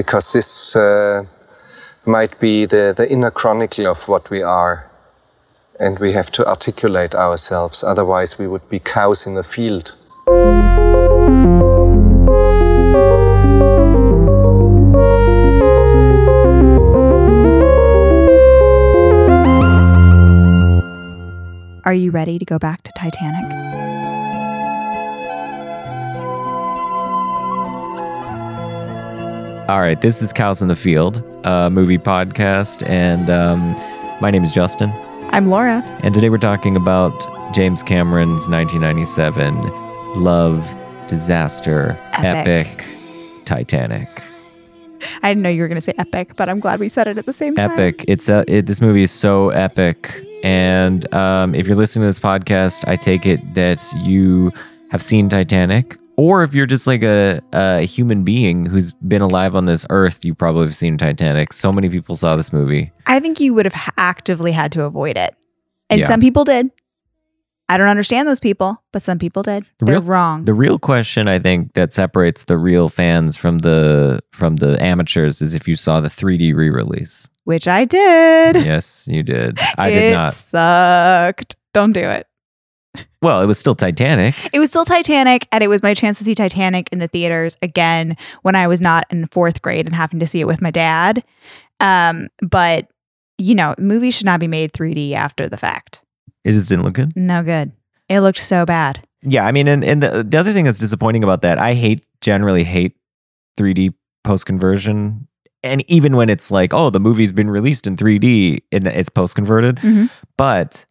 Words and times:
because 0.00 0.32
this 0.32 0.74
uh, 0.76 1.22
might 2.06 2.40
be 2.40 2.64
the, 2.64 2.94
the 2.96 3.06
inner 3.12 3.30
chronicle 3.30 3.86
of 3.86 4.08
what 4.08 4.30
we 4.30 4.40
are. 4.40 4.90
And 5.78 5.98
we 5.98 6.12
have 6.14 6.30
to 6.32 6.46
articulate 6.46 7.14
ourselves, 7.14 7.84
otherwise, 7.84 8.38
we 8.38 8.46
would 8.46 8.66
be 8.70 8.78
cows 8.78 9.26
in 9.26 9.36
a 9.36 9.42
field. 9.42 9.92
Are 21.84 21.94
you 21.94 22.10
ready 22.10 22.38
to 22.38 22.46
go 22.46 22.58
back 22.58 22.82
to 22.84 22.92
Titanic? 22.96 23.79
All 29.70 29.78
right, 29.78 30.00
this 30.00 30.20
is 30.20 30.32
Cows 30.32 30.60
in 30.60 30.66
the 30.66 30.74
Field, 30.74 31.22
a 31.44 31.70
movie 31.70 31.96
podcast, 31.96 32.84
and 32.88 33.30
um, 33.30 33.70
my 34.20 34.28
name 34.28 34.42
is 34.42 34.52
Justin. 34.52 34.90
I'm 35.30 35.46
Laura. 35.46 35.80
And 36.02 36.12
today 36.12 36.28
we're 36.28 36.38
talking 36.38 36.74
about 36.74 37.14
James 37.54 37.80
Cameron's 37.80 38.48
1997 38.48 39.54
love 40.20 40.68
disaster 41.06 41.96
Epic. 42.14 42.66
epic, 42.66 43.44
Titanic. 43.44 44.08
I 45.22 45.30
didn't 45.30 45.44
know 45.44 45.50
you 45.50 45.62
were 45.62 45.68
going 45.68 45.76
to 45.76 45.80
say 45.80 45.94
epic, 45.98 46.34
but 46.34 46.48
I'm 46.48 46.58
glad 46.58 46.80
we 46.80 46.88
said 46.88 47.06
it 47.06 47.16
at 47.16 47.26
the 47.26 47.32
same 47.32 47.54
time. 47.54 47.70
Epic. 47.70 48.04
It's 48.08 48.28
a, 48.28 48.44
it, 48.48 48.66
this 48.66 48.80
movie 48.80 49.04
is 49.04 49.12
so 49.12 49.50
epic. 49.50 50.20
And 50.42 51.14
um, 51.14 51.54
if 51.54 51.68
you're 51.68 51.76
listening 51.76 52.02
to 52.02 52.08
this 52.08 52.18
podcast, 52.18 52.88
I 52.88 52.96
take 52.96 53.24
it 53.24 53.54
that 53.54 53.80
you 53.98 54.50
have 54.90 55.00
seen 55.00 55.28
Titanic. 55.28 55.99
Or 56.16 56.42
if 56.42 56.54
you're 56.54 56.66
just 56.66 56.86
like 56.86 57.02
a, 57.02 57.40
a 57.52 57.80
human 57.86 58.24
being 58.24 58.66
who's 58.66 58.92
been 58.92 59.22
alive 59.22 59.56
on 59.56 59.64
this 59.66 59.86
earth, 59.90 60.24
you 60.24 60.34
probably 60.34 60.62
have 60.64 60.74
seen 60.74 60.98
Titanic. 60.98 61.52
So 61.52 61.72
many 61.72 61.88
people 61.88 62.16
saw 62.16 62.36
this 62.36 62.52
movie. 62.52 62.92
I 63.06 63.20
think 63.20 63.40
you 63.40 63.54
would 63.54 63.64
have 63.66 63.92
actively 63.96 64.52
had 64.52 64.72
to 64.72 64.82
avoid 64.84 65.16
it. 65.16 65.34
And 65.88 66.00
Yeah. 66.00 66.08
some 66.08 66.20
people 66.20 66.44
did. 66.44 66.70
I 67.68 67.78
don't 67.78 67.86
understand 67.88 68.26
those 68.26 68.40
people, 68.40 68.82
but 68.92 69.00
some 69.00 69.18
people 69.18 69.42
did. 69.44 69.64
The 69.78 69.84
They're 69.84 69.94
real- 70.00 70.02
wrong. 70.02 70.44
The 70.44 70.54
real 70.54 70.78
question 70.78 71.28
I 71.28 71.38
think 71.38 71.74
that 71.74 71.92
separates 71.94 72.44
the 72.44 72.58
real 72.58 72.88
fans 72.88 73.36
from 73.36 73.60
the 73.60 74.20
from 74.32 74.56
the 74.56 74.82
amateurs 74.84 75.40
is 75.40 75.54
if 75.54 75.68
you 75.68 75.76
saw 75.76 76.00
the 76.00 76.08
3D 76.08 76.52
re-release. 76.54 77.28
which 77.44 77.66
I 77.68 77.84
did. 77.84 78.56
yes, 78.56 79.06
you 79.08 79.22
did. 79.22 79.58
I 79.78 79.88
it 79.88 79.94
did 79.94 80.14
not. 80.14 80.30
It 80.30 80.34
sucked. 80.34 81.56
Don't 81.72 81.92
do 81.92 82.00
it. 82.02 82.26
Well, 83.22 83.40
it 83.42 83.46
was 83.46 83.58
still 83.58 83.74
Titanic. 83.74 84.34
It 84.52 84.58
was 84.58 84.68
still 84.70 84.84
Titanic, 84.84 85.46
and 85.52 85.62
it 85.62 85.68
was 85.68 85.82
my 85.82 85.94
chance 85.94 86.18
to 86.18 86.24
see 86.24 86.34
Titanic 86.34 86.88
in 86.90 86.98
the 86.98 87.08
theaters 87.08 87.56
again 87.62 88.16
when 88.42 88.56
I 88.56 88.66
was 88.66 88.80
not 88.80 89.06
in 89.10 89.26
fourth 89.26 89.62
grade 89.62 89.86
and 89.86 89.94
having 89.94 90.20
to 90.20 90.26
see 90.26 90.40
it 90.40 90.46
with 90.46 90.60
my 90.60 90.70
dad. 90.70 91.22
Um, 91.78 92.28
but 92.42 92.88
you 93.38 93.54
know, 93.54 93.74
movies 93.78 94.14
should 94.16 94.26
not 94.26 94.38
be 94.40 94.48
made 94.48 94.72
3D 94.72 95.14
after 95.14 95.48
the 95.48 95.56
fact. 95.56 96.02
It 96.44 96.52
just 96.52 96.68
didn't 96.68 96.84
look 96.84 96.94
good. 96.94 97.16
No 97.16 97.42
good. 97.42 97.72
It 98.08 98.20
looked 98.20 98.38
so 98.38 98.66
bad. 98.66 99.06
Yeah, 99.22 99.46
I 99.46 99.52
mean, 99.52 99.66
and, 99.68 99.82
and 99.84 100.02
the, 100.02 100.22
the 100.22 100.38
other 100.38 100.52
thing 100.52 100.64
that's 100.66 100.78
disappointing 100.78 101.24
about 101.24 101.40
that, 101.42 101.58
I 101.58 101.74
hate 101.74 102.04
generally 102.20 102.64
hate 102.64 102.96
3D 103.58 103.94
post 104.24 104.44
conversion. 104.46 105.26
And 105.62 105.84
even 105.90 106.16
when 106.16 106.28
it's 106.28 106.50
like, 106.50 106.74
oh, 106.74 106.90
the 106.90 107.00
movie's 107.00 107.32
been 107.32 107.50
released 107.50 107.86
in 107.86 107.96
3D 107.96 108.62
and 108.72 108.86
it's 108.86 109.08
post 109.08 109.34
converted. 109.34 109.76
Mhm. 109.76 110.10
But 110.36 110.84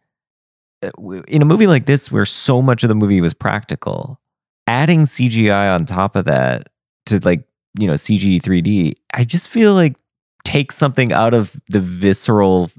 in 1.28 1.42
a 1.42 1.44
movie 1.44 1.66
like 1.66 1.86
this, 1.86 2.10
where 2.10 2.24
so 2.24 2.62
much 2.62 2.82
of 2.82 2.88
the 2.88 2.94
movie 2.94 3.20
was 3.20 3.34
practical, 3.34 4.20
adding 4.66 5.02
CGI 5.04 5.74
on 5.74 5.84
top 5.84 6.16
of 6.16 6.24
that 6.26 6.68
to 7.06 7.18
like, 7.24 7.44
you 7.78 7.86
know, 7.86 7.94
CG 7.94 8.40
3D, 8.40 8.94
I 9.12 9.24
just 9.24 9.48
feel 9.48 9.74
like 9.74 9.96
takes 10.44 10.76
something 10.76 11.12
out 11.12 11.34
of 11.34 11.54
the 11.68 11.80
visceral, 11.80 12.70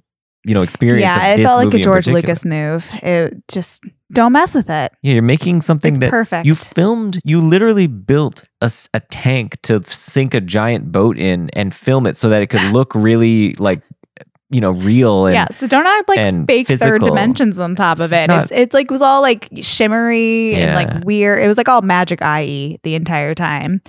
you 0.43 0.53
know, 0.53 0.63
experience. 0.63 1.03
Yeah, 1.03 1.25
of 1.27 1.33
it 1.33 1.38
this 1.38 1.45
felt 1.45 1.66
like 1.66 1.73
a 1.73 1.80
George. 1.83 2.08
Lucas 2.08 2.43
move. 2.43 2.89
It 3.03 3.43
just 3.48 3.83
don't 4.11 4.33
mess 4.33 4.55
with 4.55 4.70
it. 4.70 4.92
Yeah, 5.02 5.14
you're 5.14 5.21
making 5.21 5.61
something 5.61 5.93
It's 5.93 5.99
that 5.99 6.09
perfect. 6.09 6.45
you 6.45 6.55
filmed. 6.55 7.21
You 7.23 7.39
literally 7.39 7.87
built 7.87 8.45
a 8.61 8.99
tank 9.09 9.61
to 9.64 9.83
sink 9.86 10.33
a 10.33 10.42
giant 10.42 10.92
boat 10.92 11.17
in 11.17 11.49
and 11.52 11.73
film 11.73 12.05
it 12.08 12.17
so 12.17 12.30
that 12.30 12.42
it 12.42 12.47
could 12.47 12.64
look 12.73 12.93
really 12.95 13.53
like 13.53 13.81
you 14.52 14.62
know 14.62 14.72
real 14.72 15.26
and 15.28 15.34
yeah, 15.34 15.48
so 15.52 15.66
don't 15.66 15.86
add 15.88 16.04
like 16.08 16.48
fake 16.48 16.67
third 16.67 17.02
dimensions 17.04 17.60
on 17.60 17.73
top 17.76 17.98
of 17.98 18.04
It's 18.04 18.14
it. 18.14 18.28
not- 18.28 18.44
it's 18.44 18.52
it's 18.52 18.73
like 18.73 18.92
was 18.92 19.02
all 19.02 19.22
like 19.22 19.48
shimmery 19.62 20.54
and 20.56 20.76
like 20.76 21.04
weird. 21.06 21.44
It 21.44 21.48
was 21.48 21.58
like 21.58 21.70
all 21.70 21.82
magic 21.82 22.20
eye 22.22 22.78
the 22.84 22.95
entire 22.95 23.34
time. 23.34 23.82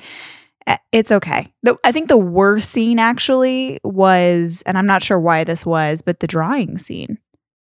Uh, 0.67 0.77
It's 0.93 1.11
okay. 1.11 1.53
The, 1.65 1.77
I 1.85 1.91
think 1.91 2.09
the 2.09 2.17
worst 2.17 2.71
scene 2.71 3.01
actually 3.01 3.81
was, 3.83 4.63
and 4.65 4.79
I'm 4.79 4.87
not 4.87 5.03
sure 5.03 5.19
why 5.19 5.43
this 5.45 5.67
was, 5.67 6.03
but 6.03 6.21
the 6.21 6.29
drawing 6.29 6.79
scene 6.79 7.19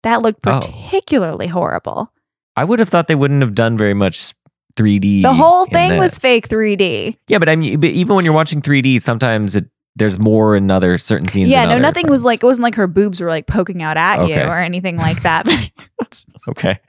that 0.04 0.22
looked 0.22 0.46
Oh. 0.46 0.60
particularly 0.60 1.48
horrible. 1.48 2.12
I 2.56 2.62
would 2.62 2.78
have 2.78 2.88
thought 2.88 3.08
they 3.08 3.16
wouldn't 3.16 3.40
have 3.40 3.54
done 3.56 3.76
very 3.76 3.94
much 3.94 4.32
3D. 4.76 5.22
The 5.22 5.32
whole 5.34 5.66
thing 5.66 5.98
was 5.98 6.18
fake 6.18 6.48
3D. 6.48 7.16
yeah, 7.26 7.38
but 7.38 7.48
I 7.48 7.56
mean, 7.56 7.80
but 7.80 7.90
even 7.90 8.14
when 8.14 8.24
you're 8.24 8.34
watching 8.34 8.62
3D, 8.62 9.02
sometimes 9.02 9.56
it 9.56 9.66
there's 9.96 10.18
more 10.18 10.56
in 10.56 10.70
other 10.70 10.98
certain 10.98 11.28
scenes. 11.28 11.48
Yeah, 11.48 11.64
no, 11.64 11.72
other 11.72 11.80
nothing 11.82 12.08
was 12.08 12.24
like 12.24 12.42
it 12.42 12.46
wasn't 12.46 12.64
like 12.64 12.74
her 12.74 12.86
boobs 12.86 13.20
were 13.20 13.28
like 13.28 13.46
poking 13.46 13.82
out 13.82 13.96
at 13.96 14.26
you 14.26 14.36
or 14.36 14.58
anything 14.58 14.96
like 14.96 15.22
that. 15.22 15.48
okay. 16.50 16.80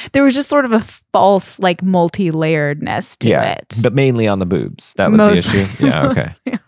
there 0.12 0.24
was 0.24 0.34
just 0.34 0.48
sort 0.48 0.64
of 0.64 0.72
a 0.72 0.80
false 1.12 1.58
like 1.58 1.82
multi-layeredness 1.82 3.18
to 3.18 3.28
yeah, 3.28 3.52
it. 3.52 3.76
but 3.82 3.94
mainly 3.94 4.26
on 4.26 4.38
the 4.38 4.46
boobs. 4.46 4.94
That 4.94 5.10
was 5.10 5.18
Mostly- 5.18 5.64
the 5.64 5.68
issue. 5.68 5.86
Yeah. 5.86 6.08
Okay. 6.08 6.58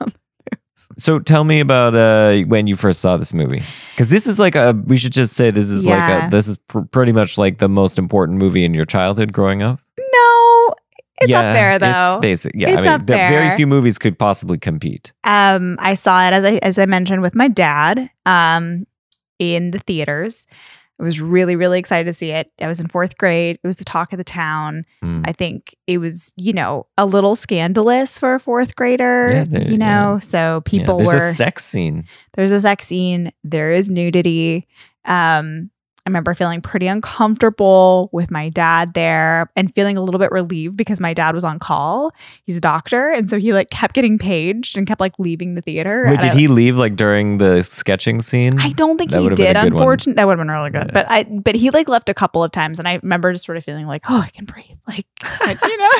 So 0.98 1.18
tell 1.18 1.44
me 1.44 1.60
about 1.60 1.94
uh, 1.94 2.40
when 2.46 2.66
you 2.66 2.76
first 2.76 3.00
saw 3.00 3.16
this 3.16 3.32
movie, 3.32 3.62
because 3.90 4.10
this 4.10 4.26
is 4.26 4.38
like 4.38 4.54
a. 4.54 4.72
We 4.86 4.98
should 4.98 5.12
just 5.12 5.34
say 5.34 5.50
this 5.50 5.70
is 5.70 5.86
like 5.86 6.24
a. 6.24 6.28
This 6.30 6.46
is 6.46 6.58
pr- 6.58 6.80
pretty 6.80 7.12
much 7.12 7.38
like 7.38 7.56
the 7.56 7.70
most 7.70 7.98
important 7.98 8.38
movie 8.38 8.66
in 8.66 8.74
your 8.74 8.84
childhood 8.84 9.32
growing 9.32 9.62
up. 9.62 9.80
It's 11.20 11.30
yeah, 11.30 11.38
up 11.40 11.54
there 11.54 11.78
though. 11.78 12.12
It's 12.12 12.20
basic. 12.20 12.52
Yeah, 12.54 12.70
It's 12.78 12.86
I 12.86 12.96
mean, 12.98 13.06
very 13.06 13.56
few 13.56 13.66
movies 13.66 13.98
could 13.98 14.18
possibly 14.18 14.58
compete. 14.58 15.12
um, 15.24 15.76
I 15.78 15.94
saw 15.94 16.26
it 16.26 16.32
as 16.32 16.44
I 16.44 16.52
as 16.62 16.78
I 16.78 16.86
mentioned 16.86 17.22
with 17.22 17.34
my 17.34 17.48
dad 17.48 18.10
um 18.26 18.86
in 19.38 19.70
the 19.70 19.78
theaters. 19.80 20.46
I 20.98 21.02
was 21.02 21.18
really 21.18 21.56
really 21.56 21.78
excited 21.78 22.04
to 22.04 22.12
see 22.12 22.30
it. 22.30 22.52
I 22.60 22.66
was 22.68 22.78
in 22.78 22.88
fourth 22.88 23.16
grade. 23.16 23.58
It 23.62 23.66
was 23.66 23.78
the 23.78 23.86
talk 23.86 24.12
of 24.12 24.18
the 24.18 24.24
town. 24.24 24.84
Mm. 25.02 25.24
I 25.26 25.32
think 25.32 25.74
it 25.86 25.96
was 25.96 26.34
you 26.36 26.52
know 26.52 26.86
a 26.98 27.06
little 27.06 27.36
scandalous 27.36 28.18
for 28.18 28.34
a 28.34 28.40
fourth 28.40 28.76
grader. 28.76 29.46
Yeah, 29.48 29.60
you 29.60 29.78
know, 29.78 30.18
so 30.20 30.56
Yeah, 30.56 30.60
people 30.70 30.98
there's 30.98 31.08
were 31.08 31.16
a 31.28 31.32
sex 31.32 31.64
scene. 31.64 32.06
there's 32.34 32.52
a 32.52 32.60
sex 32.60 32.86
scene 32.86 33.32
there 33.44 33.72
is 33.72 33.88
nudity 33.88 34.66
um 35.06 35.70
i 36.06 36.08
remember 36.08 36.34
feeling 36.34 36.60
pretty 36.60 36.86
uncomfortable 36.86 38.08
with 38.12 38.30
my 38.30 38.48
dad 38.48 38.94
there 38.94 39.50
and 39.56 39.74
feeling 39.74 39.96
a 39.96 40.02
little 40.02 40.18
bit 40.18 40.30
relieved 40.32 40.76
because 40.76 41.00
my 41.00 41.14
dad 41.14 41.34
was 41.34 41.44
on 41.44 41.58
call 41.58 42.12
he's 42.44 42.56
a 42.56 42.60
doctor 42.60 43.10
and 43.10 43.30
so 43.30 43.38
he 43.38 43.52
like 43.52 43.70
kept 43.70 43.94
getting 43.94 44.18
paged 44.18 44.76
and 44.76 44.86
kept 44.86 45.00
like 45.00 45.12
leaving 45.18 45.54
the 45.54 45.62
theater 45.62 46.04
Wait, 46.06 46.20
did 46.20 46.30
I, 46.30 46.34
he 46.34 46.48
leave 46.48 46.76
like 46.76 46.96
during 46.96 47.38
the 47.38 47.62
sketching 47.62 48.20
scene? 48.20 48.58
I 48.58 48.72
don't 48.72 48.98
think 48.98 49.10
That 49.10 49.22
he 49.22 49.28
did. 49.30 49.56
Unfortunately, 49.56 50.14
that 50.14 50.26
would 50.26 50.38
have 50.38 50.46
been 50.46 50.52
really 50.52 50.70
good. 50.70 50.86
Yeah. 50.86 50.92
But 50.92 51.06
I, 51.08 51.24
but 51.24 51.54
he 51.54 51.70
like 51.70 51.88
left 51.88 52.08
a 52.08 52.14
couple 52.14 52.42
of 52.42 52.52
times, 52.52 52.78
and 52.78 52.86
I 52.86 52.98
remember 53.02 53.32
just 53.32 53.44
sort 53.44 53.58
of 53.58 53.64
feeling 53.64 53.86
like, 53.86 54.02
oh, 54.08 54.20
I 54.20 54.30
can 54.30 54.44
breathe, 54.44 54.78
like 54.86 55.06
you 55.62 55.76
know. 55.76 55.90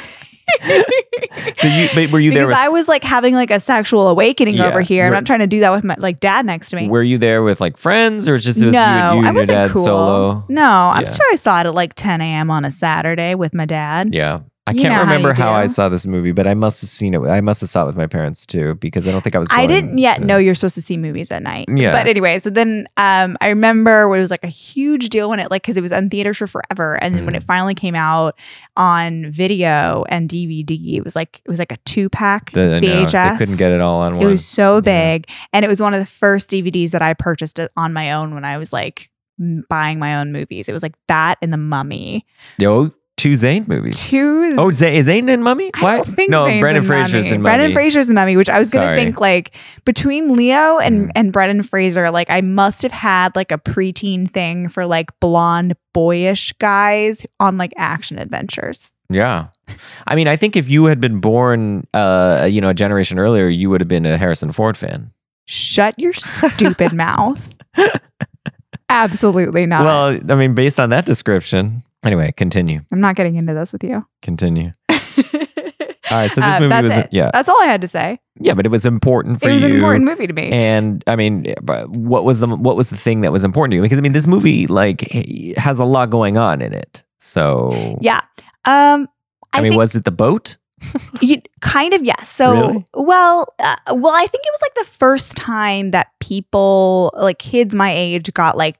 So 1.56 1.69
you, 1.69 2.09
were 2.11 2.21
you 2.21 2.31
there? 2.33 2.41
because 2.43 2.49
With, 2.49 2.56
I 2.56 2.69
was 2.71 2.88
like 2.88 3.05
having 3.05 3.34
like 3.34 3.50
a 3.50 3.61
sexual 3.61 4.09
awakening 4.09 4.55
Yeah. 4.56 4.69
over 4.69 4.81
here. 4.81 5.06
I'm 5.06 5.12
not 5.12 5.27
trying 5.27 5.41
to 5.41 5.47
do 5.47 5.61
that 5.61 5.71
with 5.71 5.84
my 5.84 5.94
like 5.99 6.21
dad 6.21 6.47
next 6.47 6.71
to 6.71 6.77
me. 6.77 6.88
Were 6.88 7.03
you 7.03 7.19
there 7.19 7.43
with 7.43 7.61
like 7.61 7.77
friends, 7.77 8.28
or 8.28 8.38
just 8.38 8.62
it 8.62 8.66
was 8.66 8.75
no, 8.75 9.12
you, 9.15 9.21
you 9.22 9.28
I 9.28 9.33
wasn't 9.33 9.71
cool. 9.71 9.84
solo? 9.84 10.44
No, 10.49 10.62
I'm 10.62 11.03
Yeah. 11.03 11.11
sure 11.12 11.27
I 11.33 11.37
saw 11.37 11.61
it 11.61 11.66
at 11.66 11.75
like 11.75 11.94
10 11.94 12.21
a.m. 12.21 12.50
on 12.50 12.65
a 12.65 12.71
Saturday 12.71 13.34
with 13.34 13.53
my 13.55 13.65
dad. 13.66 14.15
Yeah. 14.15 14.41
I 14.70 14.72
You 14.72 14.82
can't 14.82 14.92
know 14.92 14.97
how 14.97 15.03
remember 15.03 15.32
how, 15.34 15.53
I 15.53 15.66
saw 15.66 15.88
this 15.88 16.06
movie, 16.06 16.32
but 16.32 16.47
I 16.47 16.54
must 16.54 16.81
have 16.82 16.91
seen 16.91 17.14
it. 17.14 17.20
I 17.20 17.41
must 17.41 17.60
have 17.60 17.70
saw 17.70 17.82
it 17.82 17.86
with 17.86 17.97
my 17.97 18.06
parents 18.06 18.47
too, 18.47 18.76
because 18.76 19.06
I 19.08 19.12
don't 19.12 19.22
think 19.22 19.34
I 19.34 19.38
was. 19.38 19.49
I 19.52 19.67
didn't 19.67 19.99
yet 19.99 20.19
to- 20.20 20.25
know 20.25 20.37
you're 20.38 20.55
supposed 20.55 20.75
to 20.76 20.82
see 20.82 20.96
movies 20.96 21.31
at 21.32 21.43
night. 21.43 21.69
Yeah. 21.75 21.90
But 21.93 22.06
anyway, 22.06 22.38
so 22.38 22.50
then 22.50 22.87
um, 22.96 23.37
I 23.40 23.49
remember 23.49 24.08
when 24.08 24.19
it 24.19 24.22
was 24.22 24.31
like 24.31 24.44
a 24.44 24.49
huge 24.49 25.08
deal 25.08 25.28
when 25.28 25.40
it 25.40 25.50
like 25.50 25.62
because 25.62 25.76
it 25.76 25.82
was 25.82 25.93
in 25.93 26.08
theaters 26.11 26.38
for 26.38 26.46
forever, 26.46 26.94
and 27.02 27.14
then 27.14 27.25
when 27.25 27.34
Mhm. 27.34 27.38
it 27.38 27.43
finally 27.43 27.75
came 27.75 27.94
out 27.94 28.38
on 28.76 29.31
video 29.32 30.05
and 30.08 30.28
DVD, 30.28 30.96
it 30.96 31.05
was 31.05 31.17
like 31.17 31.40
it 31.44 31.49
was 31.49 31.58
like 31.58 31.72
a 31.72 31.76
two 31.84 32.08
pack 32.08 32.52
The, 32.52 32.81
no, 32.81 33.05
VHS. 33.05 33.32
they 33.32 33.38
couldn't 33.38 33.58
get 33.58 33.70
it 33.72 33.81
all 33.81 34.00
on 34.00 34.17
one. 34.17 34.26
It 34.26 34.31
was 34.31 34.46
so 34.46 34.76
Yeah. 34.76 34.81
big, 35.17 35.28
and 35.52 35.64
it 35.64 35.69
was 35.69 35.81
one 35.81 35.94
of 35.94 36.00
the 36.00 36.06
first 36.06 36.50
DVDs 36.50 36.90
that 36.93 37.02
I 37.02 37.14
purchased 37.14 37.58
on 37.76 37.93
my 37.93 38.12
own 38.12 38.34
when 38.34 38.44
I 38.44 38.56
was 38.58 38.72
like 38.72 39.11
buying 39.70 39.99
my 39.99 40.17
own 40.20 40.32
movies. 40.32 40.69
It 40.69 40.72
was 40.75 40.82
like 40.82 40.94
that 41.08 41.38
and 41.40 41.50
The 41.52 41.56
Mummy. 41.56 42.26
Yo, 42.58 42.93
two 43.20 43.34
Zane 43.34 43.64
movies. 43.69 44.02
Two. 44.08 44.56
Oh, 44.58 44.70
Zane, 44.72 44.94
is 44.94 45.06
Zane 45.06 45.28
in 45.28 45.43
Mummy? 45.43 45.70
I 45.75 45.96
don't 45.96 46.06
think 46.06 46.31
no, 46.31 46.44
Brendan 46.46 46.76
in 46.76 46.82
Fraser's 46.84 47.25
Mummy. 47.26 47.34
in 47.37 47.43
Mummy. 47.43 47.56
Brendan 47.56 47.72
Fraser's 47.72 48.08
in 48.08 48.14
Mummy, 48.14 48.37
which 48.37 48.49
I 48.49 48.58
was 48.58 48.70
gonna 48.70 48.87
Sorry. 48.87 48.96
think 48.96 49.20
like 49.20 49.52
between 49.84 50.37
Leo 50.37 50.78
and 50.78 51.08
Mm. 51.08 51.12
and 51.14 51.32
Brendan 51.32 51.62
Fraser, 51.62 52.11
like 52.11 52.28
I 52.31 52.40
must 52.40 52.82
have 52.82 52.93
had 52.93 53.37
like 53.37 53.52
a 53.52 53.58
preteen 53.58 54.31
thing 54.31 54.69
for 54.69 54.87
like 54.87 55.11
blonde 55.20 55.75
boyish 55.93 56.52
guys 56.55 57.25
on 57.38 57.58
like 57.58 57.72
action 57.76 58.19
adventures. 58.19 58.90
Yeah. 59.08 59.46
I 60.06 60.14
mean, 60.14 60.28
I 60.28 60.37
think 60.37 60.56
if 60.56 60.69
you 60.69 60.84
had 60.87 61.00
been 61.00 61.20
born, 61.20 61.87
uh, 61.94 62.46
you 62.50 62.61
know, 62.61 62.69
a 62.70 62.75
generation 62.75 63.19
earlier, 63.19 63.49
you 63.49 63.69
would 63.70 63.81
have 63.81 63.88
been 63.88 64.06
a 64.06 64.17
Harrison 64.17 64.52
Ford 64.52 64.76
fan. 64.76 65.11
Shut 65.46 65.99
your 65.99 66.12
stupid 66.12 66.93
mouth. 67.06 67.55
Absolutely 68.88 69.67
not. 69.67 69.84
Well, 69.84 70.20
I 70.32 70.34
mean, 70.34 70.55
based 70.55 70.81
on 70.81 70.90
that 70.90 71.06
description. 71.06 71.82
Anyway, 72.02 72.32
continue. 72.37 72.81
I'm 72.93 73.00
not 73.00 73.14
getting 73.17 73.35
into 73.37 73.52
this 73.55 73.73
with 73.73 73.85
you. 73.85 74.06
Continue. 74.23 74.73
All 74.88 76.17
right. 76.19 76.31
So 76.32 76.41
this 76.41 76.56
Uh, 76.56 76.61
movie 76.61 76.82
was, 76.82 76.91
it. 76.97 77.08
yeah, 77.12 77.31
That's 77.32 77.49
all 77.49 77.61
I 77.62 77.67
had 77.67 77.81
to 77.82 77.88
say. 77.88 78.19
yeah, 78.41 78.55
but 78.55 78.67
it 78.67 78.69
was 78.70 78.85
important 78.85 79.41
for 79.41 79.49
It 79.49 79.52
was 79.52 79.62
you. 79.62 79.69
an 79.69 79.75
important 79.76 80.05
movie 80.06 80.26
to 80.26 80.32
me. 80.32 80.50
And 80.50 81.05
I 81.06 81.14
mean, 81.14 81.55
but 81.62 81.88
what 81.91 82.25
was 82.25 82.41
the 82.41 82.49
what 82.49 82.75
was 82.76 82.91
the 82.91 82.97
thing 82.97 83.20
that 83.20 83.31
was 83.32 83.44
important 83.44 83.73
to 83.73 83.76
you? 83.76 83.82
Because 83.82 83.99
I 83.99 84.00
mean, 84.00 84.12
this 84.12 84.26
movie 84.26 84.67
like 84.67 85.02
has 85.56 85.79
a 85.79 85.85
lot 85.85 86.11
going 86.11 86.37
on 86.37 86.62
in 86.62 86.73
it. 86.73 87.05
So 87.19 87.97
yeah. 88.00 88.23
Um, 88.64 89.06
I, 89.53 89.58
I, 89.58 89.62
mean, 89.62 89.73
think 89.73 89.79
was 89.79 89.94
it 89.94 90.05
the 90.05 90.11
boat? 90.11 90.56
you, 91.20 91.37
kind 91.61 91.93
of 91.94 92.03
yes. 92.03 92.29
So 92.29 92.53
Really? 92.53 92.87
well, 92.94 93.46
uh, 93.61 93.75
well, 93.94 94.14
I 94.14 94.26
think 94.26 94.43
it 94.44 94.50
was 94.53 94.62
like 94.62 94.75
the 94.87 94.93
first 94.93 95.37
time 95.37 95.91
that 95.93 96.08
people, 96.20 97.12
like 97.17 97.38
kids 97.38 97.75
my 97.75 97.93
age, 97.93 98.32
got 98.35 98.56
like 98.56 98.79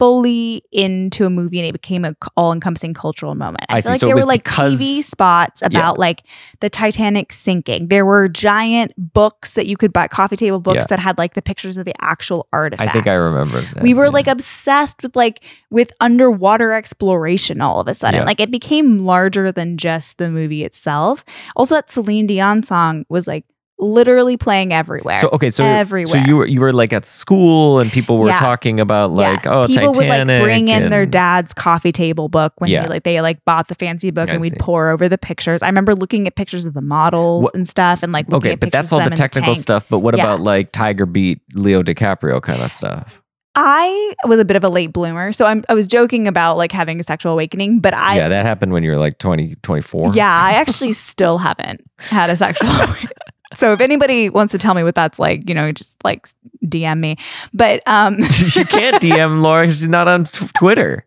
fully 0.00 0.62
into 0.72 1.26
a 1.26 1.30
movie 1.30 1.58
and 1.60 1.68
it 1.68 1.72
became 1.72 2.04
an 2.04 2.16
all 2.36 2.52
encompassing 2.52 2.94
cultural 2.94 3.34
moment. 3.34 3.64
I, 3.68 3.76
I 3.76 3.80
feel 3.80 3.82
see. 3.82 3.90
like 3.92 4.00
So 4.00 4.06
there 4.06 4.16
were 4.16 4.22
like 4.22 4.44
because- 4.44 4.80
TV 4.80 5.02
spots 5.02 5.62
about 5.62 5.98
like 5.98 6.22
the 6.60 6.70
Titanic 6.70 7.32
sinking. 7.32 7.88
There 7.88 8.06
were 8.06 8.28
giant 8.28 8.92
books 8.96 9.54
that 9.54 9.66
you 9.66 9.76
could 9.76 9.92
buy, 9.92 10.08
coffee 10.08 10.36
table 10.36 10.58
books 10.58 10.76
Yeah. 10.78 10.86
that 10.88 10.98
had 10.98 11.18
like 11.18 11.34
the 11.34 11.42
pictures 11.42 11.76
of 11.76 11.84
the 11.84 11.94
actual 12.00 12.48
artifacts. 12.52 12.88
I 12.90 12.92
think 12.92 13.06
I 13.06 13.14
remember. 13.14 13.60
This, 13.60 13.74
we 13.82 13.94
were 13.94 14.06
yeah. 14.06 14.10
like 14.10 14.26
obsessed 14.26 15.02
with 15.02 15.14
like 15.14 15.44
with 15.70 15.92
underwater 16.00 16.72
exploration 16.72 17.60
all 17.60 17.78
of 17.80 17.86
a 17.86 17.94
sudden 17.94 18.20
Yeah. 18.20 18.24
like 18.26 18.40
it 18.40 18.50
became 18.50 19.00
larger 19.04 19.52
than 19.52 19.76
just 19.76 20.16
the 20.18 20.30
movie 20.30 20.64
itself 20.64 21.24
also 21.56 21.74
that 21.74 21.90
celine 21.90 22.26
dion 22.26 22.62
song 22.62 23.04
was 23.10 23.26
like 23.26 23.44
literally 23.80 24.36
playing 24.36 24.72
everywhere 24.72 25.16
So 25.16 25.28
okay, 25.30 25.50
so 25.50 25.64
everywhere. 25.64 26.12
so 26.22 26.28
you 26.28 26.36
were 26.36 26.46
you 26.46 26.60
were 26.60 26.72
like 26.72 26.92
at 26.92 27.04
school 27.06 27.80
and 27.80 27.90
people 27.90 28.18
were 28.18 28.28
Yeah. 28.28 28.36
talking 28.36 28.78
about 28.80 29.12
like 29.12 29.44
yes. 29.44 29.46
oh 29.46 29.66
people 29.66 29.92
Titanic 29.92 29.96
would 29.96 30.28
like 30.28 30.42
bring 30.42 30.68
in 30.68 30.90
their 30.90 31.06
dad's 31.06 31.54
coffee 31.54 31.92
table 31.92 32.28
book 32.28 32.52
when 32.58 32.70
Yeah. 32.70 32.82
they 32.82 32.88
like 32.88 33.02
they 33.04 33.20
like 33.20 33.44
bought 33.44 33.68
the 33.68 33.74
fancy 33.74 34.10
book 34.10 34.28
I 34.28 34.32
and 34.32 34.40
we'd 34.40 34.50
see. 34.52 34.58
pour 34.60 34.90
over 34.90 35.08
the 35.08 35.18
pictures. 35.18 35.62
I 35.62 35.66
remember 35.66 35.94
looking 35.94 36.26
at 36.26 36.36
pictures 36.36 36.64
of 36.66 36.74
the 36.74 36.82
models 36.82 37.44
What- 37.44 37.54
and 37.54 37.68
stuff 37.68 38.02
and 38.02 38.12
like 38.12 38.28
looking 38.28 38.50
Okay, 38.52 38.56
but 38.56 38.70
that's 38.72 38.92
all 38.92 39.00
the 39.02 39.10
technical 39.10 39.54
tank. 39.54 39.62
stuff. 39.62 39.84
But 39.88 40.00
what 40.00 40.16
Yeah. 40.16 40.24
about 40.24 40.40
like 40.40 40.72
Tiger 40.72 41.06
beat 41.06 41.40
Leo 41.54 41.82
DiCaprio 41.82 42.42
kind 42.42 42.62
of 42.62 42.70
stuff? 42.70 43.22
I 43.56 44.14
was 44.26 44.38
a 44.38 44.44
bit 44.44 44.56
of 44.56 44.62
a 44.62 44.68
late 44.68 44.92
bloomer, 44.92 45.32
so 45.32 45.44
I'm, 45.44 45.64
I 45.68 45.74
was 45.74 45.88
joking 45.88 46.28
about 46.28 46.56
like 46.56 46.70
having 46.70 47.00
a 47.00 47.02
sexual 47.02 47.32
awakening, 47.32 47.80
but 47.80 47.92
I 47.94 48.14
yeah, 48.16 48.28
that 48.28 48.46
happened 48.46 48.72
when 48.72 48.84
you 48.84 48.90
were 48.92 48.96
like 48.96 49.18
20, 49.18 49.56
24. 49.62 50.14
Yeah, 50.14 50.28
I 50.30 50.52
actually 50.52 50.92
still 51.10 51.38
haven't 51.38 51.80
had 51.98 52.30
a 52.30 52.36
sexual 52.36 52.68
awakening. 52.70 53.08
So 53.54 53.72
if 53.72 53.80
anybody 53.80 54.30
wants 54.30 54.52
to 54.52 54.58
tell 54.58 54.74
me 54.74 54.82
what 54.82 54.94
that's 54.94 55.18
like, 55.18 55.48
you 55.48 55.54
know, 55.54 55.72
just 55.72 56.02
like 56.04 56.28
DM 56.64 57.00
me. 57.00 57.16
But 57.52 57.82
um 57.86 58.18
you 58.38 58.64
can't 58.64 59.02
DM 59.02 59.42
Laura. 59.42 59.66
She's 59.66 59.88
not 59.88 60.08
on 60.08 60.24
t- 60.24 60.46
Twitter. 60.54 61.06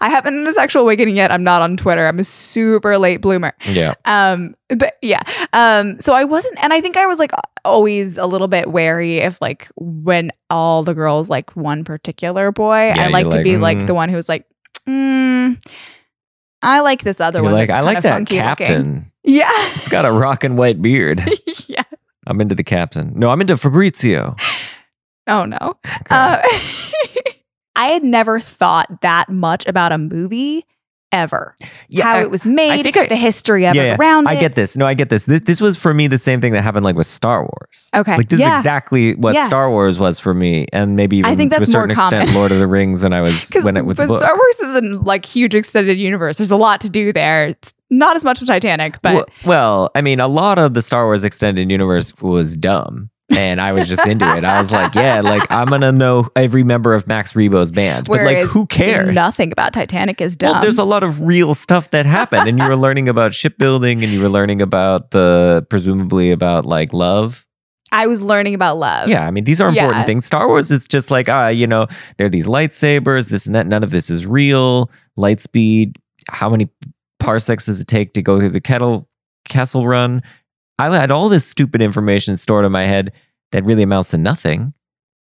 I 0.00 0.10
haven't 0.10 0.38
had 0.38 0.48
a 0.48 0.52
sexual 0.52 0.82
awakening 0.82 1.16
yet. 1.16 1.30
I'm 1.30 1.44
not 1.44 1.62
on 1.62 1.76
Twitter. 1.76 2.06
I'm 2.06 2.18
a 2.18 2.24
super 2.24 2.98
late 2.98 3.20
bloomer. 3.22 3.54
Yeah. 3.64 3.94
Um, 4.04 4.54
but 4.68 4.98
yeah. 5.00 5.22
Um, 5.52 5.98
so 5.98 6.12
I 6.12 6.24
wasn't, 6.24 6.62
and 6.62 6.72
I 6.72 6.80
think 6.80 6.96
I 6.96 7.06
was 7.06 7.18
like 7.18 7.32
always 7.64 8.18
a 8.18 8.26
little 8.26 8.48
bit 8.48 8.70
wary 8.70 9.18
if 9.18 9.40
like 9.40 9.68
when 9.76 10.30
all 10.50 10.82
the 10.82 10.94
girls 10.94 11.30
like 11.30 11.56
one 11.56 11.84
particular 11.84 12.52
boy. 12.52 12.86
Yeah, 12.88 13.04
I 13.04 13.08
like 13.08 13.26
to 13.30 13.36
like, 13.36 13.44
be 13.44 13.56
like 13.56 13.78
mm. 13.78 13.86
the 13.86 13.94
one 13.94 14.08
who 14.08 14.16
was 14.16 14.28
like, 14.28 14.46
mm, 14.86 15.56
I 16.62 16.80
like 16.80 17.02
this 17.02 17.20
other 17.20 17.38
You're 17.38 17.44
one. 17.44 17.54
like, 17.54 17.70
I 17.70 17.80
like 17.80 18.02
that 18.02 18.12
funky 18.12 18.42
looking." 18.42 19.11
Yeah. 19.24 19.68
He's 19.70 19.88
got 19.88 20.04
a 20.04 20.12
rock 20.12 20.44
and 20.44 20.56
white 20.56 20.82
beard. 20.82 21.22
yeah. 21.66 21.84
I'm 22.26 22.40
into 22.40 22.54
the 22.54 22.64
captain. 22.64 23.12
No, 23.16 23.30
I'm 23.30 23.40
into 23.40 23.56
Fabrizio. 23.56 24.36
Oh 25.26 25.44
no. 25.44 25.78
Okay. 25.86 26.06
Uh, 26.10 26.42
I 27.76 27.86
had 27.86 28.04
never 28.04 28.38
thought 28.38 29.00
that 29.02 29.28
much 29.28 29.66
about 29.66 29.92
a 29.92 29.98
movie 29.98 30.66
ever. 31.12 31.54
How 32.00 32.14
I- 32.16 32.22
it 32.22 32.30
was 32.30 32.44
made, 32.46 32.82
think 32.82 32.96
I- 32.96 33.06
the 33.06 33.16
history 33.16 33.66
of 33.66 33.74
yeah, 33.74 33.82
it 33.82 33.86
yeah. 33.86 33.96
around 33.98 34.26
I 34.28 34.34
it. 34.34 34.40
get 34.40 34.54
this. 34.54 34.76
No, 34.76 34.86
I 34.86 34.94
get 34.94 35.08
this. 35.10 35.26
this. 35.26 35.42
This 35.42 35.60
was 35.60 35.78
for 35.78 35.92
me 35.94 36.06
the 36.08 36.18
same 36.18 36.40
thing 36.40 36.52
that 36.54 36.62
happened 36.62 36.84
like 36.84 36.96
with 36.96 37.06
Star 37.06 37.42
Wars. 37.42 37.90
Okay. 37.94 38.16
Like 38.16 38.28
this 38.28 38.40
Yeah. 38.40 38.54
is 38.56 38.60
exactly 38.60 39.14
what 39.14 39.34
Yes. 39.34 39.48
Star 39.48 39.70
Wars 39.70 39.98
was 39.98 40.18
for 40.18 40.34
me, 40.34 40.66
and 40.72 40.96
maybe 40.96 41.18
even 41.18 41.30
I 41.30 41.36
think 41.36 41.54
to 41.54 41.62
a 41.62 41.66
certain 41.66 41.90
extent. 41.92 42.32
Lord 42.32 42.50
of 42.52 42.58
the 42.58 42.66
Rings 42.66 43.02
when 43.02 43.12
I 43.12 43.20
was 43.20 43.46
Because 43.48 43.64
when 43.64 43.76
it 43.76 43.86
the 43.86 43.94
book. 43.94 44.18
Star 44.18 44.34
Wars 44.34 44.60
is 44.60 44.74
a 44.76 44.80
like 45.02 45.24
huge 45.24 45.54
extended 45.54 45.98
universe. 45.98 46.38
There's 46.38 46.50
a 46.50 46.56
lot 46.56 46.80
to 46.80 46.88
do 46.90 47.12
there. 47.12 47.46
It's 47.48 47.74
not 47.90 48.16
as 48.16 48.24
much 48.24 48.40
with 48.40 48.48
Titanic, 48.48 49.00
but 49.02 49.14
well, 49.14 49.26
well, 49.44 49.90
I 49.94 50.00
mean, 50.00 50.18
a 50.18 50.28
lot 50.28 50.58
of 50.58 50.72
the 50.74 50.80
Star 50.82 51.04
Wars 51.04 51.24
extended 51.24 51.70
universe 51.70 52.14
was 52.22 52.56
dumb. 52.56 53.10
And 53.34 53.60
I 53.60 53.72
was 53.72 53.88
just 53.88 54.06
into 54.06 54.24
it. 54.36 54.44
I 54.44 54.60
was 54.60 54.70
like, 54.72 54.94
yeah, 54.94 55.20
like 55.20 55.50
I'm 55.50 55.66
gonna 55.66 55.92
know 55.92 56.28
every 56.36 56.62
member 56.62 56.94
of 56.94 57.06
Max 57.06 57.32
Rebo's 57.32 57.72
band. 57.72 58.06
But 58.06 58.22
like 58.22 58.46
who 58.48 58.66
cares? 58.66 59.14
Nothing 59.14 59.52
about 59.52 59.72
Titanic 59.72 60.20
is 60.20 60.36
dumb. 60.36 60.52
Well, 60.52 60.60
there's 60.62 60.78
a 60.78 60.84
lot 60.84 61.02
of 61.02 61.20
real 61.20 61.54
stuff 61.54 61.90
that 61.90 62.06
happened, 62.06 62.48
and 62.48 62.58
you 62.58 62.66
were 62.66 62.76
learning 62.76 63.08
about 63.08 63.34
shipbuilding, 63.34 64.02
and 64.02 64.12
you 64.12 64.20
were 64.20 64.28
learning 64.28 64.60
about 64.62 65.10
the 65.12 65.66
presumably 65.70 66.30
about 66.30 66.64
like 66.66 66.92
love. 66.92 67.46
I 67.94 68.06
was 68.06 68.22
learning 68.22 68.54
about 68.54 68.78
love. 68.78 69.08
Yeah, 69.08 69.26
I 69.26 69.30
mean, 69.30 69.44
these 69.44 69.60
are 69.60 69.68
important 69.68 69.96
Yeah. 69.98 70.04
things. 70.04 70.24
Star 70.24 70.48
Wars 70.48 70.70
is 70.70 70.86
just 70.88 71.10
like, 71.10 71.28
ah, 71.28 71.48
you 71.48 71.66
know, 71.66 71.86
there 72.16 72.26
are 72.26 72.30
these 72.30 72.46
lightsabers, 72.46 73.28
this 73.28 73.44
and 73.46 73.54
that. 73.54 73.66
None 73.66 73.84
of 73.84 73.90
this 73.90 74.08
is 74.08 74.26
real. 74.26 74.90
Light 75.16 75.40
speed. 75.40 75.96
How 76.30 76.48
many 76.48 76.68
parsecs 77.20 77.66
does 77.66 77.80
it 77.80 77.86
take 77.86 78.14
to 78.14 78.22
go 78.22 78.38
through 78.38 78.50
the 78.50 78.60
kettle 78.60 79.08
castle 79.46 79.86
run? 79.86 80.22
I 80.88 80.94
had 80.96 81.10
all 81.10 81.28
this 81.28 81.44
stupid 81.44 81.80
information 81.82 82.36
stored 82.36 82.64
in 82.64 82.72
my 82.72 82.82
head 82.84 83.12
that 83.52 83.64
really 83.64 83.82
amounts 83.82 84.10
to 84.10 84.18
nothing, 84.18 84.72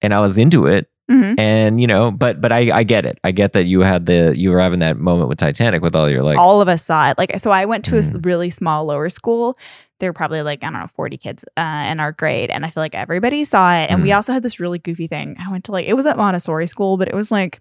and 0.02 0.14
I 0.14 0.20
was 0.20 0.38
into 0.38 0.66
it. 0.68 0.90
Mhm. 1.10 1.40
And 1.40 1.82
you 1.82 1.88
know, 1.88 2.12
but 2.12 2.40
but 2.40 2.52
I 2.52 2.70
I 2.72 2.84
get 2.84 3.04
it. 3.06 3.18
I 3.24 3.32
get 3.32 3.54
that 3.54 3.66
you 3.66 3.80
had 3.82 4.06
the 4.06 4.34
you 4.38 4.52
were 4.52 4.60
having 4.60 4.80
that 4.80 4.98
moment 4.98 5.28
with 5.30 5.40
Titanic 5.40 5.82
with 5.82 5.96
all 5.96 6.08
your 6.08 6.22
like 6.22 6.38
all 6.38 6.62
of 6.62 6.68
us 6.68 6.86
saw 6.86 7.10
it. 7.10 7.18
Like, 7.18 7.40
so 7.40 7.50
I 7.50 7.66
went 7.66 7.84
to 7.86 7.96
a 7.96 8.00
s- 8.00 8.12
Mm. 8.12 8.24
really 8.26 8.50
small 8.52 8.86
lower 8.86 9.10
school. 9.10 9.58
There 10.00 10.10
were 10.10 10.14
probably 10.14 10.44
like, 10.44 10.64
I 10.64 10.70
don't 10.70 10.80
know, 10.80 10.88
40 10.96 11.18
kids 11.18 11.44
uh, 11.58 11.88
in 11.92 12.00
our 12.00 12.12
grade. 12.12 12.52
And 12.52 12.64
I 12.64 12.70
feel 12.70 12.82
like 12.84 12.94
everybody 12.96 13.44
saw 13.44 13.74
it. 13.76 13.90
And 13.90 14.04
we 14.04 14.10
Mm. 14.10 14.16
also 14.18 14.34
had 14.34 14.44
this 14.44 14.60
really 14.60 14.78
goofy 14.80 15.08
thing. 15.08 15.36
I 15.44 15.52
went 15.52 15.64
to 15.66 15.72
like, 15.72 15.88
it 15.88 15.94
was 15.96 16.06
at 16.06 16.16
Montessori 16.16 16.68
school, 16.68 16.96
but 16.98 17.08
it 17.10 17.16
was 17.16 17.32
like 17.32 17.60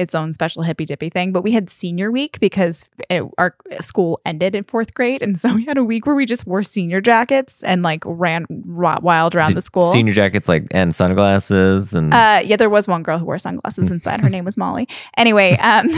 its 0.00 0.14
own 0.14 0.32
special 0.32 0.62
hippy 0.62 0.86
dippy 0.86 1.10
thing. 1.10 1.30
But 1.32 1.42
we 1.42 1.52
had 1.52 1.68
senior 1.68 2.10
week 2.10 2.40
because 2.40 2.86
it, 3.08 3.22
our 3.38 3.54
school 3.80 4.20
ended 4.24 4.54
in 4.54 4.64
fourth 4.64 4.94
grade. 4.94 5.22
And 5.22 5.38
so 5.38 5.54
we 5.54 5.64
had 5.66 5.76
a 5.78 5.84
week 5.84 6.06
where 6.06 6.14
we 6.16 6.26
just 6.26 6.46
wore 6.46 6.62
senior 6.62 7.00
jackets 7.00 7.62
and 7.62 7.82
like 7.82 8.02
ran 8.06 8.46
wild 8.48 9.34
around 9.34 9.48
did 9.48 9.56
the 9.58 9.62
school. 9.62 9.92
senior 9.92 10.12
jackets 10.12 10.48
like 10.48 10.64
and 10.70 10.94
sunglasses 10.94 11.92
and 11.94 12.12
Uh, 12.14 12.40
yeah, 12.44 12.56
there 12.56 12.70
was 12.70 12.88
one 12.88 13.02
girl 13.02 13.18
who 13.18 13.26
wore 13.26 13.38
sunglasses 13.38 13.90
inside. 13.96 14.20
Her 14.20 14.28
name 14.30 14.44
was 14.44 14.56
Molly. 14.56 14.88
Anyway, 15.16 15.56
um, 15.58 15.88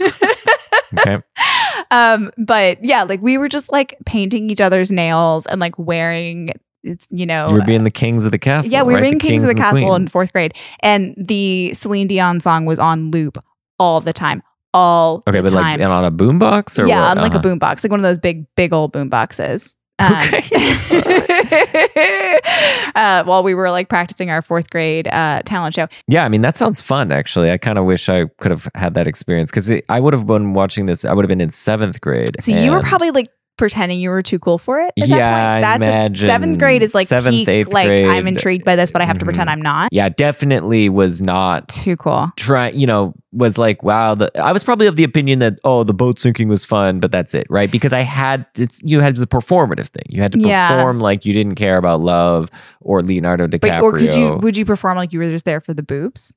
okay. 0.98 1.18
um, 1.90 2.30
but 2.38 2.82
yeah, 2.82 3.02
like 3.02 3.20
we 3.20 3.36
were 3.38 3.48
just 3.48 3.70
like 3.70 3.96
painting 4.06 4.50
each 4.50 4.60
other's 4.60 4.90
nails 4.90 5.46
and 5.46 5.60
like 5.60 5.78
wearing, 5.78 6.52
it's 6.84 7.06
you 7.10 7.26
know, 7.26 7.48
we 7.48 7.54
were 7.54 7.64
being 7.64 7.84
the 7.84 7.90
kings 7.90 8.24
of 8.24 8.32
the 8.32 8.38
castle. 8.38 8.72
yeah, 8.72 8.82
we 8.82 8.94
were 8.94 9.00
right? 9.00 9.12
in 9.12 9.18
Kings, 9.18 9.42
of 9.42 9.48
the 9.48 9.54
Castle 9.54 9.88
queen. 9.88 10.02
in 10.02 10.08
fourth 10.08 10.32
grade, 10.32 10.54
and 10.82 11.14
the 11.18 11.72
Celine 11.74 12.08
Dion 12.08 12.40
song 12.40 12.64
was 12.64 12.78
on 12.78 13.10
loop 13.10 13.38
all 13.78 14.00
the 14.00 14.12
time, 14.12 14.42
all 14.74 15.22
Okay, 15.26 15.38
the 15.38 15.44
but 15.44 15.50
time. 15.50 15.78
like 15.78 15.80
and 15.80 15.92
on 15.92 16.04
a 16.04 16.10
boombox 16.10 16.82
or 16.82 16.86
yeah, 16.86 17.00
what? 17.08 17.18
on 17.18 17.22
like 17.22 17.34
a 17.34 17.38
Uh-huh. 17.38 17.48
boombox, 17.56 17.84
like 17.84 17.90
one 17.90 18.00
of 18.00 18.04
those 18.04 18.18
big, 18.18 18.46
big 18.56 18.72
old 18.72 18.92
boom 18.92 19.08
boxes. 19.08 19.76
Um, 19.98 20.10
uh, 22.94 23.24
while 23.24 23.42
we 23.42 23.54
were 23.54 23.70
like 23.70 23.88
practicing 23.88 24.30
our 24.30 24.42
fourth 24.42 24.70
grade 24.70 25.08
uh, 25.08 25.42
talent 25.44 25.74
show, 25.74 25.88
Yeah, 26.08 26.24
I 26.24 26.28
mean 26.28 26.40
that 26.40 26.56
sounds 26.56 26.80
fun. 26.80 27.12
Actually, 27.12 27.50
I 27.50 27.58
kind 27.58 27.78
of 27.78 27.84
wish 27.84 28.08
I 28.08 28.26
could 28.40 28.50
have 28.50 28.68
had 28.74 28.94
that 28.94 29.06
experience 29.06 29.50
because 29.50 29.72
I 29.88 30.00
would 30.00 30.12
have 30.12 30.26
been 30.26 30.54
watching 30.54 30.86
this. 30.86 31.04
I 31.04 31.12
would 31.12 31.24
have 31.24 31.28
been 31.28 31.40
in 31.40 31.50
seventh 31.50 32.00
grade. 32.00 32.36
So 32.40 32.52
you 32.52 32.72
were 32.72 32.82
probably 32.82 33.10
like 33.10 33.28
pretending 33.62 34.00
you 34.00 34.10
were 34.10 34.22
too 34.22 34.40
cool 34.40 34.58
for 34.58 34.80
it. 34.80 34.92
At 35.00 35.06
Yeah, 35.08 35.18
that 35.60 35.62
point? 35.78 35.80
that's 35.82 35.86
a- 35.86 35.96
imagine 35.96 36.26
seventh 36.26 36.58
grade 36.58 36.82
is 36.82 36.96
like 36.96 37.06
seventh, 37.06 37.36
peak. 37.36 37.48
eighth 37.48 37.68
like 37.68 37.86
grade. 37.86 38.06
I'm 38.06 38.26
intrigued 38.26 38.64
by 38.64 38.74
this, 38.74 38.90
but 38.90 39.00
I 39.00 39.04
have 39.04 39.18
to 39.18 39.24
pretend 39.24 39.48
Mhm. 39.48 39.52
I'm 39.52 39.62
not. 39.62 39.92
yeah, 39.92 40.08
definitely 40.08 40.88
was 40.88 41.22
not 41.22 41.68
Too 41.68 41.96
cool. 41.96 42.32
trying. 42.36 42.76
You 42.76 42.88
know, 42.88 43.14
was 43.32 43.58
like 43.58 43.84
wow. 43.84 44.16
The 44.16 44.30
I 44.36 44.50
was 44.50 44.64
probably 44.64 44.88
of 44.88 44.96
the 44.96 45.04
opinion 45.04 45.38
that 45.38 45.60
oh, 45.62 45.84
the 45.84 45.94
boat 45.94 46.18
sinking 46.18 46.48
was 46.48 46.64
fun, 46.64 46.98
but 46.98 47.12
that's 47.12 47.34
it, 47.34 47.46
right? 47.48 47.70
Because 47.70 47.92
I 47.92 48.00
had 48.00 48.46
it's 48.58 48.80
you 48.82 48.98
had 48.98 49.14
the 49.14 49.28
performative 49.28 49.86
thing. 49.86 50.06
You 50.08 50.22
had 50.22 50.32
to 50.32 50.40
Yeah. 50.40 50.68
perform 50.74 50.98
like 50.98 51.24
you 51.24 51.32
didn't 51.32 51.54
care 51.54 51.76
about 51.76 52.00
love 52.00 52.50
or 52.80 53.00
Leonardo 53.00 53.46
DiCaprio. 53.46 53.60
But 53.60 53.80
or 53.82 53.92
could 53.92 54.12
you 54.14 54.38
would 54.42 54.56
you 54.56 54.64
perform 54.64 54.96
like 54.96 55.12
you 55.12 55.20
were 55.20 55.30
just 55.30 55.44
there 55.44 55.60
for 55.60 55.72
the 55.72 55.84
boobs? 55.84 56.34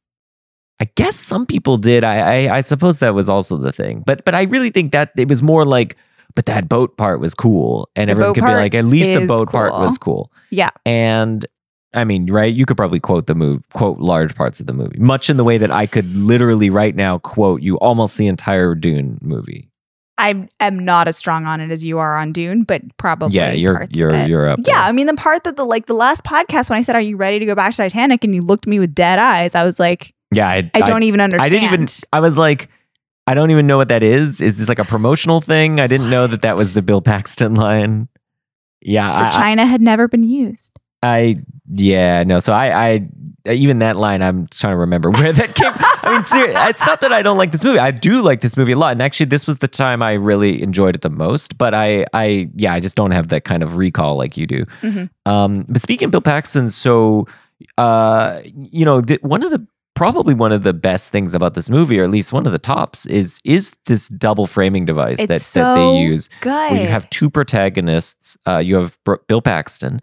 I 0.79 0.89
guess 0.95 1.15
some 1.15 1.45
people 1.45 1.77
did. 1.77 2.03
I, 2.03 2.17
I 2.47 2.57
I 2.57 2.61
suppose 2.61 2.99
that 2.99 3.15
was 3.15 3.29
also 3.29 3.57
the 3.57 3.71
thing. 3.71 4.03
But 4.05 4.25
but 4.25 4.35
I 4.35 4.43
really 4.43 4.69
think 4.69 4.91
that 4.91 5.09
it 5.17 5.27
was 5.29 5.41
more 5.41 5.63
like, 5.65 5.95
but 6.35 6.45
that 6.47 6.67
boat 6.67 6.97
part 6.97 7.19
was 7.19 7.33
cool, 7.33 7.89
and 7.95 8.09
The 8.09 8.11
everyone 8.11 8.33
could 8.33 8.45
be 8.45 8.53
like, 8.53 8.75
at 8.75 8.85
least 8.85 9.13
the 9.13 9.25
boat 9.25 9.51
part 9.51 9.71
was 9.71 9.97
cool. 9.97 10.31
Yeah. 10.49 10.71
And 10.85 11.45
I 11.93 12.03
mean, 12.03 12.29
right? 12.29 12.53
You 12.53 12.65
could 12.65 12.77
probably 12.77 12.99
quote 12.99 13.27
the 13.27 13.35
movie, 13.35 13.63
quote 13.73 13.99
large 13.99 14.35
parts 14.35 14.59
of 14.59 14.67
the 14.67 14.73
movie, 14.73 14.99
much 14.99 15.29
in 15.29 15.37
the 15.37 15.43
way 15.43 15.57
that 15.57 15.71
I 15.71 15.85
could 15.85 16.13
literally 16.13 16.69
right 16.69 16.93
now 16.93 17.19
quote 17.19 17.61
you 17.61 17.77
almost 17.77 18.17
the 18.17 18.27
entire 18.27 18.75
Dune 18.75 19.17
movie. 19.21 19.69
I 20.17 20.47
am 20.61 20.79
not 20.79 21.09
as 21.09 21.17
strong 21.17 21.45
on 21.45 21.59
it 21.59 21.71
as 21.71 21.83
you 21.83 21.99
are 21.99 22.15
on 22.15 22.31
Dune, 22.31 22.63
but 22.63 22.81
probably 22.97 23.35
yeah, 23.35 23.51
you're 23.51 23.77
parts 23.77 23.97
you're 23.97 24.13
it. 24.13 24.29
you're 24.29 24.49
up. 24.49 24.59
Yeah, 24.65 24.73
there. 24.73 24.83
I 24.83 24.91
mean 24.91 25.07
the 25.07 25.13
part 25.13 25.43
that 25.43 25.57
the 25.57 25.65
like 25.65 25.87
the 25.87 25.93
last 25.93 26.23
podcast 26.23 26.69
when 26.69 26.79
I 26.79 26.83
said, 26.83 26.95
"Are 26.95 27.01
you 27.01 27.17
ready 27.17 27.39
to 27.39 27.45
go 27.45 27.55
back 27.55 27.71
to 27.71 27.77
Titanic?" 27.77 28.23
and 28.23 28.33
you 28.33 28.41
looked 28.41 28.65
at 28.65 28.69
me 28.69 28.79
with 28.79 28.95
dead 28.95 29.19
eyes, 29.19 29.55
I 29.55 29.63
was 29.63 29.79
like, 29.79 30.13
yeah. 30.33 30.47
I, 30.47 30.69
I 30.73 30.81
don't 30.81 31.03
even 31.03 31.21
understand. 31.21 31.45
I 31.45 31.49
didn't 31.49 31.73
even. 31.73 31.87
I 32.13 32.19
was 32.19 32.37
like, 32.37 32.69
I 33.27 33.33
don't 33.33 33.49
even 33.51 33.65
know 33.67 33.77
what 33.77 33.87
that 33.87 34.03
is. 34.03 34.39
Is 34.41 34.57
this 34.57 34.69
like 34.69 34.79
a 34.79 34.85
promotional 34.85 35.41
thing? 35.41 35.79
I 35.79 35.87
didn't 35.87 36.09
know 36.09 36.27
that 36.27 36.41
that 36.43 36.55
was 36.55 36.73
the 36.73 36.81
Bill 36.81 37.01
Paxton 37.01 37.55
line. 37.65 38.07
Yeah, 38.81 39.11
I, 39.11 39.29
China 39.31 39.65
had 39.65 39.81
never 39.81 40.07
been 40.07 40.23
used. 40.23 40.77
I 41.01 41.35
yeah 41.67 42.23
no. 42.23 42.39
So 42.39 42.53
I 42.53 42.93
I 42.93 43.09
even 43.51 43.79
that 43.79 43.95
line 43.95 44.21
I'm 44.21 44.47
trying 44.47 44.73
to 44.73 44.77
remember 44.77 45.09
where 45.11 45.33
that 45.33 45.55
came. 45.55 45.71
I 45.75 46.13
mean, 46.15 46.23
ser- 46.25 46.53
it's 46.69 46.85
not 46.85 47.01
that 47.01 47.11
I 47.11 47.21
don't 47.23 47.37
like 47.37 47.51
this 47.51 47.63
movie. 47.63 47.79
I 47.79 47.89
do 47.91 48.21
like 48.21 48.41
this 48.41 48.55
movie 48.57 48.73
a 48.73 48.77
lot, 48.77 48.91
and 48.91 49.01
actually, 49.01 49.25
this 49.27 49.47
was 49.47 49.57
the 49.57 49.67
time 49.67 50.03
I 50.03 50.13
really 50.13 50.61
enjoyed 50.61 50.95
it 50.95 51.01
the 51.01 51.09
most. 51.09 51.57
But 51.57 51.73
I 51.73 52.05
I 52.13 52.49
yeah, 52.55 52.73
I 52.73 52.79
just 52.79 52.95
don't 52.95 53.11
have 53.11 53.29
that 53.29 53.43
kind 53.43 53.63
of 53.63 53.77
recall 53.77 54.15
like 54.17 54.37
you 54.37 54.45
do. 54.47 54.65
Mhm. 54.81 55.09
Um, 55.25 55.65
but 55.67 55.81
speaking 55.81 56.05
of 56.07 56.11
Bill 56.11 56.21
Paxton, 56.21 56.69
so 56.69 57.27
uh, 57.79 58.39
you 58.43 58.85
know, 58.85 59.01
th- 59.01 59.21
one 59.21 59.41
of 59.43 59.49
the 59.51 59.65
probably 59.95 60.33
one 60.33 60.51
of 60.51 60.63
the 60.63 60.73
best 60.73 61.11
things 61.11 61.33
about 61.33 61.53
this 61.55 61.69
movie, 61.69 61.99
or 61.99 62.03
at 62.03 62.11
least 62.11 62.31
one 62.33 62.45
of 62.45 62.51
the 62.51 62.59
tops, 62.59 63.05
is 63.07 63.39
is 63.43 63.73
this 63.85 64.07
double 64.09 64.45
framing 64.45 64.85
device 64.85 65.17
It's 65.19 65.27
that 65.27 65.41
so 65.41 65.59
that 65.61 65.75
they 65.75 65.99
use 66.01 66.29
good. 66.41 66.71
where 66.71 66.81
you 66.81 66.87
have 66.87 67.09
two 67.09 67.29
protagonists. 67.29 68.37
Uh, 68.47 68.57
you 68.59 68.75
have 68.75 68.97
Br- 69.03 69.15
Bill 69.27 69.41
Paxton 69.41 70.01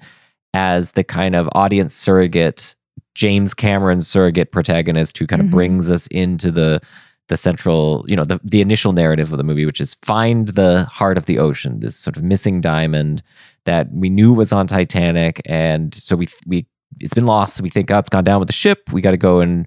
as 0.55 0.93
the 0.93 1.05
kind 1.05 1.35
of 1.35 1.49
audience 1.53 1.95
surrogate, 1.95 2.75
James 3.15 3.55
Cameron 3.55 4.01
surrogate 4.03 4.53
protagonist 4.53 5.17
who 5.19 5.27
kind 5.27 5.41
of 5.43 5.49
Mhm. 5.49 5.53
brings 5.53 5.91
us 5.91 6.07
into 6.09 6.51
the 6.51 6.81
the 7.29 7.37
central, 7.37 8.05
you 8.09 8.17
know, 8.17 8.25
the 8.25 8.39
the 8.45 8.61
initial 8.61 8.93
narrative 8.93 9.33
of 9.33 9.39
the 9.39 9.45
movie, 9.45 9.65
which 9.65 9.81
is 9.81 9.95
find 10.03 10.49
the 10.49 10.87
heart 10.93 11.17
of 11.17 11.25
the 11.27 11.39
ocean, 11.39 11.81
this 11.81 11.97
sort 11.97 12.17
of 12.17 12.23
missing 12.23 12.61
diamond 12.61 13.23
that 13.65 13.91
we 13.93 14.11
knew 14.11 14.33
was 14.35 14.53
on 14.53 14.67
Titanic, 14.67 15.41
and 15.47 15.95
so 15.95 16.17
we 16.17 16.27
we 16.47 16.67
it's 17.01 17.15
been 17.15 17.27
lost. 17.27 17.61
We 17.61 17.71
think, 17.71 17.91
oh, 17.91 17.99
it's 17.99 18.09
gone 18.09 18.25
down 18.25 18.39
with 18.39 18.49
the 18.49 18.55
ship. 18.55 18.93
We 18.93 19.01
got 19.01 19.13
to 19.13 19.17
go 19.17 19.41
and 19.41 19.67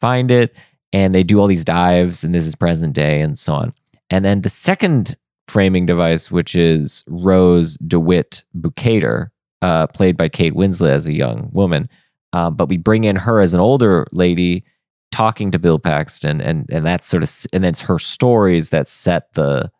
find 0.00 0.30
it. 0.30 0.54
And 0.92 1.14
they 1.14 1.22
do 1.22 1.38
all 1.38 1.46
these 1.46 1.64
dives, 1.64 2.24
and 2.24 2.34
this 2.34 2.46
is 2.46 2.56
present 2.56 2.94
day, 2.94 3.20
and 3.20 3.38
so 3.38 3.54
on. 3.54 3.72
And 4.10 4.24
then 4.24 4.40
the 4.40 4.48
second 4.48 5.16
framing 5.46 5.86
device, 5.86 6.30
which 6.30 6.56
is 6.56 7.04
Rose 7.06 7.76
DeWitt 7.78 8.44
Bukater, 8.56 9.28
uh, 9.62 9.86
played 9.88 10.16
by 10.16 10.28
Kate 10.28 10.54
Winslet 10.54 10.90
as 10.90 11.06
a 11.06 11.12
young 11.12 11.50
woman. 11.52 11.88
Um, 12.32 12.56
but 12.56 12.68
we 12.68 12.76
bring 12.76 13.04
in 13.04 13.16
her 13.16 13.40
as 13.40 13.54
an 13.54 13.60
older 13.60 14.06
lady 14.12 14.64
talking 15.12 15.50
to 15.50 15.58
Bill 15.58 15.78
Paxton, 15.78 16.40
and 16.40 16.68
and 16.70 16.86
that's 16.86 17.06
sort 17.06 17.22
of 17.22 17.30
and 17.52 17.64
then 17.64 17.70
it's 17.70 17.82
her 17.82 17.98
stories 17.98 18.70
that 18.70 18.88
set 18.88 19.32
the 19.34 19.70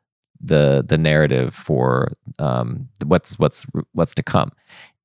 the 0.40 0.85
the 0.87 0.99
narrative 0.99 1.54
for 1.54 2.12
um, 2.38 2.88
what's 3.04 3.38
what's 3.38 3.66
what's 3.92 4.14
to 4.14 4.23
come. 4.23 4.50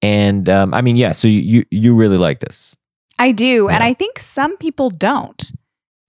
And 0.02 0.48
um, 0.50 0.74
I 0.74 0.82
mean, 0.82 0.96
yeah. 0.98 1.12
So 1.12 1.28
you 1.28 1.40
you, 1.42 1.66
you 1.72 1.96
really 1.96 2.18
like 2.18 2.40
this? 2.40 2.75
I 3.18 3.32
do, 3.32 3.70
and 3.70 3.84
I 3.84 3.94
think 3.94 4.20
some 4.20 4.58
people 4.58 4.90
don't. 4.90 5.52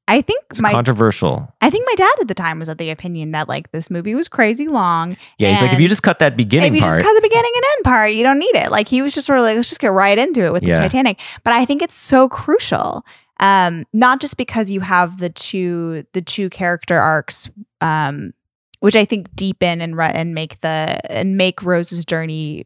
I 0.08 0.20
think 0.22 0.44
It's 0.50 0.60
my 0.60 0.70
controversial. 0.70 1.52
I 1.60 1.68
think 1.68 1.84
my 1.88 1.94
dad 1.96 2.12
at 2.20 2.28
the 2.28 2.34
time 2.34 2.60
was 2.60 2.68
of 2.68 2.78
the 2.78 2.90
opinion 2.90 3.32
that 3.32 3.48
like 3.48 3.72
this 3.72 3.90
movie 3.90 4.14
was 4.14 4.28
crazy 4.28 4.68
long. 4.68 5.16
Yeah, 5.38 5.50
he's 5.50 5.60
like, 5.60 5.72
if 5.72 5.80
you 5.80 5.88
just 5.88 6.04
cut 6.04 6.20
that 6.20 6.36
beginning 6.36 6.68
if 6.68 6.76
you 6.76 6.80
part, 6.80 6.98
just 6.98 7.04
cut 7.06 7.12
the 7.14 7.22
beginning 7.28 7.50
and 7.56 7.64
end 7.76 7.84
part, 7.84 8.12
you 8.12 8.22
don't 8.22 8.38
need 8.38 8.54
it. 8.54 8.70
Like 8.70 8.86
he 8.86 9.02
was 9.02 9.14
just 9.14 9.26
sort 9.26 9.40
of 9.40 9.44
like, 9.44 9.56
let's 9.56 9.68
just 9.68 9.80
get 9.80 9.90
right 9.90 10.16
into 10.16 10.42
it 10.44 10.52
with 10.52 10.62
Yeah. 10.62 10.76
the 10.76 10.82
Titanic. 10.82 11.18
But 11.42 11.54
I 11.54 11.64
think 11.64 11.82
it's 11.82 11.96
so 11.96 12.28
crucial, 12.28 13.04
um, 13.40 13.84
not 13.92 14.20
just 14.20 14.36
because 14.36 14.70
you 14.70 14.80
have 14.80 15.18
the 15.18 15.30
two 15.30 16.04
the 16.12 16.22
two 16.22 16.50
character 16.50 16.98
arcs, 17.00 17.48
um, 17.80 18.32
which 18.78 18.94
I 18.94 19.04
think 19.04 19.34
deepen 19.34 19.80
and 19.80 19.96
re- 19.96 20.12
and 20.14 20.36
make 20.36 20.60
the 20.60 21.00
and 21.10 21.36
make 21.36 21.64
Rose's 21.64 22.04
journey 22.04 22.64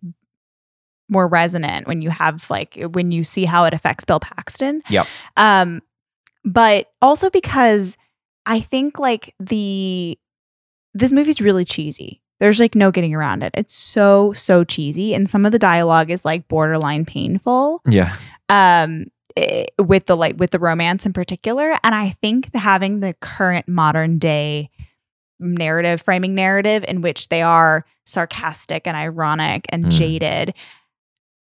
more 1.11 1.29
resonant 1.29 1.87
when 1.87 2.01
you 2.01 2.09
have 2.11 2.49
like 2.49 2.79
when 2.93 3.11
you 3.13 3.23
see 3.25 3.45
how 3.45 3.65
it 3.67 3.75
affects 3.75 4.05
Bill 4.05 4.21
Paxton. 4.21 4.83
Yep. 4.89 5.07
Um, 5.37 5.83
but 6.45 6.91
also 7.03 7.29
because 7.29 7.99
I 8.47 8.61
think 8.61 8.99
like 8.99 9.35
the 9.39 10.19
this 10.95 11.13
movie's 11.13 11.41
really 11.41 11.65
cheesy. 11.67 12.23
There's 12.41 12.59
like 12.59 12.75
no 12.75 12.91
getting 12.91 13.15
around 13.15 13.43
it. 13.43 13.53
It's 13.55 13.75
so 13.75 14.33
so 14.33 14.65
cheesy, 14.65 15.13
and 15.15 15.29
some 15.29 15.45
of 15.45 15.53
the 15.53 15.59
dialogue 15.59 16.11
is 16.11 16.25
like 16.25 16.49
borderline 16.49 17.05
painful. 17.05 17.83
yeah, 17.87 18.17
Um, 18.49 19.09
eh, 19.37 19.67
with 19.79 20.07
the 20.07 20.17
like 20.17 20.39
with 20.39 20.51
the 20.51 20.59
romance 20.59 21.05
in 21.05 21.13
particular, 21.13 21.79
and 21.85 21.95
I 21.95 22.17
think 22.23 22.55
having 22.55 23.01
the 23.01 23.13
current 23.21 23.69
modern 23.69 24.19
day 24.19 24.71
narrative 25.39 26.01
framing 26.03 26.35
narrative 26.35 26.85
in 26.89 27.01
which 27.03 27.29
they 27.29 27.43
are 27.43 27.85
sarcastic 28.07 28.87
and 28.87 28.97
ironic 28.97 29.67
and 29.71 29.87
Mm. 29.87 29.91
jaded 29.91 30.55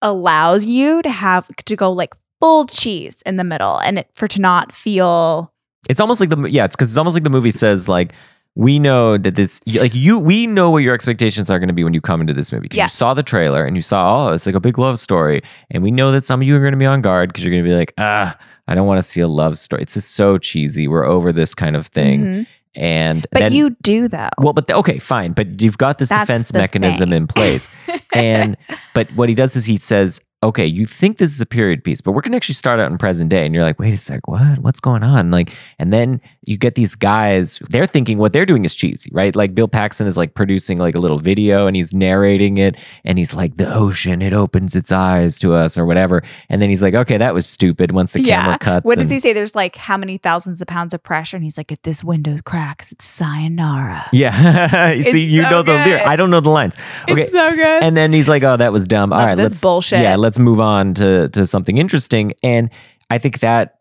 allows 0.01 0.66
you 0.66 1.01
to 1.01 1.10
have 1.10 1.48
to 1.66 1.75
go 1.75 1.92
like 1.92 2.16
full 2.39 2.66
cheese 2.66 3.22
in 3.25 3.38
the 3.38 3.44
middle 3.44 3.80
and 3.80 4.00
it, 4.00 4.10
for 4.13 4.27
to 4.27 4.39
not 4.39 4.72
feel 4.72 5.51
it's 5.89 6.00
almost 6.00 6.20
like 6.20 6.30
the 6.30 6.38
yeah, 6.50 6.66
it's 6.66 6.75
because 6.75 6.89
it's 6.92 6.98
almost 6.98 7.13
like 7.13 7.24
the 7.24 7.30
movie 7.30 7.51
says 7.51 7.88
like 7.89 8.13
we 8.56 8.80
know 8.80 9.18
that 9.18 9.36
this 9.36 9.60
like 9.68 9.94
you 9.96 10.20
we 10.20 10.46
know 10.48 10.70
what 10.72 10.80
your 10.84 10.94
expectations 10.94 11.50
are 11.50 11.60
going 11.60 11.68
to 11.68 11.74
be 11.74 11.84
when 11.84 11.94
you 11.94 12.01
come 12.01 12.22
into 12.22 12.34
this 12.34 12.51
movie 12.51 12.63
because 12.63 12.77
Yeah. 12.77 12.86
you 12.86 12.89
saw 12.89 13.13
the 13.13 13.24
trailer 13.24 13.63
and 13.66 13.75
you 13.75 13.82
saw 13.82 14.27
oh 14.30 14.34
it's 14.34 14.46
like 14.46 14.56
a 14.56 14.60
big 14.60 14.77
love 14.77 15.00
story 15.00 15.42
and 15.72 15.82
we 15.84 15.92
know 15.92 16.12
that 16.12 16.24
some 16.24 16.42
of 16.42 16.48
you 16.48 16.56
are 16.56 16.60
going 16.60 16.72
to 16.74 16.77
be 16.77 16.86
on 16.86 17.01
guard 17.01 17.30
because 17.30 17.44
you're 17.44 17.51
going 17.54 17.63
to 17.63 17.70
be 17.70 17.75
like 17.75 17.94
ah 17.98 18.38
I 18.68 18.75
don't 18.75 18.86
want 18.88 18.98
to 18.98 19.04
see 19.08 19.22
a 19.22 19.27
love 19.27 19.58
story 19.58 19.82
it's 19.84 19.94
just 19.94 20.12
so 20.12 20.38
cheesy 20.38 20.88
we're 20.88 21.06
over 21.06 21.32
this 21.32 21.56
kind 21.56 21.75
of 21.75 21.88
thing 21.88 22.24
Mhm. 22.24 22.48
And 22.78 23.26
but 23.32 23.40
then, 23.40 23.52
you 23.54 23.72
do 23.82 24.08
though. 24.08 24.30
Well 24.38 24.54
but 24.54 24.68
the- 24.68 24.76
okay 24.78 25.00
fine. 25.00 25.34
But 25.34 25.62
you've 25.62 25.78
got 25.78 25.98
this 25.98 26.10
That's 26.10 26.22
defense 26.28 26.54
mechanism 26.54 27.10
thing. 27.10 27.18
in 27.18 27.28
place. 27.28 27.70
And 28.14 28.56
but 28.94 29.12
what 29.14 29.28
he 29.30 29.36
does 29.36 29.56
is 29.56 29.66
he 29.66 29.76
says 29.78 30.22
okay 30.44 30.65
you 30.67 30.86
think 30.86 31.17
this 31.17 31.34
is 31.34 31.41
a 31.41 31.46
period 31.48 31.84
piece 31.84 32.00
but 32.00 32.12
we're 32.12 32.22
going 32.22 32.32
to 32.32 32.36
actually 32.36 32.53
start 32.53 32.79
out 32.79 32.91
in 32.91 32.98
present 33.00 33.27
day 33.27 33.44
and 33.44 33.56
you're 33.56 33.63
like 33.63 33.79
wait 33.79 33.91
a 33.94 33.98
sec 33.98 34.27
what 34.27 34.60
what's 34.60 34.79
going 34.79 35.01
on 35.01 35.32
like 35.32 35.51
and 35.79 35.91
then 35.91 36.22
you 36.46 36.56
get 36.58 36.75
these 36.75 36.94
guys 36.94 37.58
they're 37.72 37.88
thinking 37.88 38.20
what 38.20 38.34
they're 38.34 38.46
doing 38.46 38.63
is 38.63 38.75
cheesy 38.75 39.10
right 39.13 39.36
like 39.36 39.56
bill 39.56 39.67
paxton 39.67 40.06
is 40.06 40.15
like 40.15 40.36
producing 40.36 40.77
like 40.77 40.94
a 40.94 41.00
little 41.00 41.17
video 41.17 41.65
and 41.65 41.75
he's 41.75 41.91
narrating 41.91 42.58
it 42.60 42.75
and 43.03 43.17
he's 43.17 43.34
like 43.34 43.58
the 43.58 43.67
ocean 43.74 44.22
it 44.22 44.32
opens 44.32 44.75
its 44.75 44.91
eyes 44.91 45.39
to 45.39 45.56
us 45.56 45.75
or 45.75 45.88
whatever 45.88 46.22
and 46.50 46.62
then 46.62 46.70
he's 46.70 46.84
like 46.84 46.94
okay 46.94 47.17
that 47.17 47.34
was 47.34 47.48
stupid 47.48 47.91
once 47.91 48.13
the 48.13 48.22
camera 48.24 48.60
cuts 48.60 48.86
What 48.86 49.00
does 49.00 49.06
and- 49.08 49.13
he 49.13 49.20
say? 49.20 49.34
There's 49.34 49.56
like 49.56 49.75
how 49.75 49.98
many 49.98 50.17
thousands 50.20 50.62
of 50.62 50.67
pounds 50.67 50.94
of 50.94 51.01
pressure, 51.01 51.36
and 51.38 51.44
he's 51.44 51.58
like, 51.58 51.72
"If 51.72 51.82
this 51.82 52.03
window 52.03 52.38
cracks, 52.46 52.91
it's 52.91 53.06
sayonara." 53.06 54.06
yeah 54.13 54.91
see 54.94 55.00
It's 55.00 55.13
you 55.32 55.44
so 55.44 55.50
know 55.50 55.62
the 55.63 55.74
lyric 55.74 56.06
i 56.06 56.15
don't 56.15 56.29
know 56.29 56.39
the 56.39 56.50
lines 56.50 56.77
okay 57.10 57.22
It's 57.22 57.32
so 57.32 57.51
good. 57.56 57.84
and 57.84 57.96
then 57.96 58.13
he's 58.13 58.27
like, 58.29 58.44
"Oh, 58.44 58.58
that 58.58 58.72
was 58.74 58.88
dumb. 58.88 59.12
All 59.13 59.20
Love 59.20 59.27
right, 59.29 59.36
this 59.36 59.51
let's 59.53 59.62
bullshit. 59.62 60.00
Yeah, 60.01 60.15
let's 60.15 60.27
move 60.40 60.60
on 60.60 60.94
to 60.96 61.30
to 61.30 61.46
something 61.46 61.78
interesting." 61.78 62.34
And 62.44 62.70
I 63.10 63.18
think 63.18 63.40
that 63.40 63.76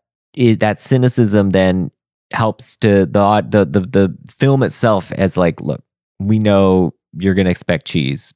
that 0.59 0.79
cynicism 0.79 1.49
then 1.51 1.91
helps 2.33 2.75
to 2.77 3.05
the 3.05 3.45
the 3.49 3.65
the 3.65 3.79
the 3.81 4.17
film 4.29 4.63
itself 4.63 5.11
as 5.13 5.37
like, 5.37 5.59
look, 5.61 5.83
we 6.19 6.39
know 6.39 6.93
you're 7.17 7.33
gonna 7.33 7.49
expect 7.49 7.87
cheese. 7.87 8.33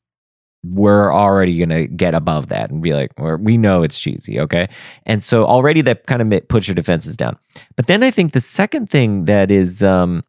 We're 0.63 1.11
already 1.13 1.57
gonna 1.57 1.87
get 1.87 2.13
above 2.13 2.49
that 2.49 2.69
and 2.69 2.81
be 2.81 2.93
like, 2.93 3.11
"We're- 3.17 3.37
we 3.41 3.57
know 3.57 3.81
it's 3.83 3.99
cheesy, 3.99 4.39
okay? 4.39 4.67
And 5.07 5.23
so 5.23 5.45
already 5.45 5.81
that 5.81 6.05
kind 6.05 6.21
of 6.21 6.47
puts 6.49 6.67
your 6.67 6.75
defenses 6.75 7.17
down. 7.17 7.37
But 7.75 7.87
then 7.87 8.03
I 8.03 8.11
think 8.11 8.33
the 8.33 8.39
second 8.41 8.89
thing 8.89 9.25
that 9.25 9.49
is 9.49 9.81
um, 9.81 10.21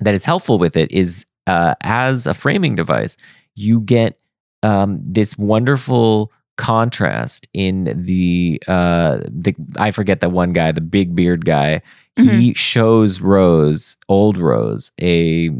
that 0.00 0.14
is 0.14 0.24
helpful 0.24 0.58
with 0.58 0.76
it 0.76 0.90
is 0.90 1.26
uh, 1.46 1.74
as 1.82 2.26
a 2.26 2.32
framing 2.34 2.74
device, 2.74 3.16
you 3.54 3.80
get 3.80 4.18
um, 4.62 5.00
this 5.02 5.36
wonderful 5.36 6.32
contrast 6.60 7.48
in 7.54 8.04
the 8.04 8.62
uh, 8.68 9.20
the 9.28 9.54
I 9.78 9.90
forget 9.90 10.20
that 10.20 10.30
one 10.30 10.52
guy, 10.52 10.72
the 10.72 10.82
big 10.82 11.16
beard 11.16 11.44
guy. 11.44 11.82
He 12.16 12.52
shows 12.52 13.22
Rose, 13.22 13.96
old 14.10 14.36
Rose, 14.36 14.92
a 15.00 15.50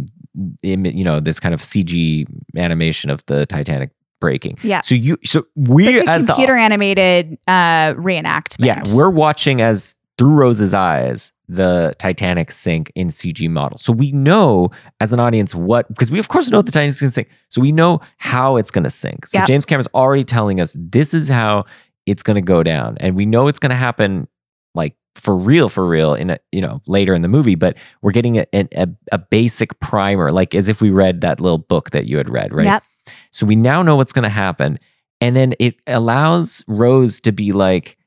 you 0.63 1.05
know 1.05 1.19
this 1.19 1.41
kind 1.41 1.55
of 1.55 1.61
CG 1.61 2.27
animation 2.55 3.09
of 3.09 3.25
the 3.27 3.47
Titanic 3.47 3.93
breaking. 4.21 4.59
Yeah. 4.63 4.83
So 4.83 4.95
you 4.95 5.17
so 5.25 5.47
we 5.57 5.89
it's 5.89 5.97
like 5.97 6.07
a 6.07 6.11
as 6.11 6.27
the 6.27 6.35
computer 6.35 6.57
animated 6.57 7.39
uh, 7.49 7.95
reenactment. 7.95 8.67
yeah, 8.67 8.83
we're 8.95 9.09
watching 9.09 9.63
as 9.63 9.97
through 10.19 10.35
Rose's 10.35 10.75
eyes 10.75 11.33
the 11.51 11.95
Titanic 11.99 12.51
sink 12.51 12.93
in 12.95 13.09
CG 13.09 13.49
model. 13.49 13.79
So 13.79 13.93
we 13.93 14.13
know 14.13 14.71
as 15.01 15.13
an 15.13 15.21
audience 15.21 15.55
what 15.55 15.89
because 15.89 16.11
we 16.11 16.19
of 16.19 16.29
course 16.29 16.49
know 16.49 16.63
the 16.63 16.71
Titanic's 16.71 17.01
gonna 17.01 17.11
sink. 17.11 17.29
So 17.49 17.61
we 17.61 17.73
know 17.73 18.01
how 18.19 18.57
it's 18.57 18.71
gonna 18.71 18.91
sink. 18.91 19.27
So 19.27 19.39
Yep. 19.39 19.49
James 19.49 19.67
Cameron's 19.67 19.89
already 19.95 20.25
telling 20.25 20.61
us 20.61 20.75
this 20.79 21.15
is 21.15 21.29
how 21.29 21.65
it's 22.07 22.23
gonna 22.23 22.43
go 22.43 22.63
down. 22.63 22.97
And 23.01 23.17
we 23.17 23.27
know 23.27 23.49
it's 23.49 23.59
gonna 23.59 23.75
happen 23.75 24.29
like 24.75 24.95
for 25.17 25.37
real, 25.37 25.69
for 25.69 25.85
real 25.87 26.15
in 26.15 26.31
a 26.31 26.39
you 26.53 26.61
know 26.61 26.81
later 26.87 27.15
in 27.15 27.23
the 27.23 27.29
movie, 27.29 27.57
but 27.57 27.77
we're 28.01 28.13
getting 28.13 28.39
a, 28.39 28.47
a, 28.55 28.89
a 29.13 29.19
basic 29.19 29.79
primer, 29.81 30.31
like 30.31 30.55
as 30.55 30.69
if 30.69 30.81
we 30.81 30.91
read 30.91 31.21
that 31.23 31.41
little 31.41 31.59
book 31.59 31.91
that 31.91 32.07
you 32.07 32.17
had 32.17 32.29
read, 32.31 32.53
right? 32.53 32.67
Yep. 32.67 32.85
So 33.33 33.47
we 33.47 33.57
now 33.57 33.83
know 33.83 33.97
what's 33.97 34.13
going 34.13 34.23
to 34.25 34.29
happen. 34.29 34.79
And 35.21 35.37
then 35.37 35.55
it 35.59 35.77
allows 35.87 36.65
Rose 36.67 37.21
to 37.23 37.33
be 37.33 37.53
like, 37.53 37.99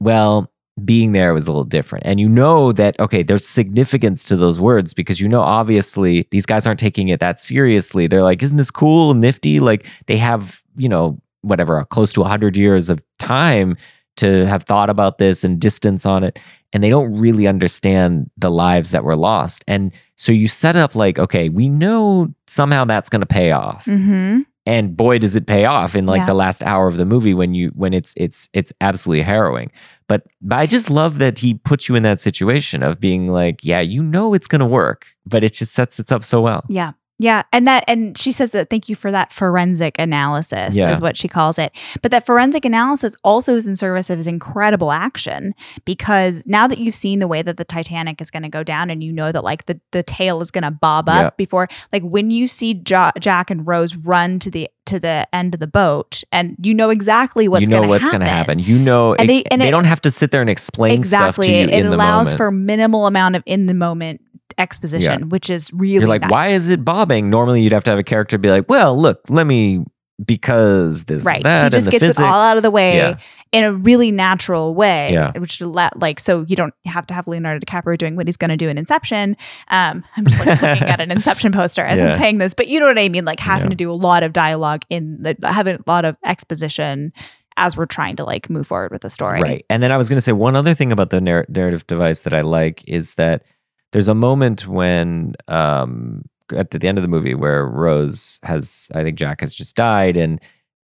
well, 0.00 0.50
being 0.84 1.12
there 1.12 1.34
was 1.34 1.46
a 1.46 1.50
little 1.50 1.64
different. 1.64 2.06
And 2.06 2.20
you 2.20 2.28
know 2.28 2.72
that, 2.72 2.98
okay, 3.00 3.22
there's 3.22 3.46
significance 3.46 4.24
to 4.24 4.36
those 4.36 4.60
words 4.60 4.94
because 4.94 5.20
you 5.20 5.28
know, 5.28 5.40
obviously, 5.40 6.26
these 6.30 6.46
guys 6.46 6.66
aren't 6.66 6.80
taking 6.80 7.08
it 7.08 7.20
that 7.20 7.40
seriously. 7.40 8.06
They're 8.06 8.22
like, 8.22 8.42
isn't 8.42 8.56
this 8.56 8.70
cool, 8.70 9.14
nifty? 9.14 9.60
Like 9.60 9.86
they 10.06 10.16
have, 10.18 10.62
you 10.76 10.88
know, 10.88 11.20
whatever, 11.42 11.84
close 11.86 12.12
to 12.14 12.20
100 12.20 12.56
years 12.56 12.90
of 12.90 13.02
time 13.18 13.76
to 14.16 14.46
have 14.46 14.64
thought 14.64 14.90
about 14.90 15.18
this 15.18 15.44
and 15.44 15.60
distance 15.60 16.04
on 16.04 16.24
it. 16.24 16.38
And 16.72 16.82
they 16.82 16.90
don't 16.90 17.18
really 17.18 17.46
understand 17.46 18.30
the 18.36 18.50
lives 18.50 18.90
that 18.90 19.04
were 19.04 19.16
lost. 19.16 19.64
And 19.66 19.92
so 20.16 20.32
you 20.32 20.48
set 20.48 20.76
up 20.76 20.94
like, 20.94 21.18
okay, 21.18 21.48
we 21.48 21.68
know 21.68 22.34
somehow 22.46 22.84
that's 22.84 23.08
going 23.08 23.20
to 23.20 23.26
pay 23.26 23.52
off 23.52 23.86
Mm-hmm. 23.86 24.40
And 24.68 24.96
boy 24.96 25.18
does 25.18 25.34
it 25.34 25.46
pay 25.46 25.64
off 25.64 25.94
in 25.96 26.04
like 26.06 26.20
Yeah. 26.20 26.26
the 26.26 26.34
last 26.44 26.62
hour 26.62 26.86
of 26.88 26.96
the 26.98 27.04
movie 27.06 27.34
when 27.34 27.54
you 27.54 27.68
when 27.74 27.92
it's 27.94 28.12
it's 28.16 28.48
it's 28.52 28.72
absolutely 28.80 29.22
harrowing 29.22 29.70
but, 30.08 30.20
but 30.42 30.56
i 30.62 30.66
just 30.66 30.90
love 30.90 31.18
that 31.18 31.38
he 31.38 31.54
puts 31.54 31.88
you 31.88 31.96
in 31.96 32.02
that 32.02 32.20
situation 32.20 32.82
of 32.82 33.00
being 33.00 33.32
like 33.40 33.64
yeah 33.64 33.80
you 33.94 34.02
know 34.02 34.34
it's 34.34 34.46
gonna 34.48 34.66
work 34.82 35.06
but 35.26 35.42
it 35.42 35.52
just 35.54 35.72
sets 35.72 35.98
it 35.98 36.12
up 36.12 36.22
so 36.22 36.40
well 36.40 36.62
Yeah. 36.68 36.92
Yeah. 37.20 37.42
And 37.52 37.66
that, 37.66 37.84
and 37.88 38.16
she 38.16 38.30
says 38.30 38.52
that 38.52 38.70
thank 38.70 38.88
you 38.88 38.94
for 38.94 39.10
that 39.10 39.32
forensic 39.32 39.96
analysis, 39.98 40.74
Yeah. 40.76 40.92
is 40.92 41.00
what 41.00 41.16
she 41.16 41.26
calls 41.28 41.58
it. 41.58 41.72
But 42.00 42.10
that 42.12 42.24
forensic 42.24 42.64
analysis 42.64 43.16
also 43.24 43.56
is 43.56 43.66
in 43.66 43.74
service 43.76 44.08
of 44.10 44.18
his 44.18 44.26
incredible 44.26 44.92
action 44.92 45.54
because 45.84 46.46
now 46.46 46.68
that 46.68 46.78
you've 46.78 46.94
seen 46.94 47.18
the 47.18 47.26
way 47.28 47.42
that 47.42 47.56
the 47.56 47.64
Titanic 47.64 48.20
is 48.20 48.30
going 48.30 48.44
to 48.44 48.48
go 48.48 48.62
down 48.62 48.90
and 48.90 49.02
you 49.02 49.12
know 49.12 49.32
that 49.32 49.42
like 49.42 49.66
the, 49.66 49.80
the 49.92 50.02
tail 50.02 50.40
is 50.40 50.50
going 50.50 50.62
to 50.62 50.70
bob 50.70 51.08
up 51.08 51.22
Yeah. 51.24 51.30
before, 51.36 51.68
like 51.92 52.02
when 52.02 52.30
you 52.30 52.46
see 52.46 52.80
ja- 52.88 53.12
Jack 53.18 53.50
and 53.50 53.66
Rose 53.66 53.96
run 53.96 54.38
to 54.40 54.50
the, 54.50 54.68
to 54.86 54.98
the 55.00 55.26
end 55.34 55.54
of 55.54 55.60
the 55.60 55.66
boat 55.66 56.22
and 56.32 56.56
you 56.62 56.72
know 56.72 56.88
exactly 56.90 57.46
what's 57.48 57.60
you 57.62 57.66
know 57.66 57.78
going 57.78 57.82
to 57.82 57.88
what's 57.88 58.04
happen. 58.04 58.20
gonna 58.20 58.30
happen 58.30 58.58
you 58.58 58.78
know 58.78 59.14
And 59.14 59.28
they- 59.28 59.42
and 59.50 59.60
they 59.60 59.68
it- 59.68 59.70
don't 59.70 59.84
have 59.84 60.00
to 60.02 60.10
sit 60.10 60.30
there 60.30 60.40
and 60.40 60.48
explain 60.48 60.94
exactly. 60.94 61.46
stuff 61.46 61.68
to 61.68 61.72
you 61.74 61.78
It, 61.78 61.84
it 61.84 61.92
allows 61.92 62.32
for 62.32 62.50
minimal 62.50 63.06
amount 63.06 63.36
of 63.36 63.42
in 63.44 63.66
the 63.66 63.74
moment 63.74 64.22
exposition, 64.58 65.28
which 65.28 65.48
is 65.50 65.72
really 65.72 65.94
you're 65.94 66.06
like 66.06 66.28
why 66.30 66.48
is 66.48 66.68
it 66.70 66.84
bobbing 66.84 67.30
normally 67.30 67.62
you'd 67.62 67.72
have 67.72 67.84
to 67.84 67.90
have 67.90 67.98
a 67.98 68.02
character 68.04 68.36
be 68.38 68.50
like 68.50 68.68
well 68.68 68.96
look 69.00 69.20
let 69.28 69.46
me 69.46 69.84
because 70.24 71.04
this 71.04 71.24
Right. 71.24 71.42
that 71.44 71.72
He 71.72 71.76
just 71.78 71.90
gets 71.90 72.04
it 72.04 72.18
all 72.18 72.40
out 72.40 72.56
of 72.56 72.64
the 72.64 72.70
way 72.72 72.96
yeah. 72.96 73.18
in 73.52 73.62
a 73.62 73.72
really 73.72 74.10
natural 74.10 74.74
way, 74.74 75.12
Yeah. 75.12 75.30
which 75.38 75.60
let 75.60 75.96
like 76.00 76.18
so 76.18 76.44
you 76.48 76.56
don't 76.56 76.74
have 76.86 77.06
to 77.06 77.14
have 77.14 77.28
Leonardo 77.28 77.64
DiCaprio 77.64 77.96
doing 77.96 78.16
what 78.16 78.26
he's 78.26 78.36
going 78.36 78.50
to 78.50 78.56
do 78.56 78.68
in 78.68 78.78
Inception. 78.78 79.36
Um, 79.68 80.04
I'm 80.16 80.26
just 80.26 80.44
like 80.44 80.60
looking 80.60 80.88
at 80.88 81.00
an 81.00 81.12
Inception 81.12 81.52
poster 81.52 81.84
as 81.84 82.00
I'm 82.00 82.12
saying 82.18 82.38
this, 82.38 82.52
but 82.52 82.66
you 82.66 82.80
know 82.80 82.86
what 82.86 82.98
I 82.98 83.08
mean, 83.08 83.24
like 83.24 83.38
having 83.38 83.66
Yeah. 83.66 83.70
to 83.70 83.76
do 83.76 83.92
a 83.92 83.94
lot 83.94 84.24
of 84.24 84.32
dialogue 84.32 84.82
in 84.90 85.22
the 85.22 85.36
having 85.44 85.76
a 85.76 85.80
lot 85.86 86.04
of 86.04 86.16
exposition 86.24 87.12
as 87.56 87.76
we're 87.76 87.86
trying 87.86 88.16
to 88.16 88.24
like 88.24 88.50
move 88.50 88.66
forward 88.66 88.90
with 88.90 89.02
the 89.02 89.10
story. 89.10 89.40
Right. 89.40 89.64
And 89.70 89.82
then 89.82 89.92
I 89.92 89.96
was 89.96 90.08
going 90.08 90.16
to 90.16 90.20
say 90.22 90.32
one 90.32 90.56
other 90.56 90.74
thing 90.74 90.90
about 90.92 91.10
the 91.10 91.20
narr- 91.20 91.46
narrative 91.48 91.86
device 91.86 92.20
that 92.20 92.34
I 92.34 92.40
like 92.40 92.82
is 92.88 93.14
that 93.14 93.44
there's 93.92 94.08
a 94.08 94.14
moment 94.14 94.66
when 94.66 95.34
um 95.48 96.24
at 96.56 96.70
the 96.70 96.88
end 96.88 96.96
of 96.98 97.02
the 97.02 97.08
movie 97.08 97.34
where 97.34 97.66
Rose 97.66 98.40
has 98.42 98.88
I 98.94 99.02
think 99.02 99.18
Jack 99.18 99.40
has 99.40 99.54
just 99.54 99.76
died 99.76 100.16
and 100.16 100.40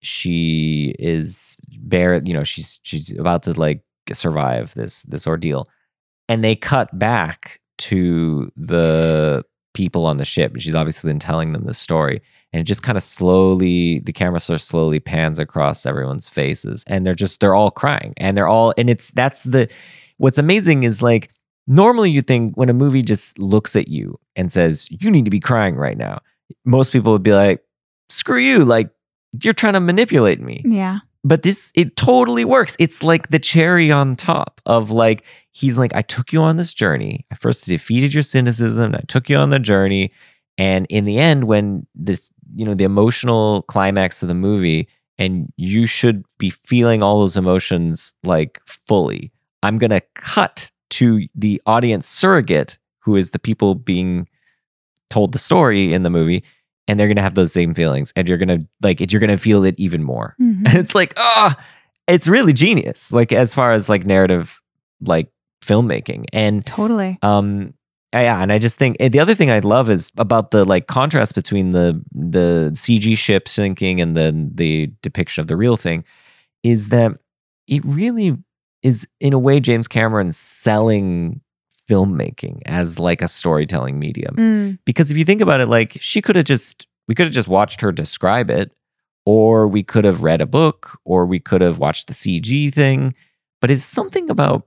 she 0.01 0.95
is 0.99 1.61
bare 1.81 2.21
you 2.25 2.33
know 2.33 2.45
she's 2.45 2.79
she's 2.83 3.19
about 3.19 3.43
to 3.45 3.59
like 3.59 3.83
survive 4.15 4.75
this 4.75 5.03
this 5.03 5.27
ordeal. 5.27 5.69
And 6.29 6.45
they 6.45 6.57
cut 6.57 6.97
back 6.99 7.61
to 7.79 8.51
the 8.57 9.45
people 9.75 10.07
on 10.07 10.17
the 10.17 10.25
ship. 10.25 10.53
And 10.53 10.63
she's 10.63 10.75
obviously 10.75 11.09
been 11.09 11.19
telling 11.19 11.51
them 11.51 11.65
the 11.65 11.75
story. 11.75 12.21
And 12.53 12.61
it 12.61 12.65
just 12.65 12.83
kind 12.83 12.97
of 12.97 13.03
slowly 13.03 14.01
the 14.01 14.13
camera 14.13 14.41
sort 14.41 14.59
of 14.59 14.63
slowly 14.63 15.01
pans 15.01 15.39
across 15.39 15.87
everyone's 15.87 16.29
faces 16.29 16.83
and 16.87 17.07
they're 17.07 17.15
just 17.15 17.41
they're 17.41 17.55
all 17.55 17.71
crying 17.71 18.15
and 18.17 18.37
they're 18.37 18.49
all 18.49 18.73
and 18.79 18.89
it's 18.89 19.11
that's 19.11 19.45
the 19.45 19.69
what's 20.17 20.39
amazing 20.39 20.83
is 20.83 21.03
like 21.03 21.31
normally 21.69 22.11
you 22.11 22.23
think 22.23 22.57
when 22.57 22.69
a 22.69 22.75
movie 22.75 23.03
just 23.03 23.39
looks 23.39 23.77
at 23.77 23.87
you 23.87 24.19
and 24.35 24.51
says 24.51 24.89
you 24.91 25.11
need 25.11 25.25
to 25.25 25.31
be 25.31 25.41
crying 25.41 25.77
right 25.77 25.97
now 25.97 26.19
most 26.65 26.93
people 26.93 27.13
would 27.13 27.23
be 27.23 27.33
like 27.33 27.63
screw 28.09 28.39
you 28.39 28.65
like 28.65 28.91
you're 29.43 29.55
trying 29.55 29.75
to 29.75 29.81
manipulate 29.81 30.41
me. 30.41 30.63
Yeah. 30.65 31.01
but 31.25 31.43
this 31.43 31.71
it 31.75 31.97
totally 31.97 32.45
works. 32.45 32.77
It's 32.79 33.03
like 33.03 33.29
the 33.29 33.39
cherry 33.39 33.91
on 33.91 34.17
top 34.17 34.61
of 34.67 34.91
like 34.91 35.25
he's 35.53 35.77
like 35.77 35.95
i 35.95 36.03
took 36.03 36.33
you 36.33 36.43
on 36.43 36.57
this 36.57 36.75
journey. 36.75 37.27
I 37.31 37.35
first 37.35 37.67
defeated 37.67 38.15
your 38.15 38.23
cynicism. 38.23 38.95
I 38.95 39.03
took 39.09 39.29
you 39.29 39.37
on 39.37 39.51
the 39.51 39.59
journey. 39.59 40.11
And 40.57 40.87
in 40.89 41.05
the 41.05 41.19
end 41.19 41.45
when 41.45 41.87
this 41.95 42.31
you 42.55 42.65
know 42.65 42.75
the 42.75 42.85
emotional 42.85 43.63
climax 43.63 44.23
of 44.23 44.29
the 44.29 44.35
movie 44.35 44.89
and 45.19 45.53
you 45.57 45.85
should 45.85 46.25
be 46.39 46.51
feeling 46.51 47.03
all 47.03 47.21
those 47.21 47.37
emotions 47.37 48.15
like 48.25 48.61
fully 48.67 49.31
i'm 49.63 49.77
going 49.77 49.91
to 49.91 50.01
cut 50.15 50.71
to 50.99 51.27
the 51.35 51.61
audience 51.67 52.07
surrogate 52.07 52.79
who 53.01 53.17
is 53.17 53.31
the 53.31 53.39
people 53.39 53.75
being 53.75 54.29
told 55.11 55.33
the 55.33 55.39
story 55.39 55.93
in 55.95 56.03
the 56.03 56.11
movie 56.11 56.43
and 56.87 56.99
they're 56.99 57.07
going 57.07 57.17
to 57.17 57.23
have 57.23 57.35
those 57.35 57.53
same 57.53 57.75
feelings 57.75 58.13
and 58.17 58.29
you're 58.29 58.39
going 58.39 58.49
to 58.61 58.67
like 58.83 59.01
it 59.01 59.13
you're 59.13 59.21
going 59.21 59.31
to 59.39 59.43
feel 59.49 59.65
it 59.65 59.75
even 59.79 60.03
more 60.03 60.35
Mhm. 60.41 60.67
and 60.69 60.77
it's 60.83 60.95
like 60.95 61.13
ah 61.17 61.57
it's 62.07 62.29
really 62.29 62.53
genius 62.53 63.13
like 63.13 63.33
as 63.33 63.55
far 63.55 63.73
as 63.73 63.89
like 63.89 64.05
narrative 64.07 64.61
like 65.01 65.31
filmmaking 65.65 66.25
and 66.33 66.65
Totally. 66.67 67.19
um 67.23 67.75
yeah 68.13 68.41
and 68.43 68.51
i 68.53 68.59
just 68.59 68.77
think 68.79 68.97
the 68.99 69.21
other 69.21 69.35
thing 69.35 69.51
i 69.51 69.59
love 69.61 69.91
is 69.91 70.13
about 70.17 70.51
the 70.51 70.65
like 70.65 70.87
contrast 70.87 71.35
between 71.35 71.73
the 71.73 72.01
the 72.15 72.71
cg 72.75 73.17
ship 73.19 73.49
sinking 73.49 74.01
and 74.01 74.17
then 74.17 74.51
the 74.55 74.91
depiction 75.03 75.41
of 75.43 75.47
the 75.49 75.57
real 75.57 75.77
thing 75.77 76.05
is 76.63 76.89
that 76.89 77.13
it 77.67 77.83
really 77.85 78.37
is 78.83 79.07
in 79.21 79.33
a 79.33 79.39
way 79.39 79.61
james 79.61 79.89
cameron 79.89 80.33
selling 80.33 81.41
filmmaking 81.89 82.61
as 82.67 82.99
like 82.99 83.23
a 83.23 83.29
storytelling 83.29 83.99
medium. 83.99 84.37
Mm. 84.37 84.79
because 84.85 85.11
if 85.11 85.17
you 85.17 85.25
think 85.25 85.41
about 85.41 85.61
it 85.61 85.69
like 85.69 85.97
she 86.01 86.21
could 86.21 86.37
have 86.37 86.45
just 86.45 86.87
we 87.09 87.15
could 87.15 87.27
have 87.27 87.33
just 87.33 87.49
watched 87.49 87.81
her 87.81 87.91
describe 87.91 88.51
it 88.51 88.73
or 89.29 89.69
we 89.69 89.83
could 89.83 90.05
have 90.05 90.23
read 90.23 90.41
a 90.41 90.47
book 90.47 90.99
or 91.05 91.27
we 91.27 91.39
could 91.39 91.61
have 91.61 91.79
watched 91.79 92.07
the 92.07 92.15
cg 92.15 92.73
thing. 92.73 93.15
But 93.61 93.71
it's 93.71 93.85
something 93.85 94.31
about 94.31 94.67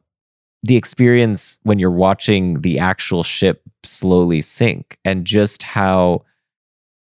the 0.61 0.75
experience 0.75 1.57
when 1.63 1.79
you're 1.79 1.89
watching 1.89 2.61
the 2.61 2.77
actual 2.77 3.23
ship 3.23 3.63
slowly 3.83 4.39
sink 4.39 4.99
and 5.03 5.25
just 5.25 5.63
how 5.63 6.25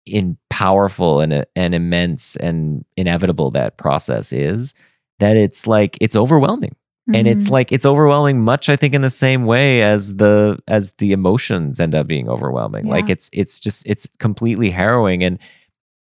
in 0.07 0.37
powerful 0.51 1.21
and, 1.21 1.47
and 1.55 1.73
immense 1.73 2.35
and 2.35 2.85
inevitable 2.97 3.53
that 3.53 3.77
process 3.77 4.33
is 4.33 4.75
that 5.21 5.37
it's 5.37 5.69
like 5.69 5.97
it's 6.01 6.17
overwhelming 6.17 6.75
and 7.15 7.27
it's 7.29 7.47
Mhm. 7.47 7.51
like 7.51 7.73
it's 7.73 7.87
overwhelming 7.87 8.41
much 8.41 8.69
i 8.69 8.75
think 8.77 8.93
in 8.95 9.03
the 9.03 9.11
same 9.11 9.45
way 9.47 9.83
as 9.83 10.17
the 10.17 10.59
as 10.67 10.93
the 10.99 11.13
emotions 11.13 11.79
end 11.79 11.95
up 11.95 12.07
being 12.07 12.29
overwhelming 12.29 12.87
like 12.87 13.09
it's 13.09 13.31
it's 13.33 13.61
just 13.61 13.87
it's 13.87 14.09
completely 14.19 14.71
harrowing 14.71 15.23
and 15.23 15.39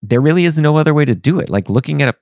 there 0.01 0.21
really 0.21 0.45
is 0.45 0.57
no 0.57 0.77
other 0.77 0.93
way 0.93 1.03
to 1.05 1.15
do 1.15 1.39
it 1.39 1.49
like 1.49 1.69
looking 1.69 2.01
at 2.01 2.09
a 2.09 2.17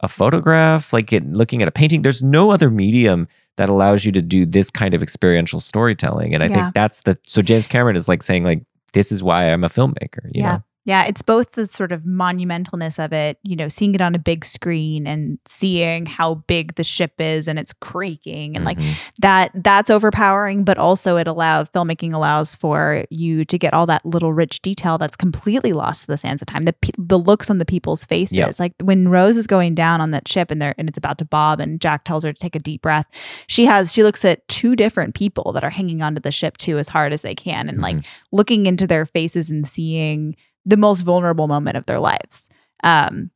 a 0.00 0.08
photograph 0.08 0.92
like 0.92 1.12
it, 1.12 1.26
looking 1.26 1.60
at 1.62 1.68
a 1.68 1.70
painting 1.72 2.02
there's 2.02 2.22
no 2.22 2.50
other 2.50 2.70
medium 2.70 3.28
that 3.56 3.68
allows 3.68 4.04
you 4.04 4.12
to 4.12 4.22
do 4.22 4.46
this 4.46 4.70
kind 4.70 4.94
of 4.94 5.02
experiential 5.02 5.60
storytelling 5.60 6.32
and 6.34 6.42
i 6.42 6.46
Yeah. 6.46 6.54
think 6.62 6.74
that's 6.74 7.02
the 7.02 7.18
so 7.26 7.42
james 7.42 7.66
cameron 7.66 7.94
is 7.96 8.08
like 8.08 8.22
saying 8.22 8.44
like 8.44 8.62
this 8.94 9.12
is 9.12 9.22
why 9.22 9.52
i'm 9.52 9.64
a 9.64 9.68
filmmaker 9.68 10.24
you 10.32 10.42
yeah. 10.42 10.52
know 10.52 10.62
Yeah, 10.86 11.04
it's 11.04 11.20
both 11.20 11.52
the 11.52 11.66
sort 11.66 11.90
of 11.92 12.02
monumentalness 12.02 13.04
of 13.04 13.12
it, 13.12 13.38
you 13.42 13.56
know, 13.56 13.66
seeing 13.68 13.94
it 13.96 14.00
on 14.00 14.14
a 14.14 14.18
big 14.20 14.44
screen 14.44 15.06
and 15.06 15.38
seeing 15.44 16.06
how 16.06 16.36
big 16.46 16.76
the 16.76 16.84
ship 16.84 17.20
is 17.20 17.48
and 17.48 17.58
it's 17.58 17.72
creaking 17.80 18.54
and 18.56 18.64
like 18.64 18.78
Mhm. 18.78 18.94
that 19.18 19.50
that's 19.54 19.90
overpowering, 19.90 20.62
but 20.64 20.78
also 20.78 21.16
it 21.16 21.26
allows 21.26 21.68
filmmaking 21.70 22.12
allows 22.14 22.54
for 22.54 23.04
you 23.10 23.44
to 23.44 23.58
get 23.58 23.74
all 23.74 23.86
that 23.86 24.06
little 24.06 24.32
rich 24.32 24.62
detail 24.62 24.96
that's 24.96 25.16
completely 25.16 25.72
lost 25.72 26.02
to 26.02 26.06
the 26.06 26.16
sands 26.16 26.40
of 26.40 26.46
time. 26.46 26.62
The 26.62 26.74
the 26.96 27.18
looks 27.18 27.50
on 27.50 27.58
the 27.58 27.64
people's 27.64 28.04
faces, 28.04 28.36
Yeah. 28.36 28.52
like 28.58 28.72
when 28.80 29.08
Rose 29.08 29.36
is 29.36 29.46
going 29.48 29.74
down 29.74 30.00
on 30.00 30.12
that 30.12 30.28
ship 30.28 30.50
and 30.52 30.62
they 30.62 30.72
and 30.78 30.88
it's 30.88 30.98
about 30.98 31.18
to 31.18 31.24
bob, 31.24 31.58
and 31.60 31.80
Jack 31.80 32.04
tells 32.04 32.22
her 32.22 32.32
to 32.32 32.40
take 32.40 32.54
a 32.54 32.60
deep 32.60 32.82
breath. 32.82 33.06
She 33.48 33.64
has 33.66 33.92
she 33.92 34.04
looks 34.04 34.24
at 34.24 34.46
two 34.48 34.76
different 34.76 35.14
people 35.16 35.52
that 35.54 35.64
are 35.64 35.70
hanging 35.70 36.00
onto 36.00 36.20
the 36.20 36.30
ship 36.30 36.56
too 36.58 36.78
as 36.78 36.88
hard 36.88 37.12
as 37.12 37.22
they 37.22 37.34
can, 37.34 37.68
and 37.68 37.80
like 37.80 38.04
looking 38.30 38.66
into 38.66 38.86
their 38.86 39.04
faces 39.04 39.50
and 39.50 39.66
seeing 39.66 40.36
the 40.66 40.76
most 40.76 41.00
vulnerable 41.02 41.48
moment 41.48 41.76
of 41.78 41.86
their 41.86 42.00
lives. 42.00 42.50
Um, 42.82 43.30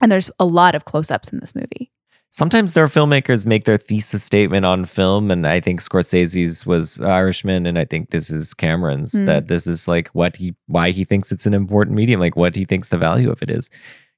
and 0.00 0.12
there's 0.12 0.30
a 0.38 0.44
lot 0.44 0.74
of 0.76 0.84
close-ups 0.84 1.28
in 1.32 1.40
this 1.40 1.54
movie. 1.54 1.90
sometimes 2.30 2.72
their 2.74 2.86
filmmakers 2.86 3.44
make 3.46 3.64
their 3.64 3.76
thesis 3.76 4.24
statement 4.24 4.64
on 4.64 4.84
film 4.86 5.30
and 5.30 5.46
i 5.46 5.60
think 5.60 5.80
scorsese's 5.80 6.64
was 6.64 6.98
irishman 7.00 7.66
and 7.66 7.78
i 7.78 7.84
think 7.84 8.08
this 8.10 8.30
is 8.30 8.54
cameron's 8.54 9.12
Mm. 9.12 9.26
that 9.26 9.48
this 9.48 9.66
is 9.66 9.86
like 9.86 10.08
what 10.20 10.36
he 10.36 10.54
why 10.66 10.90
he 10.92 11.04
thinks 11.04 11.30
it's 11.32 11.44
an 11.46 11.52
important 11.54 11.94
medium 11.96 12.20
like 12.20 12.34
what 12.36 12.56
he 12.56 12.64
thinks 12.64 12.88
the 12.88 12.96
value 13.08 13.30
of 13.30 13.42
it 13.42 13.50
is 13.50 13.68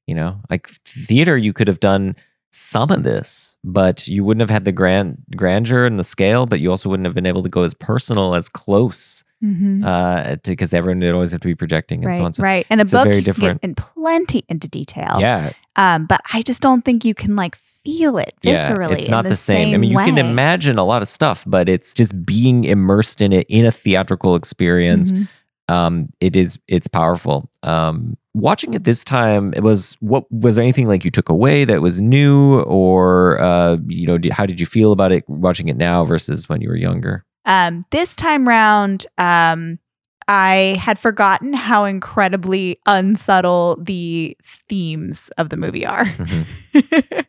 you 0.06 0.14
know 0.14 0.30
like 0.50 0.68
theater 1.08 1.36
you 1.36 1.52
could 1.52 1.66
have 1.68 1.80
done 1.80 2.14
some 2.56 2.92
of 2.92 3.02
this, 3.02 3.56
but 3.64 4.06
you 4.06 4.22
wouldn't 4.22 4.40
have 4.46 4.48
had 4.56 4.64
the 4.64 4.70
grand 4.80 5.18
grandeur 5.36 5.86
and 5.86 5.98
the 5.98 6.04
scale, 6.04 6.46
but 6.46 6.60
you 6.60 6.70
also 6.70 6.88
wouldn't 6.88 7.04
have 7.04 7.12
been 7.18 7.26
able 7.26 7.42
to 7.42 7.48
go 7.48 7.64
as 7.64 7.74
personal, 7.74 8.36
as 8.36 8.48
close, 8.48 9.24
Mhm. 9.42 9.84
uh, 9.84 10.36
because 10.44 10.72
everyone 10.74 11.00
would 11.00 11.14
always 11.14 11.32
have 11.32 11.40
to 11.42 11.48
be 11.48 11.54
projecting 11.54 12.00
and 12.00 12.06
right, 12.08 12.16
so 12.16 12.22
on. 12.22 12.26
And 12.26 12.36
so, 12.36 12.42
right. 12.42 12.66
And 12.70 12.80
a 12.80 12.82
it's 12.82 12.92
a 12.92 12.96
book 12.96 13.04
very 13.04 13.20
different- 13.20 13.60
get 13.60 13.68
in 13.68 13.74
plenty 13.74 14.44
into 14.48 14.68
detail. 14.68 15.16
yeah, 15.20 15.52
Um, 15.76 16.06
but 16.06 16.20
I 16.32 16.42
just 16.42 16.62
don't 16.62 16.84
think 16.84 17.04
you 17.04 17.14
can 17.14 17.36
like 17.36 17.56
feel 17.56 18.16
it 18.16 18.32
yeah, 18.42 18.68
viscerally. 18.68 18.92
it's 18.92 19.08
not 19.10 19.26
in 19.26 19.30
the, 19.30 19.36
same. 19.36 19.74
I 19.74 19.76
mean, 19.78 19.90
you 19.90 19.98
can 19.98 20.16
imagine 20.18 20.78
a 20.78 20.84
lot 20.84 21.02
of 21.02 21.08
stuff, 21.08 21.44
but 21.46 21.68
it's 21.68 21.92
just 21.92 22.24
being 22.24 22.64
immersed 22.64 23.20
in 23.20 23.32
it 23.32 23.46
in 23.50 23.66
a 23.66 23.70
theatrical 23.72 24.34
experience. 24.36 25.12
Mhm. 25.12 25.28
um 25.70 26.08
it 26.20 26.36
is 26.36 26.58
it's 26.68 26.86
powerful 26.88 27.48
um 27.62 28.18
watching 28.34 28.74
it 28.74 28.84
this 28.84 29.02
time 29.02 29.50
it 29.56 29.62
was 29.62 29.96
what 30.00 30.30
was 30.30 30.56
there 30.56 30.62
anything 30.62 30.86
like 30.86 31.06
you 31.06 31.10
took 31.10 31.30
away 31.30 31.64
that 31.64 31.80
was 31.80 32.02
new 32.02 32.60
or 32.66 33.40
uh 33.40 33.78
you 33.86 34.06
know 34.06 34.18
do- 34.18 34.28
how 34.30 34.44
did 34.44 34.60
you 34.60 34.66
feel 34.66 34.92
about 34.92 35.10
it 35.10 35.24
watching 35.26 35.68
it 35.68 35.76
now 35.78 36.04
versus 36.04 36.50
when 36.50 36.60
you 36.60 36.68
were 36.68 36.76
younger 36.76 37.24
Um, 37.44 37.84
this 37.90 38.14
time 38.14 38.48
round, 38.48 39.06
um, 39.18 39.78
I 40.26 40.78
had 40.80 40.98
forgotten 40.98 41.52
how 41.52 41.84
incredibly 41.84 42.78
unsubtle 42.86 43.76
the 43.80 44.36
themes 44.68 45.30
of 45.36 45.50
the 45.50 45.56
movie 45.56 45.84
are. 45.84 46.06
Mhm. 46.06 46.46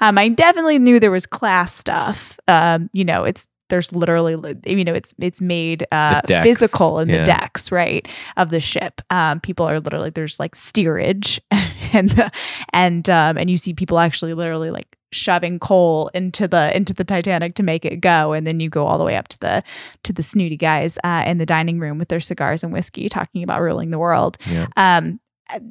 um, 0.00 0.18
I 0.18 0.28
definitely 0.28 0.78
knew 0.78 0.98
there 0.98 1.10
was 1.10 1.26
class 1.26 1.72
stuff. 1.72 2.38
Um, 2.48 2.90
you 2.92 3.04
know, 3.04 3.24
it's 3.24 3.46
there's 3.68 3.92
literally, 3.92 4.32
you 4.66 4.84
know, 4.84 4.94
it's 4.94 5.14
it's 5.18 5.40
made 5.40 5.86
uh, 5.92 6.22
physical 6.26 6.98
in 7.00 7.08
yeah. 7.08 7.18
the 7.18 7.24
decks, 7.24 7.70
right, 7.70 8.08
of 8.36 8.50
the 8.50 8.60
ship. 8.60 9.00
Um, 9.10 9.40
people 9.40 9.66
are 9.66 9.78
literally 9.78 10.10
there's 10.10 10.40
like 10.40 10.54
steerage, 10.54 11.40
and 11.50 12.10
the, 12.10 12.30
and 12.72 13.08
um, 13.10 13.36
and 13.36 13.50
you 13.50 13.56
see 13.56 13.74
people 13.74 13.98
actually 13.98 14.34
literally 14.34 14.70
like 14.70 14.97
shoving 15.12 15.58
coal 15.58 16.10
into 16.14 16.46
the 16.46 16.74
into 16.76 16.92
the 16.92 17.04
Titanic 17.04 17.54
to 17.56 17.62
make 17.62 17.84
it 17.84 17.96
go, 18.00 18.32
and 18.32 18.46
then 18.46 18.60
you 18.60 18.68
go 18.68 18.86
all 18.86 18.98
the 18.98 19.04
way 19.04 19.16
up 19.16 19.28
to 19.28 19.38
the 19.40 19.62
to 20.02 20.12
the 20.12 20.22
snooty 20.22 20.56
guys 20.56 20.98
uh, 21.04 21.24
in 21.26 21.38
the 21.38 21.46
dining 21.46 21.78
room 21.80 21.98
with 21.98 22.08
their 22.08 22.20
cigars 22.20 22.62
and 22.62 22.72
whiskey, 22.72 23.08
talking 23.08 23.42
about 23.42 23.60
ruling 23.60 23.90
the 23.90 23.98
world. 23.98 24.36
yeah 24.46 24.66
Um, 24.76 25.20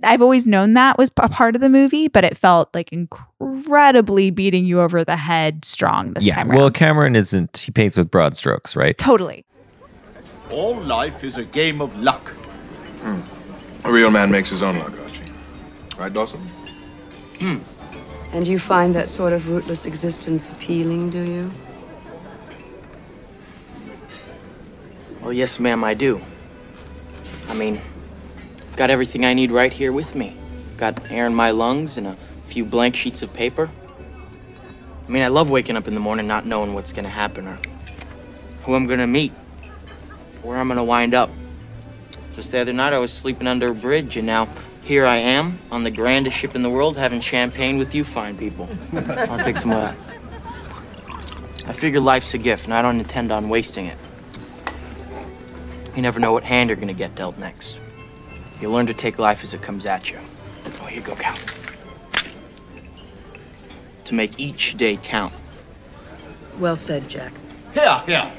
I've 0.04 0.24
always 0.24 0.48
known 0.48 0.74
that 0.74 0.98
was 0.98 1.12
a 1.18 1.30
part 1.30 1.54
of 1.56 1.62
the 1.62 1.70
movie, 1.70 2.08
but 2.08 2.24
it 2.24 2.36
felt 2.36 2.74
like 2.74 2.92
incredibly 2.92 4.32
beating 4.32 4.66
you 4.66 4.82
over 4.82 5.04
the 5.06 5.16
head 5.18 5.64
strong 5.66 6.14
this 6.14 6.26
yeah 6.26 6.36
time 6.36 6.48
well 6.48 6.72
cameron 6.72 7.16
isn't 7.16 7.58
he 7.58 7.72
paints 7.72 7.96
with 7.96 8.10
broad 8.10 8.36
strokes 8.36 8.76
right 8.76 8.98
totally. 8.98 9.46
All 10.50 10.76
life 10.82 11.24
is 11.24 11.36
a 11.38 11.44
game 11.44 11.82
of 11.82 11.96
luck. 12.00 12.34
A 13.84 13.92
real 13.92 14.10
man 14.10 14.32
makes 14.32 14.50
his 14.50 14.64
own 14.64 14.80
luck, 14.80 14.94
Archie. 15.00 15.22
Right, 15.98 16.12
Dawson? 16.14 16.40
And 18.34 18.48
you 18.48 18.60
find 18.60 18.94
that 18.96 19.10
sort 19.10 19.34
of 19.34 19.50
rootless 19.50 19.86
existence 19.86 20.50
appealing, 20.50 21.10
do 21.10 21.22
you? 21.22 21.52
Well, 25.22 25.34
yes, 25.34 25.60
ma'am, 25.60 25.84
I 25.84 25.94
do. 25.94 26.22
I 27.50 27.54
mean, 27.54 27.82
got 28.76 28.90
everything 28.90 29.26
I 29.26 29.34
need 29.34 29.52
right 29.52 29.74
here 29.74 29.92
with 29.92 30.16
me. 30.16 30.36
Got 30.78 31.12
air 31.12 31.26
in 31.26 31.34
my 31.34 31.52
lungs 31.52 31.98
and 31.98 32.08
a 32.08 32.18
few 32.46 32.64
blank 32.64 32.96
sheets 32.96 33.22
of 33.22 33.34
paper. 33.34 33.70
I 35.08 35.12
mean, 35.12 35.24
I 35.24 35.30
love 35.30 35.50
waking 35.50 35.78
up 35.78 35.88
in 35.88 35.94
the 35.94 36.00
morning 36.00 36.28
not 36.28 36.46
knowing 36.46 36.74
what's 36.74 36.94
gonna 36.94 37.10
happen 37.10 37.48
or 37.48 37.58
who 38.64 38.76
I'm 38.76 38.88
gonna 38.88 39.08
meet, 39.08 39.32
or 40.44 40.50
where 40.50 40.58
I'm 40.58 40.68
gonna 40.68 40.84
wind 40.84 41.14
up. 41.14 41.30
Just 42.34 42.52
the 42.52 42.60
other 42.60 42.74
night, 42.74 42.94
I 42.94 43.00
was 43.00 43.12
sleeping 43.12 43.48
under 43.48 43.70
a 43.70 43.74
bridge, 43.74 44.18
and 44.18 44.28
now 44.28 44.48
here 44.88 45.06
I 45.06 45.18
am 45.18 45.60
on 45.70 45.84
the 45.84 45.92
grandest 45.92 46.38
ship 46.38 46.56
in 46.56 46.64
the 46.64 46.70
world 46.70 46.96
having 46.96 47.20
champagne 47.20 47.78
with 47.78 47.94
you 47.94 48.06
fine 48.06 48.38
people. 48.38 48.70
I'll 48.94 49.44
take 49.44 49.58
some 49.58 49.74
of 49.74 49.82
that. 49.82 49.96
I 51.68 51.74
figure 51.74 52.00
life's 52.00 52.34
a 52.34 52.38
gift, 52.38 52.64
and 52.64 52.74
I 52.74 52.82
don't 52.82 52.98
intend 52.98 53.30
on 53.34 53.50
wasting 53.50 53.88
it. 53.88 53.98
You 55.94 56.02
never 56.02 56.22
know 56.22 56.32
what 56.32 56.44
hand 56.44 56.70
you're 56.70 56.78
gonna 56.78 56.94
get 56.94 57.16
dealt 57.16 57.38
next. 57.38 57.82
You 58.62 58.70
learn 58.70 58.88
to 58.88 58.94
take 58.94 59.20
life 59.20 59.44
as 59.44 59.54
it 59.54 59.62
comes 59.62 59.86
at 59.86 60.10
you. 60.10 60.20
Oh, 60.82 60.86
here 60.86 61.02
you 61.02 61.06
go, 61.06 61.16
Cal. 61.16 61.36
To 64.06 64.14
make 64.14 64.40
each 64.40 64.78
day 64.78 64.98
count. 65.04 65.34
Well 66.60 66.78
said, 66.78 67.10
Jack. 67.10 67.34
Yeah, 67.76 68.06
yeah. 68.08 68.34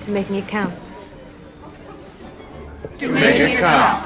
To 0.00 0.10
making 0.10 0.36
it 0.36 0.48
count. 0.48 0.74
To 2.98 3.12
make 3.12 3.34
me 3.34 3.56
a 3.56 3.58
count. 3.58 4.05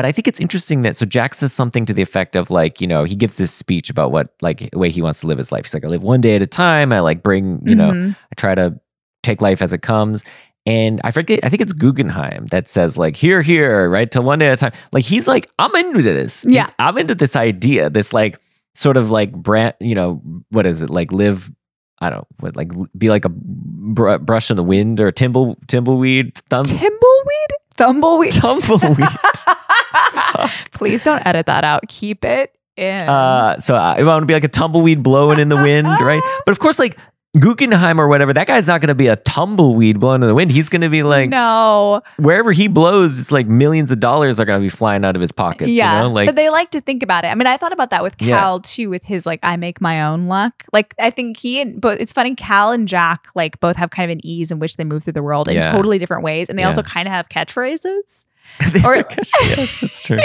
But 0.00 0.06
I 0.06 0.12
think 0.12 0.26
it's 0.26 0.40
interesting 0.40 0.80
that 0.80 0.96
so 0.96 1.04
Jack 1.04 1.34
says 1.34 1.52
something 1.52 1.84
to 1.84 1.92
the 1.92 2.00
effect 2.00 2.34
of 2.34 2.48
like, 2.50 2.80
you 2.80 2.86
know, 2.86 3.04
he 3.04 3.14
gives 3.14 3.36
this 3.36 3.52
speech 3.52 3.90
about 3.90 4.12
what 4.12 4.32
like 4.40 4.70
way 4.72 4.88
he 4.88 5.02
wants 5.02 5.20
to 5.20 5.26
live 5.26 5.36
his 5.36 5.52
life. 5.52 5.66
He's 5.66 5.74
like, 5.74 5.84
I 5.84 5.88
live 5.88 6.02
one 6.02 6.22
day 6.22 6.36
at 6.36 6.40
a 6.40 6.46
time. 6.46 6.90
I 6.90 7.00
like 7.00 7.22
bring, 7.22 7.60
you 7.66 7.74
know, 7.74 7.90
Mhm. 7.92 8.16
I 8.16 8.34
try 8.38 8.54
to 8.54 8.80
take 9.22 9.42
life 9.42 9.60
as 9.60 9.74
it 9.74 9.82
comes. 9.82 10.24
And 10.64 11.02
I 11.04 11.10
forget, 11.10 11.40
I 11.42 11.50
think 11.50 11.60
it's 11.60 11.74
Guggenheim 11.74 12.46
that 12.46 12.66
says 12.66 12.96
like 12.96 13.14
here, 13.14 13.42
here, 13.42 13.90
right? 13.90 14.10
To 14.12 14.22
one 14.22 14.38
day 14.38 14.46
at 14.46 14.54
a 14.54 14.56
time. 14.56 14.72
Like 14.90 15.04
he's 15.04 15.28
like, 15.28 15.50
I'm 15.58 15.74
into 15.76 16.00
this. 16.00 16.46
Yeah. 16.48 16.62
He's- 16.62 16.74
I'm 16.78 16.96
into 16.96 17.14
this 17.14 17.36
idea, 17.36 17.90
this 17.90 18.14
like 18.14 18.40
sort 18.74 18.96
of 18.96 19.10
like 19.10 19.32
brand, 19.32 19.74
you 19.80 19.94
know, 19.94 20.22
what 20.48 20.64
is 20.64 20.80
it? 20.80 20.88
Like 20.88 21.12
live, 21.12 21.52
I 22.00 22.08
don't 22.08 22.20
know, 22.20 22.26
what, 22.38 22.56
like 22.56 22.72
be 22.96 23.10
like 23.10 23.26
a 23.26 23.30
br- 23.30 24.16
brush 24.16 24.48
in 24.50 24.56
the 24.56 24.64
wind 24.64 24.98
or 24.98 25.08
a 25.08 25.12
timble, 25.12 25.58
timbleweed, 25.66 26.38
thumb, 26.48 26.64
Timbleweed? 26.64 27.50
Thumbleweed? 27.80 28.38
tumbleweed. 28.38 29.08
Please 30.72 31.02
don't 31.02 31.24
edit 31.26 31.46
that 31.46 31.64
out. 31.64 31.88
Keep 31.88 32.24
it 32.24 32.54
in. 32.76 33.08
Uh, 33.08 33.58
so 33.58 33.74
I 33.74 34.02
want 34.02 34.22
to 34.22 34.26
be 34.26 34.34
like 34.34 34.44
a 34.44 34.48
tumbleweed 34.48 35.02
blowing 35.02 35.38
in 35.38 35.48
the 35.48 35.56
wind, 35.56 35.88
right? 36.00 36.22
But 36.44 36.52
of 36.52 36.58
course, 36.58 36.78
like 36.78 36.98
Guggenheim 37.38 38.00
or 38.00 38.08
whatever, 38.08 38.32
that 38.32 38.48
guy's 38.48 38.66
not 38.66 38.80
going 38.80 38.88
to 38.88 38.94
be 38.94 39.06
a 39.06 39.14
tumbleweed 39.14 40.00
blowing 40.00 40.20
in 40.22 40.26
the 40.28 40.34
wind. 40.34 40.50
He's 40.50 40.68
going 40.68 40.80
to 40.82 40.88
be 40.88 41.04
like 41.04 41.30
no. 41.30 42.02
wherever 42.16 42.50
he 42.50 42.66
blows, 42.66 43.20
it's 43.20 43.30
like 43.30 43.46
millions 43.46 43.92
of 43.92 44.00
dollars 44.00 44.40
are 44.40 44.44
going 44.44 44.58
to 44.58 44.64
be 44.64 44.68
flying 44.68 45.04
out 45.04 45.14
of 45.14 45.22
his 45.22 45.30
pockets. 45.30 45.70
yeah. 45.70 45.94
you 46.02 46.08
know? 46.08 46.12
like 46.12 46.26
but 46.26 46.34
they 46.34 46.50
like 46.50 46.70
to 46.72 46.80
think 46.80 47.04
about 47.04 47.24
it. 47.24 47.28
I 47.28 47.36
mean, 47.36 47.46
I 47.46 47.56
thought 47.56 47.72
about 47.72 47.90
that 47.90 48.02
with 48.02 48.20
Yeah. 48.20 48.38
Cal 48.40 48.58
too, 48.60 48.90
with 48.90 49.04
his 49.04 49.26
like, 49.26 49.38
I 49.44 49.56
make 49.56 49.80
my 49.80 50.02
own 50.02 50.26
luck. 50.26 50.64
Like, 50.72 50.92
I 50.98 51.10
think 51.10 51.36
he 51.36 51.60
and, 51.60 51.80
but 51.80 52.00
it's 52.00 52.12
funny, 52.12 52.34
Cal 52.34 52.72
and 52.72 52.88
Jack 52.88 53.28
like 53.36 53.60
both 53.60 53.76
have 53.76 53.90
kind 53.90 54.10
of 54.10 54.16
an 54.16 54.26
ease 54.26 54.50
in 54.50 54.58
which 54.58 54.76
they 54.76 54.84
move 54.84 55.04
through 55.04 55.12
the 55.12 55.22
world 55.22 55.46
in 55.48 55.54
Yeah. 55.54 55.70
totally 55.70 55.98
different 55.98 56.24
ways. 56.24 56.48
And 56.48 56.58
they 56.58 56.62
Yeah. 56.62 56.68
also 56.68 56.82
kind 56.82 57.06
of 57.06 57.12
have 57.12 57.28
catchphrases. 57.28 58.26
Or- 58.84 58.96
yes, 59.42 59.80
that's 59.80 60.02
true. 60.02 60.18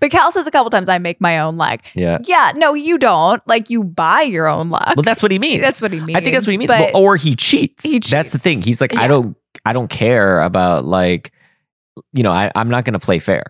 but 0.00 0.10
Cal 0.10 0.32
says 0.32 0.46
a 0.46 0.50
couple 0.50 0.70
times, 0.70 0.88
I 0.88 0.98
make 0.98 1.20
my 1.20 1.38
own 1.40 1.56
luck. 1.56 1.80
Yeah. 1.94 2.18
Yeah, 2.24 2.52
no, 2.56 2.74
you 2.74 2.96
don't. 2.98 3.46
Like, 3.46 3.68
you 3.68 3.84
buy 3.84 4.22
your 4.22 4.46
own 4.46 4.70
luck. 4.70 4.94
Well, 4.96 5.02
that's 5.02 5.22
what 5.22 5.30
he 5.30 5.38
means. 5.38 5.60
That's 5.60 5.82
what 5.82 5.92
he 5.92 6.00
means. 6.00 6.16
I 6.16 6.20
think 6.22 6.34
that's 6.34 6.46
what 6.46 6.52
he 6.52 6.58
means. 6.58 6.70
But- 6.70 6.94
or 6.94 7.16
he 7.16 7.36
cheats. 7.36 7.84
He 7.84 7.98
That's 7.98 8.32
the 8.32 8.38
thing. 8.38 8.62
He's 8.62 8.80
like, 8.80 8.92
Yeah. 8.92 9.02
I 9.02 9.08
don't, 9.08 9.36
I 9.64 9.72
don't 9.72 9.90
care 9.90 10.40
about 10.40 10.84
like, 10.84 11.32
you 12.12 12.22
know, 12.22 12.32
I, 12.32 12.50
I'm 12.54 12.70
not 12.70 12.84
going 12.84 12.94
to 12.94 13.00
play 13.00 13.18
fair. 13.18 13.44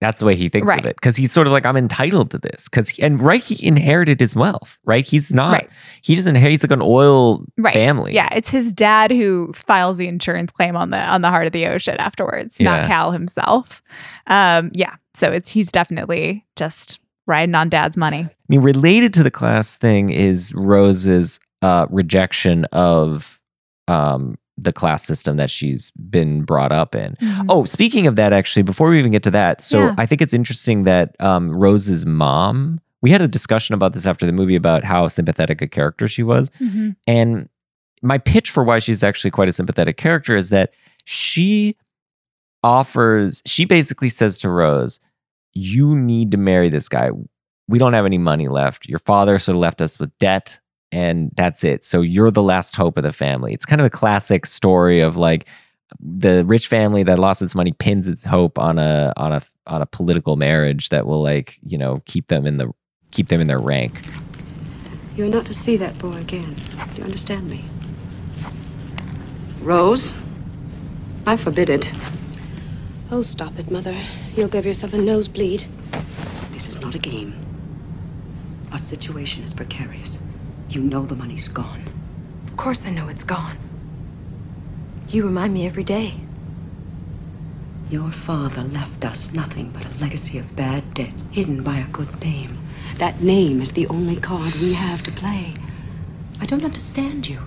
That's 0.00 0.20
the 0.20 0.26
way 0.26 0.36
he 0.36 0.48
thinks 0.50 0.68
Right. 0.68 0.78
of 0.80 0.84
it. 0.84 0.96
Because 0.96 1.16
he's 1.16 1.32
sort 1.32 1.46
of 1.46 1.54
like, 1.54 1.64
I'm 1.64 1.76
entitled 1.76 2.30
to 2.32 2.38
this. 2.38 2.68
Because 2.68 2.98
and 2.98 3.20
right, 3.20 3.42
he 3.42 3.66
inherited 3.66 4.20
his 4.20 4.36
wealth. 4.36 4.78
Right, 4.84 5.06
he's 5.06 5.32
not. 5.32 5.52
Right. 5.52 5.70
He 6.02 6.14
doesn't 6.14 6.36
inherit. 6.36 6.50
He's 6.52 6.62
like 6.64 6.70
an 6.70 6.82
oil 6.82 7.44
Right. 7.56 7.72
family. 7.72 8.12
Yeah, 8.12 8.28
it's 8.34 8.50
his 8.50 8.72
dad 8.72 9.10
who 9.10 9.52
files 9.54 9.96
the 9.96 10.06
insurance 10.06 10.50
claim 10.52 10.76
on 10.76 10.90
the 10.90 10.98
on 10.98 11.22
the 11.22 11.30
heart 11.30 11.46
of 11.46 11.52
the 11.52 11.66
ocean 11.66 11.96
afterwards, 11.98 12.60
not 12.60 12.86
Cal 12.86 13.10
himself. 13.10 13.82
Um, 14.26 14.70
yeah, 14.74 14.96
so 15.14 15.32
it's 15.32 15.50
he's 15.50 15.72
definitely 15.72 16.44
just 16.56 16.98
riding 17.26 17.54
on 17.54 17.68
dad's 17.70 17.96
money. 17.96 18.24
I 18.24 18.30
mean, 18.48 18.60
related 18.60 19.14
to 19.14 19.22
the 19.22 19.30
class 19.30 19.76
thing 19.78 20.10
is 20.10 20.52
Rose's 20.54 21.40
uh, 21.62 21.86
rejection 21.90 22.66
of 22.66 23.40
um, 23.88 24.36
the 24.58 24.72
class 24.72 25.04
system 25.04 25.36
that 25.36 25.50
she's 25.50 25.90
been 25.92 26.42
brought 26.42 26.72
up 26.72 26.94
in. 26.94 27.14
Oh, 27.48 27.64
speaking 27.64 28.06
of 28.06 28.16
that, 28.16 28.32
actually, 28.32 28.62
before 28.62 28.88
we 28.90 28.98
even 28.98 29.12
get 29.12 29.22
to 29.24 29.30
that, 29.32 29.62
so 29.62 29.80
Yeah. 29.80 29.94
I 29.98 30.06
think 30.06 30.22
it's 30.22 30.32
interesting 30.32 30.84
that 30.84 31.14
um, 31.20 31.50
Rose's 31.54 32.06
mom. 32.06 32.80
We 33.02 33.10
had 33.10 33.20
a 33.20 33.28
discussion 33.28 33.74
about 33.74 33.92
this 33.92 34.06
after 34.06 34.24
the 34.24 34.32
movie 34.32 34.56
about 34.56 34.82
how 34.82 35.06
sympathetic 35.08 35.60
a 35.60 35.66
character 35.68 36.08
she 36.08 36.22
was, 36.22 36.50
Mhm. 36.60 36.96
and 37.06 37.48
my 38.02 38.16
pitch 38.18 38.50
for 38.50 38.64
why 38.64 38.78
she's 38.78 39.02
actually 39.04 39.30
quite 39.30 39.48
a 39.48 39.52
sympathetic 39.52 39.96
character 39.98 40.36
is 40.36 40.48
that 40.50 40.72
she 41.04 41.76
offers. 42.62 43.42
She 43.46 43.64
basically 43.64 44.08
says 44.08 44.38
to 44.40 44.48
Rose, 44.48 45.00
"You 45.52 45.94
need 45.96 46.30
to 46.32 46.38
marry 46.38 46.68
this 46.68 46.88
guy. 46.88 47.10
We 47.68 47.78
don't 47.78 47.92
have 47.92 48.06
any 48.06 48.18
money 48.18 48.48
left. 48.48 48.88
Your 48.88 48.98
father 48.98 49.38
sort 49.38 49.56
of 49.56 49.60
left 49.60 49.80
us 49.80 49.98
with 49.98 50.16
debt." 50.18 50.60
And 50.92 51.30
that's 51.34 51.64
it. 51.64 51.84
So 51.84 52.00
you're 52.00 52.30
the 52.30 52.42
last 52.42 52.76
hope 52.76 52.96
of 52.96 53.02
the 53.02 53.12
family. 53.12 53.52
It's 53.52 53.66
kind 53.66 53.80
of 53.80 53.86
a 53.86 53.90
classic 53.90 54.46
story 54.46 55.00
of 55.00 55.16
like 55.16 55.46
the 56.00 56.44
rich 56.44 56.68
family 56.68 57.02
that 57.04 57.18
lost 57.18 57.42
its 57.42 57.54
money 57.54 57.72
pins 57.72 58.08
its 58.08 58.24
hope 58.24 58.58
on 58.58 58.78
a 58.78 59.12
on 59.16 59.32
a 59.32 59.40
on 59.66 59.82
a 59.82 59.86
political 59.86 60.36
marriage 60.36 60.88
that 60.88 61.06
will 61.06 61.22
like 61.22 61.58
you 61.64 61.78
know 61.78 62.02
keep 62.06 62.26
them 62.28 62.46
in 62.46 62.56
the 62.56 62.72
keep 63.10 63.28
them 63.28 63.40
in 63.40 63.46
their 63.46 63.58
rank. 63.58 64.00
You're 65.16 65.28
not 65.28 65.46
to 65.46 65.54
see 65.54 65.76
that 65.78 65.98
boy 65.98 66.16
again. 66.16 66.54
Do 66.92 66.98
you 66.98 67.04
understand 67.04 67.48
me? 67.48 67.64
Rose, 69.62 70.12
I 71.26 71.36
forbid 71.36 71.70
it. 71.70 71.90
Oh, 73.10 73.22
stop 73.22 73.58
it, 73.58 73.70
Mother. 73.70 73.96
You'll 74.34 74.48
give 74.48 74.66
yourself 74.66 74.92
a 74.92 74.98
nosebleed. 74.98 75.66
This 76.52 76.68
is 76.68 76.80
not 76.80 76.94
a 76.94 76.98
game. 76.98 77.34
Our 78.72 78.78
situation 78.78 79.42
is 79.42 79.54
precarious. 79.54 80.20
You 80.68 80.82
know 80.82 81.06
the 81.06 81.14
money's 81.14 81.48
gone. 81.48 81.82
Of 82.44 82.56
course 82.56 82.86
I 82.86 82.90
know 82.90 83.08
it's 83.08 83.24
gone. 83.24 83.56
You 85.08 85.24
remind 85.24 85.54
me 85.54 85.66
every 85.66 85.84
day. 85.84 86.14
Your 87.88 88.10
father 88.10 88.62
left 88.62 89.04
us 89.04 89.32
nothing 89.32 89.70
but 89.70 89.84
a 89.84 90.00
legacy 90.00 90.38
of 90.38 90.56
bad 90.56 90.92
debts 90.94 91.28
hidden 91.28 91.62
by 91.62 91.78
a 91.78 91.86
good 91.86 92.20
name. 92.20 92.58
That 92.98 93.22
name 93.22 93.60
is 93.60 93.72
the 93.72 93.86
only 93.86 94.16
card 94.16 94.54
we 94.56 94.72
have 94.72 95.02
to 95.04 95.12
play. 95.12 95.54
I 96.40 96.46
don't 96.46 96.64
understand 96.64 97.28
you. 97.28 97.40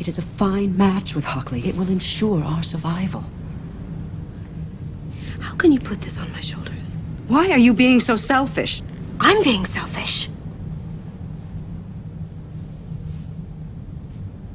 It 0.00 0.08
is 0.08 0.18
a 0.18 0.22
fine 0.22 0.76
match 0.76 1.14
with 1.14 1.24
Hockley. 1.24 1.68
It 1.68 1.76
will 1.76 1.88
ensure 1.88 2.42
our 2.42 2.62
survival. 2.62 3.24
How 5.40 5.54
can 5.54 5.72
you 5.72 5.78
put 5.78 6.00
this 6.00 6.18
on 6.18 6.32
my 6.32 6.40
shoulders? 6.40 6.96
Why 7.28 7.50
are 7.50 7.58
you 7.58 7.74
being 7.74 8.00
so 8.00 8.16
selfish? 8.16 8.82
I'm 9.20 9.42
being 9.42 9.64
selfish. 9.66 10.28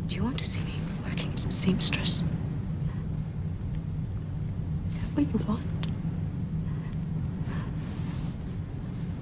Do 0.08 0.16
you 0.16 0.24
want 0.24 0.38
to 0.40 0.46
see 0.46 0.60
me 0.62 0.74
working 1.06 1.27
as 1.38 1.46
a 1.46 1.52
seamstress? 1.52 2.24
Is 4.86 4.96
that 4.96 5.04
what 5.14 5.32
you 5.32 5.46
want? 5.48 5.62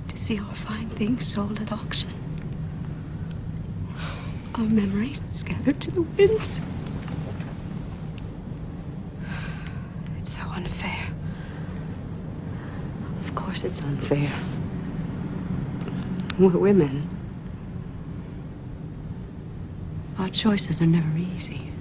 To 0.08 0.18
see 0.18 0.40
our 0.40 0.56
fine 0.56 0.88
things 0.88 1.28
sold 1.28 1.60
at 1.60 1.74
auction? 1.74 2.08
Our 4.54 4.64
memories 4.64 5.22
scattered 5.26 5.82
to 5.82 5.92
the 5.92 6.04
winds? 6.04 6.62
It's 10.18 10.38
so 10.38 10.44
unfair. 10.44 11.08
Of 13.26 13.36
course 13.36 13.66
it's 13.66 13.82
unfair. 13.82 14.32
We're 16.40 16.58
women. 16.58 17.10
Our 20.18 20.30
choices 20.30 20.82
are 20.82 20.86
never 20.88 21.18
easy. 21.18 21.74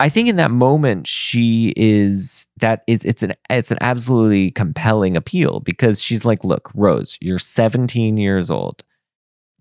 I 0.00 0.08
think 0.08 0.28
in 0.30 0.36
that 0.36 0.50
moment 0.50 1.06
she 1.06 1.74
is 1.76 2.46
that 2.56 2.82
it's 2.86 3.04
it's 3.04 3.22
an 3.22 3.34
it's 3.50 3.70
an 3.70 3.76
absolutely 3.82 4.50
compelling 4.50 5.16
appeal 5.16 5.60
because 5.60 6.02
she's 6.02 6.24
like, 6.24 6.42
look, 6.42 6.70
Rose, 6.74 7.18
you're 7.20 7.38
17 7.38 8.16
years 8.16 8.50
old. 8.50 8.82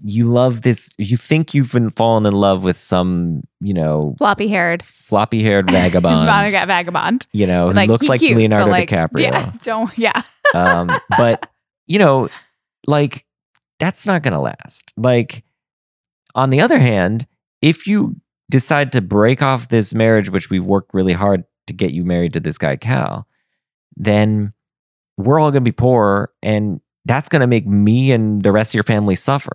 You 0.01 0.29
love 0.29 0.61
this. 0.61 0.91
You 0.97 1.17
think 1.17 1.53
you've 1.53 1.73
been 1.73 1.89
fallen 1.91 2.25
in 2.25 2.31
love 2.31 2.63
with 2.63 2.77
some, 2.77 3.41
you 3.59 3.73
know, 3.73 4.15
Floppy 4.17 4.47
haired 4.47 4.81
floppy 4.81 5.43
haired 5.43 5.69
vagabond. 5.71 6.25
Vagabond. 6.25 7.27
you 7.33 7.45
know, 7.45 7.67
who 7.67 7.73
Like, 7.73 7.89
looks 7.89 8.07
like 8.07 8.21
cute, 8.21 8.37
Leonardo 8.37 8.67
like, 8.71 8.89
DiCaprio. 8.89 9.19
Yeah. 9.19 9.51
Don't 9.63 9.97
yeah. 9.97 10.21
um, 10.53 10.89
but 11.17 11.51
you 11.85 11.99
know, 11.99 12.29
like 12.87 13.25
that's 13.77 14.07
not 14.07 14.23
gonna 14.23 14.41
last. 14.41 14.93
Like, 14.95 15.43
on 16.33 16.49
the 16.49 16.61
other 16.61 16.79
hand, 16.79 17.27
if 17.61 17.85
you 17.85 18.15
decide 18.49 18.91
to 18.93 19.01
break 19.01 19.41
off 19.41 19.69
this 19.69 19.93
marriage, 19.93 20.29
which 20.29 20.49
we've 20.49 20.65
worked 20.65 20.93
really 20.93 21.13
hard 21.13 21.43
to 21.67 21.73
get 21.73 21.91
you 21.91 22.03
married 22.03 22.33
to 22.33 22.39
this 22.39 22.57
guy 22.57 22.75
Cal, 22.75 23.27
then 23.95 24.53
we're 25.17 25.39
all 25.39 25.51
gonna 25.51 25.61
be 25.61 25.71
poor, 25.71 26.31
and 26.41 26.79
that's 27.05 27.29
gonna 27.29 27.47
make 27.47 27.67
me 27.67 28.11
and 28.11 28.41
the 28.41 28.51
rest 28.51 28.71
of 28.71 28.75
your 28.75 28.83
family 28.83 29.15
suffer. 29.15 29.51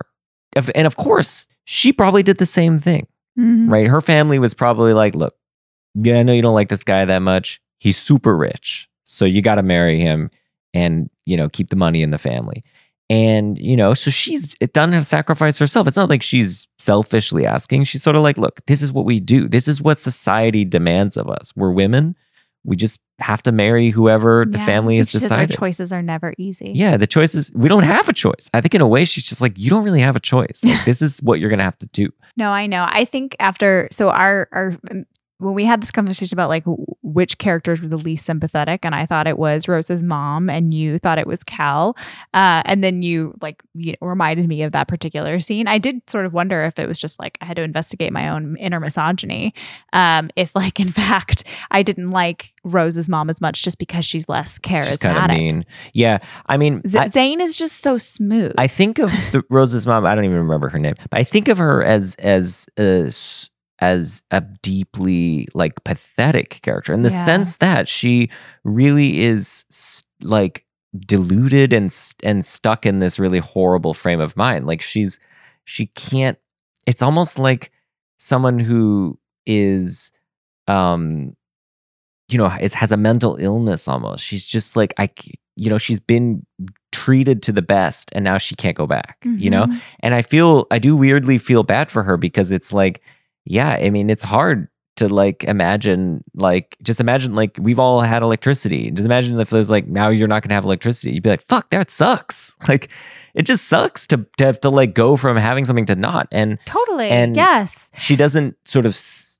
And 0.74 0.86
of 0.86 0.96
course, 0.96 1.48
she 1.64 1.92
probably 1.92 2.22
did 2.22 2.38
the 2.38 2.46
same 2.46 2.78
thing 2.78 3.06
Mhm. 3.38 3.68
right? 3.70 3.88
Her 3.88 4.00
family 4.00 4.38
was 4.38 4.54
probably 4.54 4.92
like, 4.92 5.14
look, 5.16 5.34
yeah, 5.94 6.18
I 6.18 6.22
know 6.22 6.32
you 6.32 6.42
don't 6.42 6.54
like 6.54 6.68
this 6.68 6.84
guy 6.84 7.04
that 7.04 7.18
much. 7.22 7.60
He's 7.78 7.98
super 7.98 8.36
rich. 8.36 8.88
So 9.02 9.24
you 9.24 9.42
got 9.42 9.56
to 9.56 9.62
marry 9.62 9.98
him 10.00 10.30
and, 10.72 11.10
you 11.26 11.36
know, 11.36 11.48
keep 11.48 11.68
the 11.70 11.76
money 11.76 12.02
in 12.02 12.10
the 12.10 12.18
family. 12.18 12.62
And, 13.10 13.58
you 13.58 13.76
know, 13.76 13.92
so 13.94 14.10
she's 14.10 14.54
done 14.72 14.94
a 14.94 15.02
sacrifice 15.02 15.58
herself. 15.58 15.86
It's 15.86 15.96
not 15.96 16.08
like 16.08 16.22
she's 16.22 16.66
selfishly 16.78 17.44
asking. 17.46 17.84
She's 17.84 18.02
sort 18.02 18.16
of 18.16 18.22
like, 18.22 18.38
look, 18.38 18.64
this 18.66 18.80
is 18.80 18.92
what 18.92 19.04
we 19.04 19.20
do. 19.20 19.46
This 19.48 19.68
is 19.68 19.82
what 19.82 19.98
society 19.98 20.64
demands 20.64 21.16
of 21.18 21.28
us. 21.28 21.52
We're 21.54 21.70
women. 21.72 22.16
We 22.64 22.76
just 22.76 22.98
have 23.18 23.42
to 23.42 23.52
marry 23.52 23.90
whoever 23.90 24.46
the 24.46 24.56
Yeah. 24.58 24.64
family 24.64 24.96
has 24.96 25.10
says 25.10 25.20
decided. 25.20 25.52
Our 25.54 25.66
choices 25.66 25.92
are 25.92 26.02
never 26.02 26.32
easy. 26.38 26.72
Yeah, 26.74 26.96
the 26.96 27.06
choices, 27.06 27.52
we 27.54 27.68
don't 27.68 27.82
have 27.82 28.08
a 28.08 28.14
choice. 28.14 28.48
I 28.54 28.62
think 28.62 28.74
in 28.74 28.80
a 28.80 28.88
way 28.88 29.04
she's 29.04 29.28
just 29.28 29.42
like, 29.42 29.52
you 29.58 29.68
don't 29.68 29.84
really 29.84 30.00
have 30.00 30.16
a 30.16 30.20
choice. 30.20 30.62
Like, 30.64 30.82
this 30.86 31.02
is 31.02 31.20
what 31.20 31.40
you're 31.40 31.50
gonna 31.50 31.62
have 31.62 31.78
to 31.80 31.86
do. 31.88 32.08
No, 32.38 32.48
I 32.50 32.66
know. 32.66 32.86
I 32.88 33.04
think 33.04 33.36
after 33.38 33.86
so 33.92 34.08
our 34.08 34.48
our 34.50 34.76
when 35.44 35.54
we 35.54 35.64
had 35.64 35.80
this 35.82 35.90
conversation 35.90 36.34
about 36.34 36.48
like 36.48 36.64
which 37.02 37.38
characters 37.38 37.80
were 37.80 37.88
the 37.88 37.96
least 37.98 38.24
sympathetic, 38.26 38.84
and 38.84 38.94
I 38.94 39.06
thought 39.06 39.26
it 39.26 39.38
was 39.38 39.68
Rose's 39.68 40.02
mom, 40.02 40.48
and 40.50 40.72
you 40.74 40.98
thought 40.98 41.18
it 41.18 41.26
was 41.26 41.44
Cal, 41.44 41.96
uh, 42.32 42.62
and 42.64 42.82
then 42.82 43.02
you 43.02 43.34
like 43.40 43.62
you 43.74 43.92
know, 43.92 44.08
reminded 44.08 44.48
me 44.48 44.62
of 44.62 44.72
that 44.72 44.88
particular 44.88 45.38
scene. 45.40 45.68
I 45.68 45.78
did 45.78 46.08
sort 46.08 46.26
of 46.26 46.32
wonder 46.32 46.62
if 46.64 46.78
it 46.78 46.88
was 46.88 46.98
just 46.98 47.20
like 47.20 47.38
I 47.40 47.44
had 47.44 47.56
to 47.56 47.62
investigate 47.62 48.12
my 48.12 48.28
own 48.30 48.56
inner 48.56 48.80
misogyny, 48.80 49.54
um, 49.92 50.30
if 50.36 50.54
like 50.56 50.80
in 50.80 50.88
fact 50.90 51.44
I 51.70 51.82
didn't 51.82 52.08
like 52.08 52.52
Rose's 52.64 53.08
mom 53.08 53.28
as 53.30 53.40
much 53.40 53.62
just 53.62 53.78
because 53.78 54.04
she's 54.04 54.28
less 54.28 54.54
She's 54.54 54.58
kind 54.60 55.18
of 55.18 55.24
charismatic. 55.24 55.36
mean. 55.36 55.64
Yeah. 55.92 56.18
I 56.46 56.56
mean, 56.56 56.80
Z- 56.86 56.98
I- 56.98 57.08
Zane 57.08 57.40
is 57.40 57.56
just 57.56 57.80
so 57.80 57.98
smooth. 57.98 58.54
I 58.56 58.66
think 58.66 58.98
of 58.98 59.10
the 59.32 59.44
Rose's 59.50 59.86
mom. 59.86 60.06
I 60.06 60.14
don't 60.14 60.24
even 60.24 60.38
remember 60.38 60.68
her 60.70 60.78
name, 60.78 60.94
but 61.10 61.18
I 61.20 61.24
think 61.24 61.48
of 61.48 61.58
her 61.58 61.84
as 61.84 62.14
as 62.16 62.66
uh, 62.78 63.10
as 63.80 64.22
a 64.30 64.40
deeply 64.62 65.46
like 65.54 65.82
pathetic 65.84 66.60
character 66.62 66.92
in 66.92 67.02
the 67.02 67.10
Yeah. 67.10 67.24
sense 67.24 67.56
that 67.56 67.88
she 67.88 68.30
really 68.62 69.20
is 69.20 69.64
like 70.22 70.64
deluded 70.96 71.72
and 71.72 71.94
and 72.22 72.44
stuck 72.44 72.86
in 72.86 73.00
this 73.00 73.18
really 73.18 73.40
horrible 73.40 73.94
frame 73.94 74.20
of 74.20 74.36
mind. 74.36 74.66
Like 74.66 74.80
she's 74.82 75.18
she 75.64 75.86
can't. 75.86 76.38
It's 76.86 77.02
almost 77.02 77.38
like 77.38 77.72
someone 78.18 78.58
who 78.60 79.18
is 79.46 80.12
um 80.68 81.34
you 82.28 82.38
know 82.38 82.46
is 82.60 82.74
has 82.74 82.92
a 82.92 82.96
mental 82.96 83.36
illness 83.38 83.86
almost 83.86 84.24
she's 84.24 84.46
just 84.46 84.76
like 84.76 84.94
i 84.96 85.10
you 85.56 85.68
know 85.68 85.76
she's 85.76 86.00
been 86.00 86.46
treated 86.92 87.42
to 87.42 87.52
the 87.52 87.60
best 87.60 88.08
and 88.14 88.24
now 88.24 88.38
she 88.38 88.54
can't 88.54 88.76
go 88.78 88.86
back 88.86 89.18
you 89.24 89.50
know 89.50 89.66
Mhm. 89.66 89.80
and 90.00 90.14
i 90.14 90.22
feel 90.22 90.66
i 90.70 90.78
do 90.78 90.96
weirdly 90.96 91.36
feel 91.36 91.62
bad 91.62 91.90
for 91.90 92.02
her 92.04 92.16
because 92.16 92.50
it's 92.50 92.72
like 92.72 93.02
yeah 93.44 93.78
i 93.80 93.90
mean 93.90 94.10
it's 94.10 94.24
hard 94.24 94.68
to 94.96 95.08
like 95.08 95.42
imagine 95.44 96.22
like 96.34 96.76
just 96.82 97.00
imagine 97.00 97.34
like 97.34 97.56
we've 97.60 97.80
all 97.80 98.00
had 98.00 98.22
electricity 98.22 98.90
just 98.90 99.06
imagine 99.06 99.38
if 99.40 99.50
there's 99.50 99.70
like 99.70 99.88
now 99.88 100.08
you're 100.08 100.28
not 100.28 100.42
gonna 100.42 100.54
have 100.54 100.64
electricity 100.64 101.12
you'd 101.12 101.22
be 101.22 101.28
like 101.30 101.46
fuck 101.48 101.68
that 101.70 101.90
sucks 101.90 102.54
like 102.68 102.88
it 103.34 103.44
just 103.44 103.64
sucks 103.64 104.06
to, 104.06 104.24
to 104.38 104.46
have 104.46 104.60
to 104.60 104.70
like 104.70 104.94
go 104.94 105.16
from 105.16 105.36
having 105.36 105.64
something 105.64 105.86
to 105.86 105.96
not 105.96 106.28
and 106.30 106.58
totally. 106.66 107.08
and- 107.08 107.34
yes. 107.34 107.90
she 107.98 108.14
doesn't 108.14 108.56
sort 108.64 108.86
of 108.86 108.94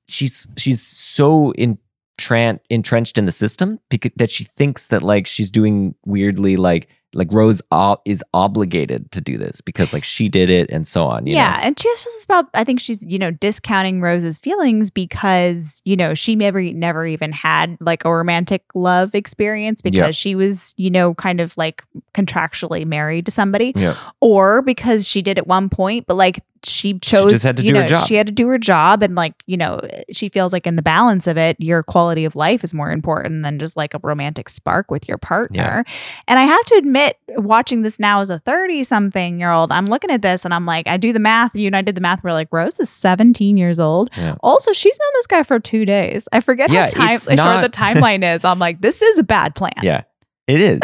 she's 0.07 0.47
she's 0.57 0.81
so 0.81 1.53
entran- 1.57 2.59
entrenched 2.69 3.17
in 3.17 3.25
the 3.25 3.31
system 3.31 3.79
because 3.89 4.11
that 4.17 4.29
she 4.29 4.43
thinks 4.43 4.87
that 4.87 5.01
like 5.03 5.25
she's 5.25 5.49
doing 5.49 5.95
weirdly 6.05 6.57
like 6.57 6.89
like 7.15 7.31
Rose 7.31 7.61
ob- 7.71 8.01
is 8.05 8.23
obligated 8.33 9.11
to 9.13 9.21
do 9.21 9.37
this 9.37 9.61
because 9.61 9.93
like 9.93 10.03
she 10.03 10.29
did 10.29 10.49
it 10.49 10.69
and 10.69 10.87
so 10.87 11.05
on. 11.07 11.25
You 11.25 11.35
yeah, 11.35 11.51
know? 11.57 11.63
and 11.63 11.79
she's 11.79 12.03
just 12.03 12.25
about. 12.25 12.45
I 12.53 12.63
think 12.63 12.79
she's 12.79 13.03
you 13.05 13.17
know 13.17 13.31
discounting 13.31 14.01
Rose's 14.01 14.37
feelings 14.37 14.91
because 14.91 15.81
you 15.85 15.95
know 15.95 16.13
she 16.13 16.35
maybe 16.35 16.73
never 16.73 17.05
even 17.05 17.31
had 17.31 17.77
like 17.79 18.05
a 18.05 18.11
romantic 18.13 18.63
love 18.75 19.15
experience 19.15 19.81
because 19.81 19.97
Yeah. 19.97 20.11
she 20.11 20.35
was 20.35 20.73
you 20.77 20.89
know 20.91 21.13
kind 21.15 21.39
of 21.39 21.55
like 21.57 21.83
contractually 22.13 22.85
married 22.85 23.25
to 23.25 23.31
somebody, 23.31 23.73
Yeah. 23.75 23.95
or 24.19 24.61
because 24.61 25.07
she 25.07 25.21
did 25.21 25.37
at 25.37 25.47
one 25.47 25.69
point, 25.69 26.05
but 26.07 26.15
like 26.15 26.43
she 26.65 26.99
chose 26.99 27.31
just 27.31 27.43
had 27.43 27.57
to 27.57 27.63
you 27.63 27.69
do 27.69 27.75
her 27.75 27.81
know, 27.81 27.87
job. 27.87 28.07
She 28.07 28.15
had 28.15 28.27
to 28.27 28.33
do 28.33 28.47
her 28.49 28.57
job, 28.57 29.03
and 29.03 29.15
like 29.15 29.43
you 29.45 29.57
know 29.57 29.81
she 30.11 30.29
feels 30.29 30.51
like 30.53 30.65
in 30.67 30.75
the 30.75 30.81
balance 30.81 31.27
of 31.27 31.37
it, 31.37 31.55
your 31.59 31.83
quality 31.83 32.25
of 32.25 32.35
life 32.35 32.63
is 32.63 32.73
more 32.73 32.91
important 32.91 33.43
than 33.43 33.59
just 33.59 33.77
like 33.77 33.93
a 33.93 33.99
romantic 34.03 34.49
spark 34.49 34.89
with 34.91 35.07
your 35.07 35.17
partner. 35.17 35.83
And 36.27 36.39
I 36.39 36.43
have 36.43 36.65
to 36.65 36.75
admit, 36.75 37.17
watching 37.29 37.81
this 37.81 37.99
now 37.99 38.21
as 38.21 38.29
a 38.29 38.39
30 38.39 38.83
something 38.83 39.39
year 39.39 39.51
old, 39.51 39.71
I'm 39.71 39.85
looking 39.85 40.11
at 40.11 40.21
this 40.21 40.45
and 40.45 40.53
I'm 40.53 40.65
like, 40.65 40.87
I 40.87 40.97
do 40.97 41.13
the 41.13 41.19
math. 41.19 41.55
You 41.55 41.67
and 41.67 41.75
I 41.75 41.81
did 41.81 41.95
the 41.95 42.01
math. 42.01 42.23
We're 42.23 42.33
like, 42.33 42.49
Rose 42.51 42.79
is 42.79 42.89
17 42.89 43.57
years 43.57 43.79
old. 43.79 44.09
Yeah. 44.17 44.35
Also, 44.41 44.73
she's 44.73 44.97
known 44.99 45.09
this 45.13 45.27
guy 45.27 45.43
for 45.43 45.59
two 45.59 45.85
days. 45.85 46.27
I 46.31 46.39
forget 46.39 46.69
Yeah, 46.71 46.87
how 46.93 47.17
time, 47.17 47.35
not- 47.35 47.61
the 47.61 47.69
timeline 47.77 48.35
is. 48.35 48.43
I'm 48.43 48.59
like, 48.59 48.81
this 48.81 49.01
is 49.01 49.19
a 49.19 49.23
bad 49.23 49.55
plan. 49.55 49.73
Yeah. 49.81 50.03
It 50.47 50.61
is. 50.61 50.79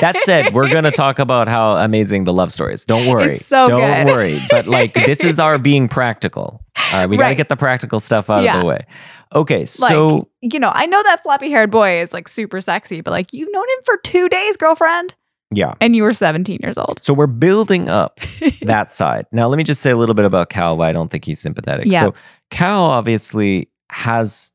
that 0.00 0.16
said, 0.18 0.54
we're 0.54 0.70
gonna 0.72 0.90
talk 0.92 1.18
about 1.18 1.48
how 1.48 1.72
amazing 1.76 2.24
the 2.24 2.32
love 2.32 2.52
story 2.52 2.74
is. 2.74 2.84
Don't 2.86 3.06
worry. 3.06 3.24
It's 3.34 3.44
so 3.44 3.66
Don't 3.66 3.80
good. 3.80 4.06
worry. 4.06 4.40
But 4.50 4.66
like 4.66 4.94
this 4.94 5.22
is 5.24 5.38
our 5.38 5.58
being 5.58 5.88
practical. 5.88 6.62
All 6.92 6.98
right, 7.00 7.06
we 7.06 7.16
gotta 7.16 7.34
get 7.34 7.48
the 7.48 7.56
practical 7.56 8.00
stuff 8.00 8.30
out 8.30 8.42
Yeah. 8.42 8.54
of 8.56 8.60
the 8.62 8.66
way. 8.66 8.86
Okay, 9.34 9.58
Like, 9.60 9.68
so 9.68 10.28
you 10.40 10.58
know, 10.58 10.72
I 10.74 10.86
know 10.86 11.00
that 11.04 11.22
floppy 11.22 11.50
haired 11.50 11.70
boy 11.70 12.00
is 12.00 12.12
like 12.12 12.26
super 12.26 12.60
sexy, 12.60 13.00
but 13.00 13.12
like, 13.12 13.32
you've 13.32 13.52
known 13.52 13.62
him 13.68 13.78
for 13.84 13.96
two 13.98 14.28
days, 14.28 14.56
girlfriend, 14.56 15.14
yeah. 15.52 15.74
and 15.80 15.94
you 15.94 16.02
were 16.02 16.12
17 16.12 16.58
years 16.62 16.76
old. 16.76 17.00
So 17.04 17.14
we're 17.14 17.28
building 17.28 17.88
up 17.88 18.18
that 18.62 18.90
side. 18.92 19.26
Now, 19.30 19.46
let 19.46 19.56
me 19.56 19.62
just 19.62 19.82
say 19.82 19.92
a 19.92 19.96
little 19.96 20.16
bit 20.16 20.24
about 20.24 20.48
Cal, 20.50 20.76
why 20.76 20.88
I 20.88 20.92
don't 20.92 21.10
think 21.12 21.24
he's 21.26 21.38
sympathetic. 21.38 21.86
Yeah. 21.86 22.00
So 22.06 22.14
Cal 22.50 22.82
obviously 22.82 23.68
has 23.90 24.52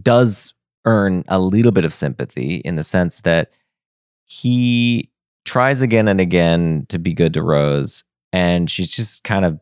does 0.00 0.54
earn 0.84 1.24
a 1.28 1.38
little 1.40 1.72
bit 1.72 1.84
of 1.84 1.94
sympathy 1.94 2.56
in 2.64 2.76
the 2.76 2.84
sense 2.84 3.20
that 3.22 3.50
he 4.24 5.10
tries 5.44 5.82
again 5.82 6.08
and 6.08 6.20
again 6.20 6.86
to 6.88 6.98
be 6.98 7.12
good 7.12 7.34
to 7.34 7.42
Rose, 7.42 8.04
and 8.32 8.70
she 8.70 8.84
just 8.86 9.24
kind 9.24 9.44
of 9.44 9.60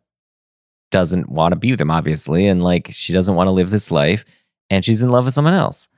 doesn't 0.90 1.28
want 1.28 1.52
to 1.52 1.56
be 1.56 1.70
with 1.70 1.80
him, 1.80 1.90
obviously, 1.90 2.46
and 2.46 2.62
like 2.62 2.88
she 2.90 3.12
doesn't 3.12 3.35
want 3.35 3.46
to 3.48 3.52
live 3.52 3.70
this 3.70 3.90
life, 3.90 4.24
and 4.70 4.85
she's 4.85 5.02
in 5.02 5.08
love 5.08 5.24
with 5.24 5.35
someone 5.35 5.54
else. 5.54 5.88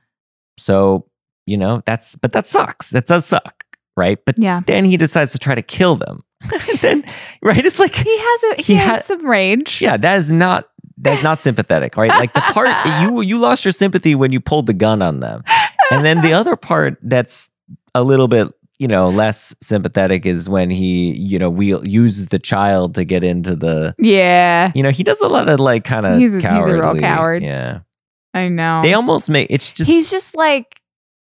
So 0.57 1.07
you 1.45 1.57
know 1.57 1.81
that's 1.85 2.15
but 2.15 2.31
that 2.33 2.47
sucks. 2.47 2.89
That 2.91 3.05
does 3.07 3.25
suck, 3.25 3.63
right? 3.95 4.17
But 4.25 4.35
Yeah. 4.39 4.61
then 4.65 4.85
he 4.85 4.97
decides 4.97 5.31
to 5.33 5.39
try 5.39 5.53
to 5.55 5.61
kill 5.61 5.95
them. 5.95 6.23
then 6.81 7.03
right, 7.41 7.65
it's 7.65 7.79
like 7.79 7.93
He 7.95 8.17
has 8.17 8.43
a 8.43 8.55
He 8.61 8.63
he, 8.63 8.75
has 8.75 8.85
had- 8.87 9.05
some 9.05 9.25
rage. 9.25 9.81
yeah, 9.81 9.97
that 9.97 10.17
is 10.17 10.31
not 10.31 10.69
that's 10.97 11.23
not 11.23 11.37
sympathetic, 11.37 11.97
right? 11.97 12.09
Like 12.09 12.33
the 12.33 12.41
part 12.41 12.69
you 13.01 13.21
you 13.21 13.37
lost 13.37 13.65
your 13.65 13.71
sympathy 13.71 14.15
when 14.15 14.31
you 14.31 14.39
pulled 14.39 14.67
the 14.67 14.73
gun 14.73 15.01
on 15.01 15.19
them, 15.19 15.43
and 15.91 16.05
then 16.05 16.21
the 16.21 16.33
other 16.33 16.55
part 16.55 16.97
that's 17.01 17.49
a 17.93 18.03
little 18.03 18.27
bit 18.27 18.47
you 18.77 18.87
know 18.89 19.07
less 19.07 19.55
sympathetic 19.61 20.25
is 20.25 20.49
when 20.49 20.69
he 20.69 21.15
you 21.17 21.39
know 21.39 21.49
wheel 21.49 21.87
uses 21.87 22.27
the 22.27 22.39
child 22.39 22.93
to 22.95 23.05
get 23.05 23.23
into 23.23 23.55
the 23.55 23.95
Yeah. 23.97 24.71
you 24.75 24.83
know 24.83 24.91
he 24.91 25.01
does 25.03 25.21
a 25.21 25.27
lot 25.29 25.47
of 25.47 25.59
like 25.61 25.83
kind 25.85 26.05
of 26.05 26.19
He's 26.19 26.33
he's 26.33 26.43
a 26.43 26.73
real 26.77 26.95
coward. 26.99 27.41
Yeah, 27.41 27.79
I 28.33 28.49
know. 28.49 28.81
they 28.83 28.93
almost 28.93 29.29
make 29.29 29.47
it's 29.49 29.71
just 29.71 29.89
he's 29.89 30.11
just 30.11 30.35
like 30.35 30.81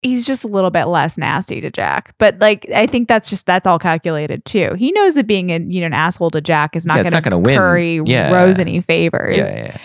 he's 0.05 0.25
just 0.25 0.43
a 0.43 0.47
little 0.47 0.71
bit 0.71 0.85
less 0.85 1.17
nasty 1.17 1.59
to 1.61 1.69
Jack. 1.69 2.13
But 2.17 2.39
like 2.39 2.65
I 2.73 2.87
think 2.87 3.07
that's 3.07 3.29
just 3.29 3.45
that's 3.45 3.67
all 3.67 3.79
calculated 3.79 4.45
too. 4.45 4.73
He 4.75 4.91
knows 4.91 5.13
that 5.15 5.27
being 5.27 5.49
a 5.51 5.59
you 5.59 5.81
know 5.81 5.87
an 5.87 5.93
asshole 5.93 6.31
to 6.31 6.41
Jack 6.41 6.75
is 6.75 6.85
not 6.85 7.03
Yeah, 7.03 7.09
not 7.09 7.41
win. 7.43 7.57
curry 7.57 8.01
Yeah. 8.05 8.31
Rose 8.31 8.59
any 8.59 8.79
favors. 8.81 9.37
yeah, 9.37 9.73
yeah. 9.73 9.77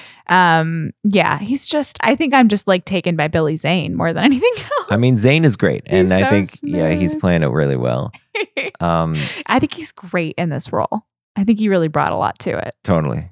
Um 0.60 0.92
yeah, 1.02 1.38
he's 1.38 1.66
just 1.66 1.98
I 2.02 2.14
think 2.14 2.34
I'm 2.34 2.48
just 2.48 2.68
like 2.68 2.84
taken 2.84 3.16
by 3.16 3.26
Billy 3.28 3.56
Zane 3.56 3.96
more 3.96 4.12
than 4.12 4.24
anything 4.30 4.52
else. 4.56 4.86
I 4.90 4.96
mean 4.96 5.16
Zane 5.16 5.44
is 5.44 5.56
great, 5.56 5.82
and 5.86 6.06
He's 6.06 6.12
I 6.12 6.20
so 6.22 6.28
think 6.28 6.48
yeah 6.62 6.90
he's 6.92 7.14
playing 7.16 7.42
it 7.42 7.48
really 7.50 7.76
well. 7.76 8.12
Um, 8.80 9.16
I 9.46 9.58
think 9.58 9.74
he's 9.74 9.92
great 9.92 10.34
in 10.38 10.48
this 10.48 10.72
role. 10.72 11.02
I 11.36 11.44
think 11.44 11.58
he 11.58 11.68
really 11.68 11.88
brought 11.88 12.12
a 12.12 12.16
lot 12.16 12.38
to 12.40 12.56
it. 12.56 12.74
Totally. 12.84 13.28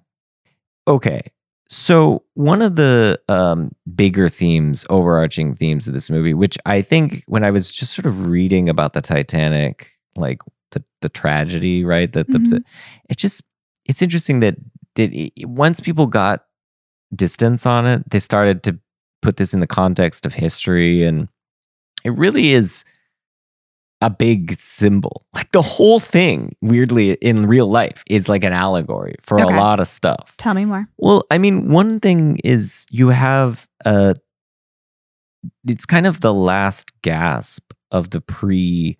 Okay. 0.87 1.23
So 1.69 2.25
one 2.35 2.63
of 2.63 2.77
the 2.77 3.21
um, 3.29 3.73
bigger 3.95 4.29
themes, 4.29 4.87
overarching 4.89 5.55
themes 5.55 5.87
of 5.87 5.95
this 5.95 6.09
movie, 6.09 6.33
which 6.35 6.57
I 6.65 6.81
think 6.81 7.23
when 7.27 7.45
I 7.45 7.51
was 7.51 7.71
just 7.71 7.93
sort 7.93 8.07
of 8.07 8.27
reading 8.27 8.69
about 8.71 8.95
the 8.95 9.03
Titanic, 9.03 9.91
like 10.17 10.41
the 10.73 10.83
the 11.03 11.09
tragedy, 11.11 11.85
right? 11.85 12.11
That 12.13 12.29
the, 12.29 12.39
Mhm. 12.39 12.51
the 12.51 12.65
it 13.11 13.19
just 13.19 13.43
it's 13.85 14.01
interesting 14.03 14.41
that 14.41 14.57
that 14.95 15.13
it, 15.13 15.47
once 15.47 15.81
people 15.81 16.07
got 16.07 16.45
distance 17.15 17.67
on 17.67 17.87
it, 17.87 18.09
they 18.11 18.19
started 18.19 18.63
to 18.63 18.79
put 19.21 19.37
this 19.37 19.53
in 19.53 19.61
the 19.61 19.67
context 19.67 20.25
of 20.25 20.35
history, 20.35 21.05
and 21.05 21.29
it 22.03 22.17
really 22.17 22.53
is 22.53 22.85
a 24.01 24.11
big 24.11 24.53
symbol. 24.61 25.27
Like 25.35 25.51
the 25.53 25.63
whole 25.63 25.99
thing, 26.01 26.55
weirdly, 26.63 27.13
in 27.15 27.47
real 27.47 27.67
life, 27.69 28.05
is 28.09 28.29
like 28.29 28.45
an 28.45 28.53
allegory 28.53 29.17
for 29.21 29.41
Okay. 29.41 29.53
a 29.55 29.57
lot 29.61 29.81
of 29.81 29.89
stuff. 29.89 30.35
Tell 30.37 30.55
me 30.55 30.65
more. 30.65 30.89
Well, 30.99 31.25
I 31.31 31.39
mean, 31.39 31.71
one 31.73 31.99
thing 32.01 32.39
is 32.45 32.87
you 32.91 33.09
have 33.09 33.67
a. 33.85 34.15
It's 35.67 35.87
kind 35.87 36.07
of 36.07 36.21
the 36.21 36.35
last 36.35 36.93
gasp 37.03 37.73
of 37.91 38.11
the 38.11 38.21
pre, 38.21 38.99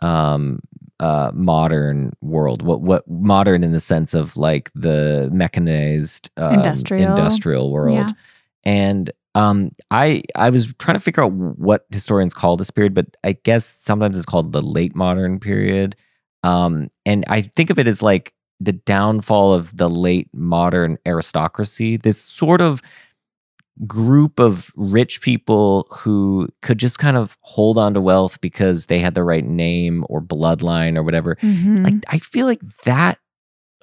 um, 0.00 0.60
uh, 0.98 1.30
modern 1.34 2.12
world. 2.20 2.62
What 2.62 2.82
what 2.82 3.08
modern 3.08 3.64
in 3.64 3.72
the 3.72 3.80
sense 3.80 4.12
of 4.14 4.36
like 4.36 4.70
the 4.74 5.28
mechanized 5.32 6.30
um, 6.36 6.52
Industrial. 6.54 7.10
industrial 7.16 7.72
world, 7.72 7.94
Yeah. 7.94 8.08
and 8.64 9.10
um, 9.34 9.70
I 9.90 10.22
I 10.34 10.50
was 10.50 10.72
trying 10.78 10.96
to 10.96 11.00
figure 11.00 11.22
out 11.22 11.32
what 11.32 11.86
historians 11.90 12.34
call 12.34 12.56
this 12.56 12.70
period, 12.70 12.94
but 12.94 13.06
I 13.24 13.32
guess 13.44 13.66
sometimes 13.80 14.16
it's 14.16 14.26
called 14.26 14.52
the 14.52 14.62
late 14.62 14.94
modern 14.94 15.38
period. 15.38 15.96
Um, 16.42 16.88
and 17.06 17.24
I 17.28 17.42
think 17.42 17.70
of 17.70 17.78
it 17.78 17.86
as 17.86 18.02
like 18.02 18.32
the 18.58 18.72
downfall 18.72 19.54
of 19.54 19.76
the 19.76 19.88
late 19.88 20.28
modern 20.34 20.98
aristocracy. 21.06 21.96
This 21.96 22.20
sort 22.20 22.60
of 22.60 22.80
group 23.86 24.38
of 24.38 24.70
rich 24.76 25.22
people 25.22 25.86
who 25.90 26.48
could 26.60 26.78
just 26.78 26.98
kind 26.98 27.16
of 27.16 27.36
hold 27.40 27.78
on 27.78 27.94
to 27.94 28.00
wealth 28.00 28.40
because 28.40 28.86
they 28.86 28.98
had 28.98 29.14
the 29.14 29.24
right 29.24 29.44
name 29.44 30.04
or 30.08 30.20
bloodline 30.20 30.96
or 30.96 31.02
whatever. 31.02 31.36
Mhm. 31.36 31.84
Like 31.84 31.94
I 32.08 32.18
feel 32.18 32.46
like 32.46 32.60
that 32.84 33.18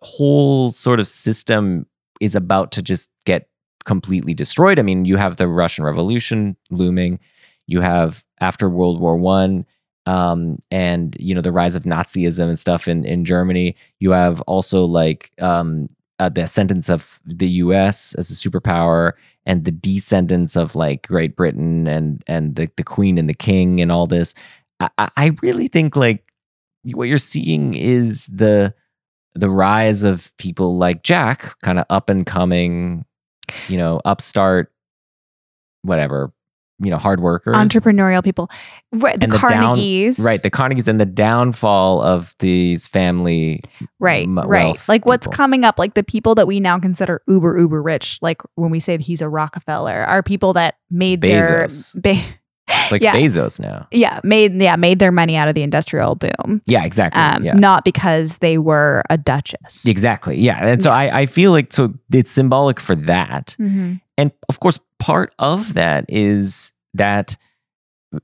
whole 0.01 0.71
sort 0.71 0.99
of 0.99 1.07
system 1.07 1.87
is 2.21 2.35
about 2.35 2.71
to 2.73 2.81
just 2.81 3.09
get 3.25 3.47
completely 3.87 4.35
destroyed. 4.35 4.77
I 4.77 4.83
mean, 4.83 5.05
you 5.05 5.17
have 5.17 5.37
the 5.37 5.47
Russian 5.47 5.83
Revolution 5.85 6.55
looming. 6.69 7.19
You 7.65 7.81
have 7.81 8.23
after 8.39 8.69
World 8.69 8.99
War 9.01 9.17
One, 9.17 9.65
um, 10.05 10.59
and 10.69 11.17
you 11.19 11.33
know 11.33 11.41
the 11.41 11.51
rise 11.51 11.75
of 11.75 11.83
Nazism 11.83 12.47
and 12.47 12.59
stuff 12.59 12.87
in 12.87 13.03
in 13.05 13.25
Germany. 13.25 13.75
You 13.99 14.11
have 14.11 14.41
also 14.41 14.85
like 14.85 15.31
um, 15.41 15.87
uh, 16.19 16.29
the 16.29 16.43
ascendance 16.43 16.89
of 16.89 17.19
the 17.25 17.49
U.S. 17.65 18.13
as 18.15 18.29
a 18.29 18.35
superpower 18.35 19.13
and 19.45 19.65
the 19.65 19.71
descendants 19.71 20.55
of 20.55 20.75
like 20.75 21.07
Great 21.07 21.35
Britain 21.35 21.87
and 21.87 22.23
and 22.27 22.55
the 22.55 22.69
the 22.77 22.83
Queen 22.83 23.17
and 23.17 23.27
the 23.27 23.33
King 23.33 23.81
and 23.81 23.91
all 23.91 24.05
this. 24.05 24.33
I, 24.79 25.09
I- 25.17 25.37
really 25.41 25.67
think 25.67 25.95
like 25.95 26.23
what 26.93 27.07
you're 27.09 27.17
seeing 27.17 27.73
is 27.73 28.27
the 28.27 28.73
the 29.35 29.49
rise 29.49 30.03
of 30.03 30.31
people 30.37 30.77
like 30.77 31.03
Jack, 31.03 31.53
kind 31.61 31.79
of 31.79 31.85
up 31.89 32.09
and 32.09 32.25
coming, 32.25 33.05
you 33.67 33.77
know, 33.77 34.01
upstart, 34.05 34.71
whatever, 35.83 36.31
you 36.79 36.91
know, 36.91 36.97
hard 36.97 37.19
workers. 37.19 37.55
Entrepreneurial 37.55 38.23
people. 38.23 38.49
Right, 38.93 39.19
the, 39.19 39.25
And 39.25 39.33
the 39.33 39.37
down- 39.39 39.75
Carnegies. 39.77 40.19
Right, 40.23 40.41
the 40.41 40.51
Carnegies 40.51 40.87
and 40.87 40.99
the 40.99 41.05
downfall 41.05 42.01
of 42.01 42.35
these 42.39 42.87
family. 42.87 43.61
Right, 43.99 44.27
m- 44.27 44.39
right. 44.39 44.77
Like 44.87 45.05
what's 45.05 45.27
people. 45.27 45.35
coming 45.37 45.63
up, 45.63 45.79
like 45.79 45.95
the 45.95 46.03
people 46.03 46.35
that 46.35 46.45
we 46.47 46.59
now 46.59 46.79
consider 46.79 47.21
uber, 47.27 47.57
uber 47.57 47.81
rich, 47.81 48.19
like 48.21 48.41
when 48.55 48.69
we 48.69 48.79
say 48.79 48.95
that 48.97 49.03
he's 49.03 49.21
a 49.21 49.29
Rockefeller, 49.29 50.03
are 50.05 50.21
people 50.21 50.53
that 50.53 50.75
made 50.91 51.21
Bezos. 51.21 51.99
their 52.01 52.13
ba- 52.13 52.21
It's 52.69 52.91
like 52.91 53.01
yeah. 53.01 53.13
Bezos 53.15 53.59
now. 53.59 53.87
yeah, 53.91 54.19
made 54.23 54.53
yeah, 54.61 54.75
made 54.75 54.99
their 54.99 55.11
money 55.11 55.35
out 55.35 55.47
of 55.47 55.55
the 55.55 55.63
industrial 55.63 56.15
boom. 56.15 56.61
Yeah, 56.65 56.83
exactly. 56.85 57.21
Um, 57.21 57.43
yeah. 57.43 57.53
not 57.53 57.85
because 57.85 58.37
they 58.39 58.57
were 58.57 59.03
a 59.09 59.17
duchess. 59.17 59.85
Exactly. 59.85 60.39
Yeah. 60.39 60.65
And 60.65 60.83
so 60.83 60.91
I, 60.91 61.21
I 61.21 61.25
feel 61.25 61.51
like 61.51 61.71
so 61.73 61.93
it's 62.11 62.31
symbolic 62.31 62.79
for 62.79 62.95
that. 62.95 63.55
Mhm. 63.59 64.01
And 64.17 64.31
of 64.49 64.59
course, 64.59 64.79
part 64.99 65.33
of 65.39 65.73
that 65.75 66.05
is 66.09 66.73
that 66.93 67.37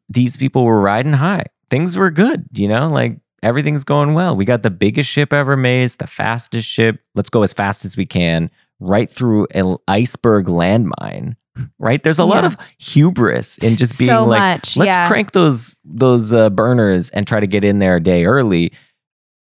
these 0.10 0.38
people 0.38 0.64
were 0.66 0.82
riding 0.82 1.14
high. 1.14 1.46
Things 1.70 1.98
were 1.98 2.12
good, 2.12 2.46
you 2.54 2.68
know, 2.68 2.90
like 2.90 3.20
everything's 3.42 3.84
going 3.84 4.14
well. 4.14 4.36
We 4.36 4.46
got 4.46 4.64
the 4.64 4.72
biggest 4.72 5.10
ship 5.10 5.34
ever 5.34 5.56
made, 5.58 5.84
it's 5.86 5.96
the 5.98 6.08
fastest 6.08 6.68
ship. 6.68 7.02
Let's 7.16 7.30
go 7.30 7.44
as 7.44 7.54
fast 7.54 7.86
as 7.86 7.98
we 7.98 8.06
can 8.06 8.50
right 8.80 9.10
through 9.10 9.48
an 9.52 9.78
iceberg 9.88 10.48
landmine. 10.48 11.36
Right? 11.78 12.02
There's 12.02 12.20
a 12.20 12.26
lot 12.26 12.46
of 12.46 12.58
hubris 12.80 13.58
in 13.60 13.76
just 13.78 14.00
being 14.00 14.10
So 14.10 14.26
like, 14.26 14.40
much, 14.40 14.76
let's 14.78 14.96
yeah. 14.96 15.08
crank 15.08 15.34
those 15.34 15.78
those 15.86 16.34
uh, 16.34 16.50
burners 16.50 17.10
and 17.12 17.28
try 17.28 17.40
to 17.40 17.48
get 17.48 17.64
in 17.64 17.80
there 17.80 17.98
a 17.98 18.00
day 18.02 18.26
early. 18.26 18.74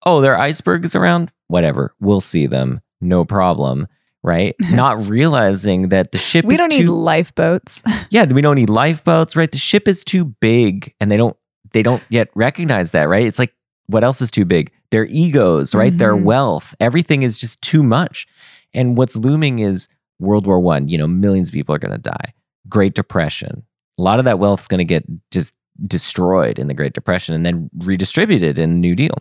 Oh, 0.05 0.21
there 0.21 0.35
are 0.35 0.41
icebergs 0.41 0.95
around? 0.95 1.33
Whatever. 1.49 1.95
We'll 2.01 2.21
see 2.21 2.47
them. 2.47 2.81
No 3.01 3.25
problem. 3.25 3.87
Right? 4.23 4.55
Not 4.71 5.09
realizing 5.09 5.89
that 5.89 6.13
the 6.13 6.19
ship 6.19 6.45
We 6.45 6.57
don't 6.57 6.71
too 6.71 6.81
need 6.85 6.89
lifeboats. 6.89 7.83
yeah, 8.11 8.25
we 8.27 8.41
don't 8.43 8.57
need 8.57 8.71
lifeboats, 8.71 9.35
right? 9.35 9.51
The 9.51 9.59
ship 9.59 9.89
is 9.89 10.05
too 10.05 10.25
big 10.25 10.95
and 11.01 11.11
they 11.11 11.17
don't 11.17 11.37
they 11.73 11.83
don't 11.83 12.03
yet 12.11 12.29
recognize 12.35 12.91
that, 12.93 13.09
right? 13.09 13.27
It's 13.27 13.39
like 13.39 13.55
what 13.87 14.05
else 14.05 14.21
is 14.21 14.31
too 14.31 14.45
big? 14.45 14.71
Their 14.91 15.07
egos, 15.07 15.75
right? 15.75 15.97
Their 15.97 16.15
Mhm. 16.15 16.23
wealth. 16.25 16.75
Everything 16.79 17.23
is 17.23 17.39
just 17.39 17.61
too 17.63 17.83
much. 17.83 18.27
And 18.75 18.97
what's 18.97 19.17
looming 19.17 19.59
is 19.59 19.89
World 20.19 20.47
War 20.47 20.61
1, 20.61 20.89
you 20.89 20.99
know, 20.99 21.07
millions 21.07 21.49
of 21.49 21.55
people 21.55 21.75
are 21.75 21.79
going 21.79 21.93
to 21.93 21.99
die. 21.99 22.35
Great 22.69 22.95
Depression. 22.95 23.65
A 23.99 24.03
lot 24.03 24.19
of 24.19 24.25
that 24.25 24.39
wealth 24.39 24.61
is 24.61 24.69
going 24.69 24.79
to 24.79 24.85
get 24.85 25.05
just 25.31 25.55
destroyed 25.87 26.59
in 26.59 26.67
the 26.67 26.75
Great 26.75 26.93
Depression 26.93 27.35
and 27.35 27.45
then 27.45 27.71
redistributed 27.79 28.59
in 28.59 28.71
the 28.71 28.77
New 28.77 28.95
Deal. 28.95 29.17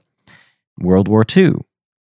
World 0.80 1.08
War 1.08 1.24
II. 1.36 1.56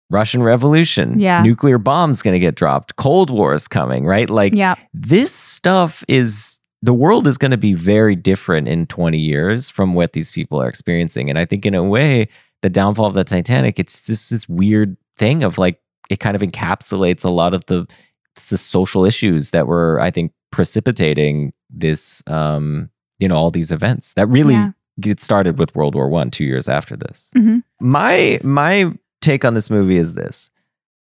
Russian 0.09 0.43
Revolution. 0.43 1.19
Yeah. 1.19 1.41
Nuclear 1.41 1.77
bombs 1.77 2.21
going 2.21 2.33
to 2.33 2.39
get 2.39 2.55
dropped. 2.55 2.95
Cold 2.97 3.29
War 3.29 3.53
is 3.53 3.67
coming, 3.67 4.05
right? 4.05 4.29
Like 4.29 4.53
yeah. 4.53 4.75
this 4.93 5.33
stuff 5.33 6.03
is 6.07 6.59
the 6.81 6.93
world 6.93 7.27
is 7.27 7.38
going 7.38 7.51
to 7.51 7.57
be 7.57 7.73
very 7.73 8.15
different 8.15 8.67
in 8.67 8.86
20 8.86 9.17
years 9.17 9.69
from 9.69 9.93
what 9.93 10.12
these 10.12 10.31
people 10.31 10.62
are 10.62 10.67
experiencing 10.67 11.29
and 11.29 11.39
i 11.39 11.45
think 11.45 11.65
in 11.65 11.73
a 11.73 11.81
way 11.81 12.27
the 12.62 12.69
downfall 12.69 13.05
of 13.05 13.13
the 13.13 13.23
titanic 13.23 13.79
it's 13.79 14.05
just 14.05 14.29
this 14.29 14.49
weird 14.49 14.97
thing 15.15 15.43
of 15.45 15.57
like 15.57 15.79
it 16.09 16.19
kind 16.19 16.36
of 16.36 16.41
encapsulates 16.41 17.23
a 17.23 17.29
lot 17.29 17.53
of 17.53 17.65
the, 17.65 17.88
social 18.35 19.05
issues 19.05 19.51
that 19.51 19.67
were 19.67 19.99
i 20.01 20.09
think 20.11 20.31
precipitating 20.51 21.53
this 21.69 22.23
um 22.27 22.89
you 23.19 23.27
know 23.27 23.36
all 23.36 23.51
these 23.51 23.71
events 23.71 24.13
that 24.13 24.27
really 24.27 24.53
Yeah. 24.55 24.71
get 24.99 25.19
started 25.19 25.57
with 25.59 25.75
world 25.75 25.95
war 25.95 26.09
one 26.09 26.29
two 26.31 26.45
years 26.45 26.67
after 26.67 26.95
this 26.95 27.29
Mhm. 27.36 27.63
my 27.81 28.39
my 28.43 28.91
take 29.21 29.45
on 29.45 29.53
this 29.53 29.69
movie 29.69 29.97
is 29.97 30.13
this 30.15 30.49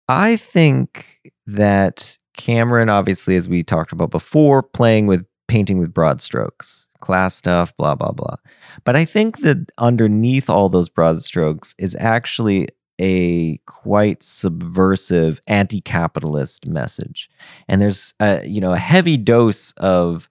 I 0.07 0.35
think 0.35 1.31
that 1.47 2.17
Cameron, 2.37 2.89
obviously, 2.89 3.35
as 3.37 3.49
we 3.49 3.63
talked 3.63 3.91
about 3.91 4.11
before, 4.11 4.61
playing 4.61 5.07
with 5.07 5.25
painting 5.47 5.79
with 5.79 5.93
broad 5.93 6.21
strokes. 6.21 6.87
class 7.01 7.35
stuff, 7.35 7.75
blah, 7.77 7.93
blah, 7.95 8.11
blah. 8.11 8.35
But 8.83 8.95
I 8.95 9.05
think 9.05 9.41
that 9.41 9.71
underneath 9.77 10.49
all 10.49 10.69
those 10.69 10.89
broad 10.89 11.21
strokes 11.23 11.75
is 11.77 11.95
actually 11.99 12.67
a 12.99 13.57
quite 13.65 14.23
subversive 14.23 15.41
anti-capitalist 15.47 16.67
message. 16.67 17.29
And 17.67 17.81
there's 17.81 18.13
a, 18.19 18.45
you 18.45 18.61
know, 18.61 18.73
a 18.73 18.77
heavy 18.77 19.17
dose 19.17 19.71
of 19.73 20.29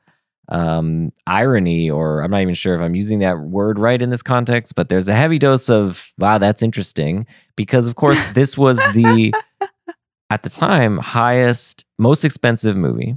um, 0.48 1.12
irony, 1.26 1.90
or 1.90 2.20
I'm 2.20 2.30
not 2.30 2.42
even 2.42 2.54
sure 2.54 2.74
if 2.74 2.80
I'm 2.80 2.94
using 2.94 3.20
that 3.20 3.38
word 3.38 3.78
right 3.78 4.00
in 4.00 4.10
this 4.10 4.22
context, 4.22 4.74
but 4.74 4.88
there's 4.88 5.08
a 5.08 5.14
heavy 5.14 5.38
dose 5.38 5.70
of, 5.70 6.12
wow, 6.18 6.38
that's 6.38 6.62
interesting. 6.62 7.26
Because, 7.56 7.86
of 7.86 7.94
course, 7.94 8.28
this 8.30 8.56
was 8.58 8.78
the, 8.92 9.34
at 10.30 10.42
the 10.42 10.50
time, 10.50 10.98
highest, 10.98 11.86
most 11.98 12.24
expensive 12.24 12.76
movie, 12.76 13.16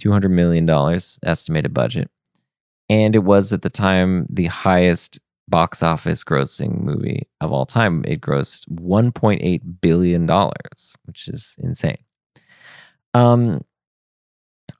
$200 0.00 0.30
million 0.30 0.68
estimated 1.22 1.72
budget. 1.72 2.10
And 2.88 3.14
it 3.14 3.20
was 3.20 3.52
at 3.52 3.62
the 3.62 3.70
time 3.70 4.26
the 4.28 4.46
highest 4.46 5.20
box 5.50 5.82
office 5.82 6.24
grossing 6.24 6.80
movie 6.80 7.28
of 7.40 7.52
all 7.52 7.66
time. 7.66 8.04
It 8.06 8.20
grossed 8.20 8.68
$1.8 8.68 9.60
billion, 9.80 10.26
which 11.04 11.28
is 11.28 11.56
insane. 11.58 11.98
Um, 13.14 13.64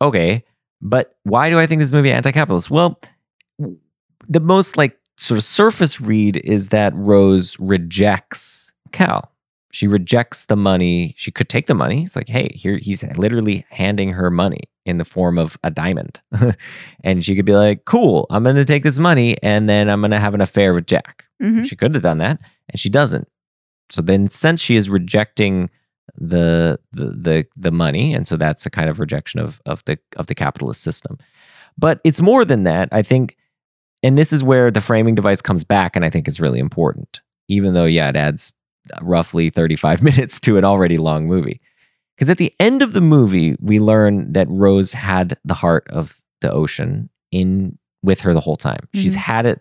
okay. 0.00 0.44
But 0.80 1.16
why 1.24 1.50
do 1.50 1.58
I 1.58 1.66
think 1.66 1.80
this 1.80 1.92
movie 1.92 2.10
anti-capitalist? 2.10 2.70
Well, 2.70 2.98
the 4.28 4.40
most 4.40 4.76
like 4.76 4.98
sort 5.18 5.38
of 5.38 5.44
surface 5.44 6.00
read 6.00 6.38
is 6.38 6.68
that 6.68 6.94
Rose 6.94 7.58
rejects 7.60 8.72
Cal. 8.92 9.30
She 9.72 9.86
rejects 9.86 10.46
the 10.46 10.56
money. 10.56 11.14
She 11.16 11.30
could 11.30 11.48
take 11.48 11.66
the 11.66 11.74
money. 11.74 12.04
It's 12.04 12.16
like, 12.16 12.28
hey, 12.28 12.50
here 12.54 12.78
he's 12.78 13.04
literally 13.16 13.66
handing 13.70 14.12
her 14.12 14.30
money 14.30 14.64
in 14.90 14.98
the 14.98 15.04
form 15.04 15.38
of 15.38 15.56
a 15.64 15.70
diamond. 15.70 16.20
and 17.04 17.24
she 17.24 17.34
could 17.34 17.46
be 17.46 17.54
like, 17.54 17.84
cool, 17.86 18.26
I'm 18.30 18.42
going 18.42 18.56
to 18.56 18.64
take 18.64 18.82
this 18.82 18.98
money 18.98 19.36
and 19.42 19.68
then 19.68 19.88
I'm 19.88 20.00
going 20.00 20.10
to 20.10 20.20
have 20.20 20.34
an 20.34 20.40
affair 20.42 20.74
with 20.74 20.86
Jack. 20.86 21.24
Mhm. 21.42 21.64
She 21.66 21.76
could 21.76 21.94
have 21.94 22.02
done 22.02 22.18
that 22.18 22.38
and 22.68 22.78
she 22.78 22.90
doesn't. 22.90 23.26
So 23.90 24.02
then 24.02 24.28
since 24.30 24.60
she 24.60 24.76
is 24.76 24.90
rejecting 24.90 25.70
the 26.16 26.78
the 26.92 27.06
the 27.06 27.46
the 27.56 27.70
money 27.70 28.12
and 28.12 28.26
so 28.26 28.36
that's 28.36 28.66
a 28.66 28.70
kind 28.70 28.90
of 28.90 28.98
rejection 29.00 29.40
of 29.40 29.60
of 29.64 29.84
the 29.86 29.98
of 30.16 30.26
the 30.26 30.34
capitalist 30.34 30.82
system. 30.82 31.16
But 31.78 32.00
it's 32.04 32.20
more 32.20 32.44
than 32.44 32.64
that. 32.64 32.88
I 32.92 33.02
think 33.02 33.36
and 34.02 34.18
this 34.18 34.32
is 34.32 34.42
where 34.42 34.70
the 34.70 34.80
framing 34.80 35.14
device 35.14 35.40
comes 35.40 35.64
back 35.64 35.96
and 35.96 36.04
I 36.04 36.10
think 36.10 36.26
it's 36.28 36.40
really 36.40 36.58
important. 36.58 37.20
Even 37.48 37.74
though 37.74 37.84
yeah, 37.84 38.08
it 38.08 38.16
adds 38.16 38.52
roughly 39.02 39.50
35 39.50 40.02
minutes 40.10 40.40
to 40.40 40.56
an 40.58 40.64
already 40.64 40.96
long 40.96 41.26
movie. 41.26 41.60
Because 42.20 42.28
at 42.28 42.36
the 42.36 42.52
end 42.60 42.82
of 42.82 42.92
the 42.92 43.00
movie, 43.00 43.56
we 43.60 43.78
learn 43.80 44.34
that 44.34 44.46
Rose 44.50 44.92
had 44.92 45.38
the 45.42 45.54
heart 45.54 45.88
of 45.88 46.20
the 46.42 46.52
ocean 46.52 47.08
in 47.32 47.78
with 48.02 48.20
her 48.20 48.34
the 48.34 48.40
whole 48.40 48.56
time. 48.56 48.86
She's 48.94 49.14
Mhm. 49.14 49.20
had 49.20 49.46
it, 49.46 49.60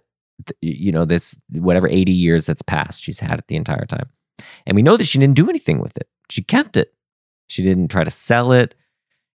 you 0.61 0.91
know, 0.91 1.05
this 1.05 1.37
whatever 1.53 1.87
80 1.87 2.11
years 2.11 2.45
that's 2.47 2.61
passed, 2.61 3.01
she's 3.01 3.21
had 3.21 3.39
it 3.39 3.47
the 3.47 3.55
entire 3.55 3.85
time. 3.85 4.09
And 4.67 4.75
we 4.75 4.81
know 4.81 4.97
that 4.97 5.05
she 5.05 5.19
didn't 5.19 5.37
do 5.37 5.49
anything 5.49 5.79
with 5.79 5.95
it. 5.95 6.09
She 6.29 6.41
kept 6.43 6.75
it. 6.75 6.93
She 7.47 7.63
didn't 7.63 7.87
try 7.91 8.03
to 8.03 8.11
sell 8.11 8.51
it. 8.51 8.75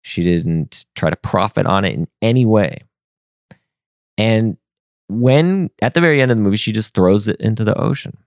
She 0.02 0.22
didn't 0.22 0.86
try 0.94 1.10
to 1.10 1.16
profit 1.16 1.66
on 1.66 1.86
it 1.86 1.94
in 1.94 2.08
any 2.22 2.46
way. 2.46 2.82
And 4.18 4.58
when 5.08 5.70
at 5.82 5.94
the 5.94 6.02
very 6.02 6.22
end 6.22 6.30
of 6.30 6.36
the 6.38 6.44
movie, 6.44 6.58
she 6.58 6.74
just 6.74 6.94
throws 6.94 7.30
it 7.30 7.38
into 7.40 7.64
the 7.64 7.76
ocean. 7.80 8.18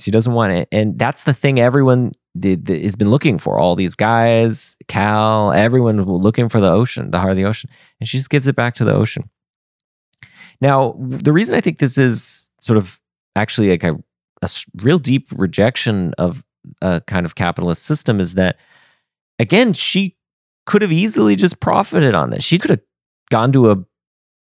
She 0.00 0.12
doesn't 0.12 0.32
want 0.34 0.52
it. 0.52 0.68
And 0.70 0.96
that's 0.98 1.24
the 1.24 1.34
thing 1.34 1.58
everyone 1.58 2.12
did, 2.40 2.66
that 2.66 2.82
has 2.82 2.96
been 2.96 3.10
looking 3.10 3.38
for. 3.38 3.58
All 3.58 3.76
these 3.76 3.94
guys, 3.94 4.76
Cal, 4.88 5.52
everyone 5.52 6.02
looking 6.04 6.48
for 6.48 6.60
the 6.60 6.70
ocean, 6.70 7.10
the 7.10 7.18
heart 7.18 7.32
of 7.32 7.36
the 7.36 7.44
ocean. 7.44 7.70
And 8.00 8.08
she 8.08 8.18
just 8.18 8.30
gives 8.30 8.46
it 8.48 8.56
back 8.56 8.74
to 8.76 8.84
the 8.84 8.94
ocean. 8.94 9.28
Now, 10.60 10.96
the 10.98 11.32
reason 11.32 11.54
I 11.54 11.60
think 11.60 11.78
this 11.78 11.98
is 11.98 12.48
sort 12.60 12.76
of 12.76 13.00
actually 13.34 13.70
like 13.70 13.84
a 13.84 13.98
real 14.82 14.98
deep 14.98 15.28
rejection 15.32 16.14
of 16.18 16.44
a 16.82 17.00
kind 17.02 17.26
of 17.26 17.34
capitalist 17.34 17.82
system 17.84 18.20
is 18.20 18.34
that, 18.34 18.56
again, 19.38 19.72
she 19.72 20.16
could 20.64 20.82
have 20.82 20.92
easily 20.92 21.36
just 21.36 21.60
profited 21.60 22.14
on 22.14 22.30
this. 22.30 22.42
She 22.44 22.58
could 22.58 22.70
have 22.70 22.80
gone 23.30 23.52
to 23.52 23.70
a 23.70 23.84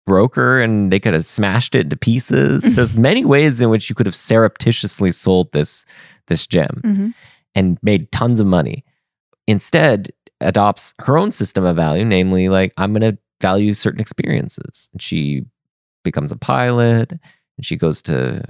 broker 0.08 0.62
and 0.62 0.92
they 0.92 1.00
could 1.00 1.14
have 1.14 1.26
smashed 1.26 1.76
it 1.76 1.82
into 1.82 1.98
pieces. 1.98 2.62
There's 2.76 2.96
many 2.96 3.26
ways 3.26 3.60
in 3.62 3.70
which 3.70 3.90
you 3.90 3.96
could 3.96 4.06
have 4.06 4.16
surreptitiously 4.16 5.12
sold 5.12 5.52
this 5.52 5.86
this 6.28 6.48
gem 6.48 6.82
Mhm. 6.84 7.14
And 7.56 7.80
made 7.82 8.12
tons 8.12 8.40
of 8.40 8.48
money. 8.48 8.84
Instead, 9.48 10.12
adopts 10.42 10.94
her 11.00 11.18
own 11.18 11.32
system 11.32 11.64
of 11.64 11.76
value, 11.76 12.06
namely 12.06 12.50
like 12.50 12.74
I'm 12.78 12.94
going 12.94 13.14
to 13.14 13.18
value 13.42 13.74
certain 13.74 14.02
experiences. 14.02 14.90
And 14.92 15.02
she 15.02 15.46
becomes 16.04 16.32
a 16.32 16.38
pilot 16.38 17.12
and 17.12 17.66
she 17.66 17.76
goes 17.78 18.02
to 18.04 18.44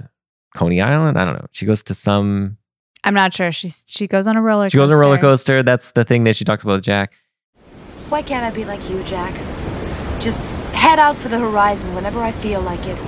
Coney 0.54 0.80
Island. 0.80 1.18
I 1.18 1.24
don't 1.24 1.34
know. 1.34 1.46
She 1.52 1.66
goes 1.66 1.82
to 1.84 1.94
some 1.94 2.58
I'm 3.04 3.14
not 3.14 3.32
sure. 3.32 3.52
She's 3.52 3.84
she 3.86 4.08
goes 4.08 4.26
on 4.26 4.36
a 4.36 4.42
roller. 4.42 4.68
she 4.68 4.78
goes 4.78 4.90
on 4.90 4.98
a 4.98 5.00
roller 5.00 5.16
coaster. 5.16 5.58
coaster. 5.58 5.62
That's 5.62 5.92
the 5.92 6.02
thing 6.04 6.24
that 6.24 6.34
she 6.34 6.44
talks 6.44 6.64
about 6.64 6.74
with 6.74 6.84
Jack. 6.84 7.12
Why 8.08 8.20
can't 8.22 8.44
I 8.44 8.50
be 8.50 8.64
like 8.64 8.88
you, 8.90 9.02
Jack? 9.04 9.32
Just 10.20 10.42
head 10.72 10.98
out 10.98 11.16
for 11.16 11.28
the 11.28 11.38
horizon 11.38 11.94
whenever 11.94 12.20
I 12.20 12.32
feel 12.32 12.60
like 12.60 12.80
it. 12.84 12.98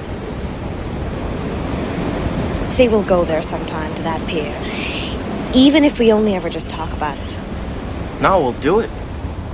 Say 2.70 2.86
we'll 2.86 3.02
go 3.02 3.24
there 3.24 3.42
sometime 3.42 3.94
to 3.96 4.02
that 4.02 4.26
pier. 4.28 5.07
Even 5.54 5.84
if 5.84 5.98
we 5.98 6.12
only 6.12 6.34
ever 6.34 6.48
just 6.50 6.68
talk 6.68 6.92
about 6.92 7.16
it. 7.18 8.20
No, 8.20 8.40
we'll 8.42 8.52
do 8.52 8.80
it. 8.80 8.90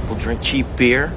We'll 0.08 0.18
drink 0.18 0.42
cheap 0.42 0.66
beer. 0.76 1.12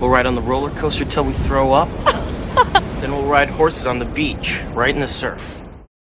We'll 0.00 0.10
ride 0.10 0.26
on 0.26 0.34
the 0.34 0.42
roller 0.42 0.70
coaster 0.70 1.04
till 1.04 1.24
we 1.24 1.32
throw 1.32 1.72
up. 1.72 1.88
then 3.00 3.12
we'll 3.12 3.24
ride 3.26 3.50
horses 3.50 3.86
on 3.86 3.98
the 3.98 4.04
beach, 4.04 4.62
right 4.72 4.94
in 4.94 5.00
the 5.00 5.08
surf. 5.08 5.60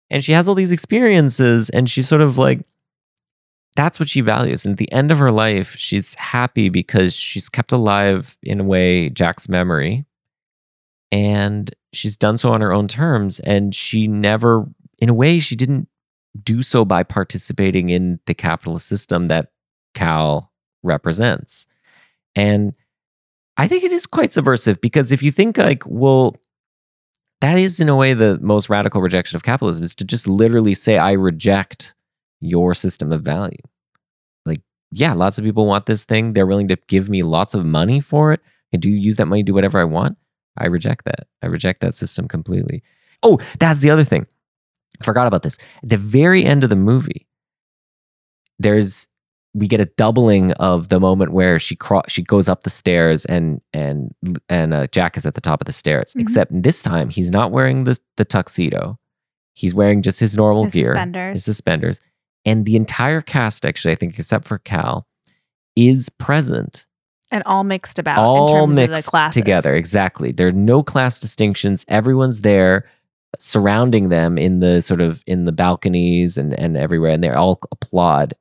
and 0.10 0.24
she 0.24 0.34
has 0.34 0.48
all 0.48 0.56
these 0.56 0.72
experiences 0.72 1.70
and 1.70 1.90
she's 1.90 2.08
sort 2.08 2.22
of 2.22 2.38
like 2.38 2.60
that's 3.78 3.98
what 4.00 4.10
she 4.10 4.20
values 4.20 4.66
and 4.66 4.74
at 4.74 4.78
the 4.78 4.92
end 4.92 5.10
of 5.12 5.18
her 5.18 5.32
life 5.32 5.76
she's 5.78 6.14
happy 6.16 6.68
because 6.68 7.16
she's 7.16 7.48
kept 7.48 7.72
alive 7.72 8.38
in 8.44 8.60
a 8.60 8.64
way 8.66 9.10
jack's 9.10 9.48
memory 9.48 10.06
and 11.14 11.74
she's 11.94 12.18
done 12.18 12.36
so 12.36 12.52
on 12.52 12.60
her 12.60 12.74
own 12.74 12.88
terms 12.90 13.40
and 13.40 13.74
she 13.74 14.08
never 14.08 14.66
in 15.00 15.08
a 15.08 15.14
way 15.14 15.40
she 15.40 15.56
didn't 15.56 15.88
do 16.44 16.62
so 16.62 16.86
by 16.86 17.04
participating 17.04 17.90
in 17.90 18.20
the 18.26 18.34
capitalist 18.34 18.88
system 18.88 19.28
that 19.28 19.52
cal 19.94 20.52
represents. 20.84 21.68
And 22.36 22.74
i 23.58 23.68
think 23.68 23.84
it 23.84 23.92
is 23.92 24.08
quite 24.08 24.32
subversive 24.32 24.80
because 24.80 25.12
if 25.12 25.22
you 25.22 25.30
think 25.30 25.58
like 25.58 25.84
well 25.86 26.36
that 27.42 27.58
is 27.58 27.82
in 27.82 27.90
a 27.90 27.96
way 27.96 28.14
the 28.14 28.40
most 28.42 28.70
radical 28.70 29.02
rejection 29.02 29.36
of 29.36 29.44
capitalism 29.44 29.84
is 29.84 29.94
to 29.94 30.06
just 30.06 30.26
literally 30.28 30.74
say 30.74 30.98
i 30.98 31.12
reject 31.12 31.94
your 32.40 32.74
system 32.74 33.12
of 33.12 33.22
value. 33.22 33.62
Like 34.46 34.62
yeah 34.92 35.14
lots 35.14 35.38
of 35.38 35.46
people 35.46 35.68
want 35.68 35.86
this 35.86 36.06
thing. 36.06 36.34
They're 36.34 36.48
willing 36.48 36.70
to 36.70 36.78
give 36.88 37.10
me 37.10 37.24
lots 37.24 37.54
of 37.54 37.66
money 37.66 38.00
for 38.00 38.34
it. 38.34 38.42
And 38.74 38.82
do 38.82 38.90
use 38.90 39.18
that 39.18 39.26
money 39.26 39.44
to 39.44 39.48
do 39.48 39.54
whatever 39.54 39.80
i 39.80 39.84
want. 39.84 40.18
I 40.58 40.68
reject 40.68 41.06
that. 41.06 41.28
I 41.42 41.48
reject 41.48 41.82
that 41.82 41.96
system 41.96 42.28
completely. 42.28 42.84
Oh 43.22 43.38
that's 43.60 43.82
the 43.82 43.90
other 43.90 44.04
thing 44.06 44.26
i 45.02 45.06
forgot 45.06 45.28
about 45.28 45.44
this 45.44 45.58
at 45.84 45.90
the 45.90 45.98
very 45.98 46.44
end 46.46 46.64
of 46.64 46.70
the 46.70 46.76
movie 46.76 47.28
there's 48.60 49.08
we 49.54 49.68
get 49.68 49.82
a 49.82 49.86
doubling 49.98 50.54
of 50.54 50.88
the 50.88 51.00
moment 51.00 51.34
where 51.34 51.60
she 51.60 51.76
cro- 51.76 52.04
she 52.08 52.22
goes 52.22 52.48
up 52.48 52.64
the 52.64 52.70
stairs 52.70 53.26
and 53.26 53.60
and 53.74 54.14
and 54.48 54.74
uh, 54.74 54.88
Jack 54.88 55.18
is 55.18 55.26
at 55.26 55.34
the 55.34 55.42
top 55.42 55.60
of 55.62 55.66
the 55.66 55.74
stairs. 55.74 56.14
Mhm. 56.16 56.22
Except 56.22 56.52
this 56.64 56.82
time 56.82 57.10
he's 57.10 57.32
not 57.32 57.52
wearing 57.52 57.84
the 57.84 58.00
the 58.16 58.24
tuxedo. 58.24 58.98
He's 59.54 59.74
wearing 59.76 60.02
just 60.02 60.22
his 60.22 60.38
normal 60.38 60.64
His 60.66 60.74
gear, 60.74 60.88
suspenders. 60.88 61.34
his 61.36 61.44
suspenders, 61.46 62.00
and 62.46 62.66
the 62.66 62.78
entire 62.78 63.20
cast 63.20 63.66
actually, 63.66 63.92
I 63.92 63.96
think, 63.96 64.18
except 64.18 64.46
for 64.48 64.58
Cal, 64.58 65.06
is 65.76 66.08
present, 66.10 66.86
and 67.30 67.44
all 67.46 67.66
mixed 67.66 68.00
about 68.00 68.20
all 68.20 68.48
in 68.48 68.54
terms 68.54 68.76
mixed 68.78 68.90
of 69.00 69.04
the 69.04 69.10
classes 69.10 69.34
together. 69.34 69.76
Exactly. 69.76 70.32
There 70.32 70.48
are 70.48 70.52
no 70.54 70.82
class 70.82 71.20
distinctions. 71.20 71.84
Everyone's 71.90 72.40
there 72.42 72.86
surrounding 73.40 74.10
them 74.10 74.38
in 74.38 74.60
the 74.60 74.82
sort 74.82 75.02
of 75.02 75.24
in 75.28 75.46
the 75.46 75.52
balconies 75.52 76.38
and 76.38 76.54
and 76.54 76.78
everywhere, 76.78 77.12
and 77.12 77.24
they 77.24 77.30
all 77.30 77.60
applaud. 77.72 78.34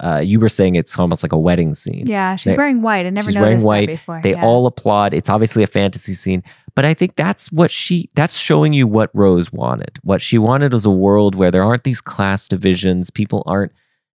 Uh, 0.00 0.20
you 0.22 0.38
were 0.38 0.50
saying 0.50 0.74
it's 0.74 0.98
almost 0.98 1.22
like 1.22 1.32
a 1.32 1.38
wedding 1.38 1.72
scene. 1.72 2.04
Yeah, 2.06 2.36
she's 2.36 2.52
They- 2.52 2.56
wearing 2.58 2.82
white. 2.82 3.06
I 3.06 3.10
never 3.10 3.28
she's 3.30 3.36
noticed 3.36 3.64
wearing 3.66 3.86
that 3.86 3.90
white. 3.92 3.96
before. 3.98 4.20
They 4.22 4.32
yeah. 4.32 4.44
all 4.44 4.66
applaud. 4.66 5.14
It's 5.14 5.30
obviously 5.30 5.62
a 5.62 5.66
fantasy 5.66 6.12
scene, 6.12 6.42
but 6.74 6.84
I 6.84 6.92
think 6.92 7.16
that's 7.16 7.50
what 7.50 7.70
she 7.70 8.10
that's 8.14 8.36
showing 8.36 8.74
you 8.74 8.86
what 8.86 9.10
Rose 9.14 9.50
wanted. 9.50 9.98
What 10.02 10.20
she 10.20 10.36
wanted 10.36 10.72
was 10.74 10.84
a 10.84 10.90
world 10.90 11.34
where 11.34 11.50
there 11.50 11.64
aren't 11.64 11.84
these 11.84 12.02
class 12.02 12.48
divisions. 12.48 13.10
People 13.10 13.42
aren't 13.46 13.72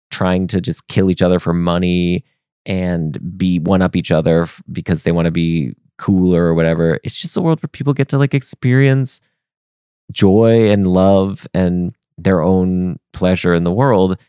trying 0.09 0.47
to 0.47 0.59
just 0.59 0.87
kill 0.87 1.11
each 1.11 1.21
other 1.21 1.39
for 1.39 1.53
money 1.53 2.23
and 2.65 3.37
be 3.37 3.59
one 3.59 3.83
up 3.83 3.95
each 3.95 4.11
other 4.11 4.43
f- 4.43 4.63
because 4.71 5.03
they 5.03 5.11
want 5.11 5.25
to 5.25 5.31
be 5.31 5.75
cooler 5.99 6.45
or 6.45 6.55
whatever. 6.55 6.99
It's 7.03 7.21
just 7.21 7.37
a 7.37 7.41
world 7.41 7.61
where 7.61 7.67
people 7.69 7.93
get 7.93 8.07
to 8.09 8.17
like 8.17 8.33
experience 8.33 9.21
joy 10.11 10.69
and 10.69 10.85
love 10.85 11.47
and 11.53 11.95
their 12.17 12.41
own 12.41 12.99
pleasure 13.13 13.53
in 13.53 13.63
the 13.63 13.71
world. 13.71 14.19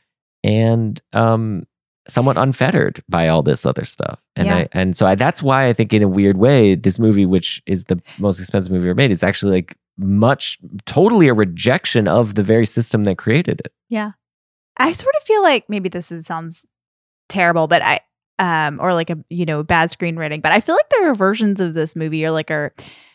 And 0.45 1.01
um 1.12 1.66
somewhat 2.09 2.37
unfettered 2.37 3.05
by 3.09 3.28
all 3.28 3.43
this 3.43 3.64
other 3.66 3.85
stuff. 3.85 4.20
And 4.35 4.47
Yeah. 4.47 4.57
I 4.57 4.68
and 4.72 4.97
so 4.97 5.07
I, 5.07 5.14
that's 5.14 5.43
why 5.43 5.66
I 5.68 5.72
think 5.72 5.93
in 5.93 6.03
a 6.03 6.09
weird 6.09 6.37
way 6.39 6.74
this 6.74 6.99
movie 6.99 7.26
which 7.26 7.62
is 7.66 7.85
the 7.85 8.01
most 8.18 8.41
expensive 8.41 8.72
movie 8.72 8.89
ever 8.89 8.95
made 8.95 9.11
is 9.11 9.22
actually 9.22 9.53
like 9.53 9.76
much 9.99 10.59
totally 10.87 11.28
a 11.28 11.35
rejection 11.35 12.09
of 12.09 12.35
the 12.35 12.43
very 12.43 12.64
system 12.66 13.05
that 13.05 13.18
created 13.18 13.61
it. 13.64 13.72
Yeah. 13.91 14.12
I 14.78 14.93
sort 14.93 15.14
of 15.16 15.22
feel 15.24 15.43
like 15.43 15.68
maybe 15.68 15.91
this 15.91 16.11
is, 16.11 16.24
sounds 16.24 16.64
terrible, 17.28 17.68
but 17.68 17.83
I 17.83 18.01
um 18.39 18.81
or 18.81 18.95
like 18.95 19.11
a 19.11 19.18
you 19.28 19.45
know 19.45 19.62
bad 19.62 19.91
screenwriting, 19.91 20.41
but 20.41 20.53
I 20.53 20.61
feel 20.61 20.74
like 20.74 20.89
there 20.91 21.11
are 21.11 21.14
versions 21.14 21.61
of 21.61 21.74
this 21.74 21.95
movie 21.95 22.24
or 22.24 22.31
like 22.31 22.51
a 22.51 22.70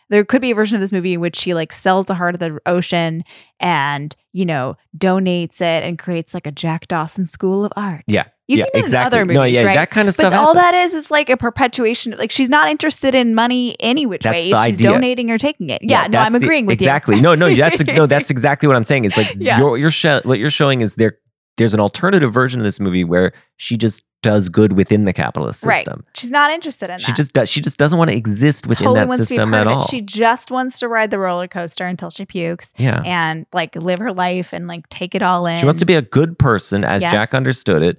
there 0.10 0.24
could 0.26 0.42
be 0.42 0.52
a 0.52 0.56
version 0.56 0.76
of 0.76 0.82
this 0.82 0.92
movie 0.92 1.14
in 1.14 1.20
which 1.20 1.36
she 1.36 1.54
like 1.54 1.74
sells 1.74 2.06
the 2.06 2.16
heart 2.16 2.36
of 2.36 2.40
the 2.40 2.60
ocean 2.66 3.24
and 3.60 4.16
you 4.34 4.46
know 4.46 4.78
donates 4.98 5.56
it 5.62 5.84
and 5.84 5.98
creates 5.98 6.34
like 6.34 6.46
a 6.48 6.52
Jack 6.52 6.88
Dawson 6.88 7.26
School 7.26 7.66
of 7.66 7.72
Art. 7.76 8.04
Yeah. 8.08 8.26
You've 8.48 8.60
yeah, 8.60 8.64
seen 8.66 8.72
that 8.74 8.80
exactly. 8.82 9.08
in 9.08 9.08
other 9.08 9.26
movies, 9.26 9.36
no, 9.56 9.60
yeah, 9.62 9.66
right? 9.66 9.76
that 9.76 9.90
kind 9.90 10.08
of 10.08 10.14
stuff 10.14 10.32
but 10.32 10.38
all 10.38 10.54
that 10.54 10.76
happens. 10.76 10.94
is 10.94 11.06
is 11.06 11.12
like 11.12 11.32
a 11.32 11.38
perpetuation. 11.38 12.16
Like 12.16 12.30
she's 12.30 12.50
not 12.50 12.70
interested 12.70 13.16
in 13.16 13.34
money 13.34 13.76
any 13.80 14.06
which 14.06 14.22
That's 14.22 14.44
way. 14.44 14.52
the 14.52 14.66
she's 14.66 14.76
idea. 14.76 14.92
donating 14.92 15.32
or 15.32 15.40
taking 15.40 15.72
it. 15.72 15.82
Yeah, 15.82 16.06
no, 16.12 16.20
I'm 16.20 16.32
the- 16.34 16.38
agreeing 16.38 16.68
with 16.68 16.74
exactly. 16.74 17.16
you. 17.16 17.22
Exactly. 17.22 17.40
no, 17.40 17.48
no, 17.50 17.56
that's 17.56 17.84
no, 17.98 18.06
that's 18.06 18.30
exactly 18.36 18.68
what 18.68 18.76
I'm 18.78 18.84
saying. 18.84 19.06
It's 19.06 19.18
like 19.18 19.36
Yeah. 19.40 19.58
you're 19.58 19.78
you're 19.80 19.90
sho- 19.90 20.22
what 20.26 20.38
you're 20.38 20.52
showing 20.52 20.82
is 20.82 20.94
there. 20.94 21.18
There's 21.58 21.74
an 21.74 21.80
alternative 21.80 22.34
version 22.34 22.60
of 22.60 22.64
this 22.66 22.80
movie 22.80 23.04
where 23.04 23.32
she 23.56 23.78
just 23.78 24.04
does 24.26 24.50
good 24.50 24.74
within 24.74 25.06
the 25.06 25.14
capitalist 25.14 25.64
right. 25.66 25.86
system. 25.86 26.04
She's 26.16 26.32
not 26.32 26.50
interested 26.50 26.86
in 26.86 26.98
that. 26.98 27.02
She 27.02 27.14
just 27.14 27.32
does. 27.34 27.48
She 27.48 27.62
just 27.62 27.78
doesn't 27.78 28.00
want 28.00 28.10
to 28.10 28.16
exist 28.16 28.66
within 28.66 28.86
totally 28.86 29.02
that 29.02 29.08
wants 29.08 29.28
to 29.28 29.34
be 29.34 29.36
system 29.36 29.54
at 29.54 29.68
all. 29.68 29.86
She 29.86 30.02
just 30.02 30.50
wants 30.50 30.80
to 30.80 30.88
ride 30.88 31.12
the 31.12 31.20
roller 31.20 31.48
coaster 31.48 31.86
until 31.86 32.10
she 32.10 32.26
pukes. 32.26 32.74
Yeah. 32.76 33.04
And 33.06 33.46
like 33.54 33.76
live 33.76 34.00
her 34.00 34.12
life 34.12 34.52
and 34.52 34.68
like 34.68 34.90
take 34.90 35.14
it 35.14 35.22
all 35.22 35.46
in. 35.46 35.60
She 35.60 35.66
wants 35.66 35.80
to 35.82 35.86
be 35.86 35.94
a 35.94 36.02
good 36.02 36.40
person, 36.40 36.84
as 36.84 37.04
Yes. 37.04 37.12
Jack 37.12 37.34
understood 37.36 37.84
it. 37.84 37.98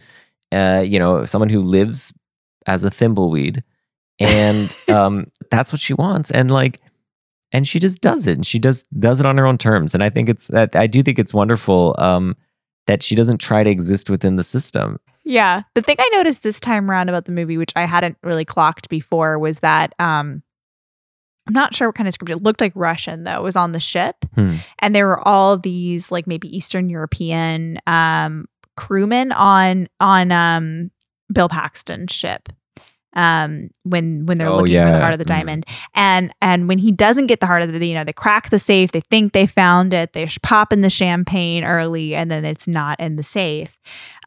Uh, 0.50 0.82
you 0.84 0.98
know, 0.98 1.24
someone 1.24 1.48
who 1.48 1.60
lives 1.60 2.12
as 2.66 2.82
a 2.82 2.90
thimbleweed, 2.90 3.62
and 4.18 4.74
um, 4.88 5.30
that's 5.52 5.72
what 5.72 5.80
she 5.80 5.94
wants. 5.94 6.32
And 6.32 6.50
like, 6.50 6.80
and 7.52 7.68
she 7.68 7.78
just 7.78 8.00
does 8.00 8.26
it, 8.26 8.32
and 8.32 8.44
she 8.44 8.58
does 8.58 8.82
does 8.98 9.20
it 9.20 9.26
on 9.26 9.38
her 9.38 9.46
own 9.46 9.58
terms. 9.58 9.94
And 9.94 10.02
I 10.02 10.10
think 10.10 10.28
it's 10.28 10.48
that 10.48 10.74
I 10.74 10.88
do 10.88 11.04
think 11.04 11.20
it's 11.20 11.32
wonderful 11.32 11.94
um, 11.98 12.36
that 12.86 13.02
she 13.02 13.14
doesn't 13.14 13.38
try 13.38 13.62
to 13.62 13.70
exist 13.70 14.08
within 14.08 14.36
the 14.36 14.44
system. 14.44 14.98
Yeah. 15.24 15.62
The 15.74 15.82
thing 15.82 15.96
I 15.98 16.08
noticed 16.12 16.42
this 16.42 16.60
time 16.60 16.90
around 16.90 17.08
about 17.08 17.24
the 17.24 17.32
movie, 17.32 17.58
which 17.58 17.72
I 17.76 17.84
hadn't 17.84 18.16
really 18.22 18.44
clocked 18.44 18.88
before, 18.88 19.38
was 19.38 19.60
that 19.60 19.94
um 19.98 20.42
I'm 21.48 21.54
not 21.54 21.76
sure 21.76 21.88
what 21.88 21.94
kind 21.94 22.08
of 22.08 22.14
script 22.14 22.32
it 22.32 22.42
looked 22.42 22.60
like 22.60 22.72
Russian 22.74 23.24
though. 23.24 23.32
It 23.32 23.42
was 23.42 23.56
on 23.56 23.72
the 23.72 23.80
ship. 23.80 24.16
Hmm. 24.34 24.56
And 24.80 24.94
there 24.94 25.06
were 25.06 25.26
all 25.26 25.56
these 25.56 26.10
like 26.10 26.26
maybe 26.26 26.54
Eastern 26.56 26.88
European 26.88 27.78
um 27.86 28.46
crewmen 28.76 29.32
on 29.32 29.88
on 30.00 30.32
um 30.32 30.90
Bill 31.32 31.48
Paxton's 31.48 32.12
ship. 32.12 32.48
Um 33.16 33.70
when 33.82 34.26
when 34.26 34.38
they're 34.38 34.48
Oh, 34.48 34.58
looking 34.58 34.80
for 34.82 34.92
the 34.92 35.00
heart 35.00 35.14
of 35.14 35.18
the 35.18 35.24
Mhm. 35.24 35.28
diamond. 35.28 35.66
And 35.94 36.32
and 36.40 36.68
when 36.68 36.78
he 36.78 36.92
doesn't 36.92 37.26
get 37.26 37.40
the 37.40 37.46
heart 37.46 37.62
of 37.62 37.72
the 37.72 37.84
you 37.86 37.94
know, 37.94 38.04
they 38.04 38.12
crack 38.12 38.50
the 38.50 38.58
safe, 38.60 38.92
they 38.92 39.00
think 39.00 39.32
they 39.32 39.46
found 39.46 39.92
it, 39.92 40.12
they 40.12 40.28
pop 40.42 40.72
in 40.72 40.82
the 40.82 40.90
champagne 40.90 41.64
early 41.64 42.14
and 42.14 42.30
then 42.30 42.44
it's 42.44 42.68
not 42.68 43.00
in 43.00 43.16
the 43.16 43.24
safe. 43.24 43.76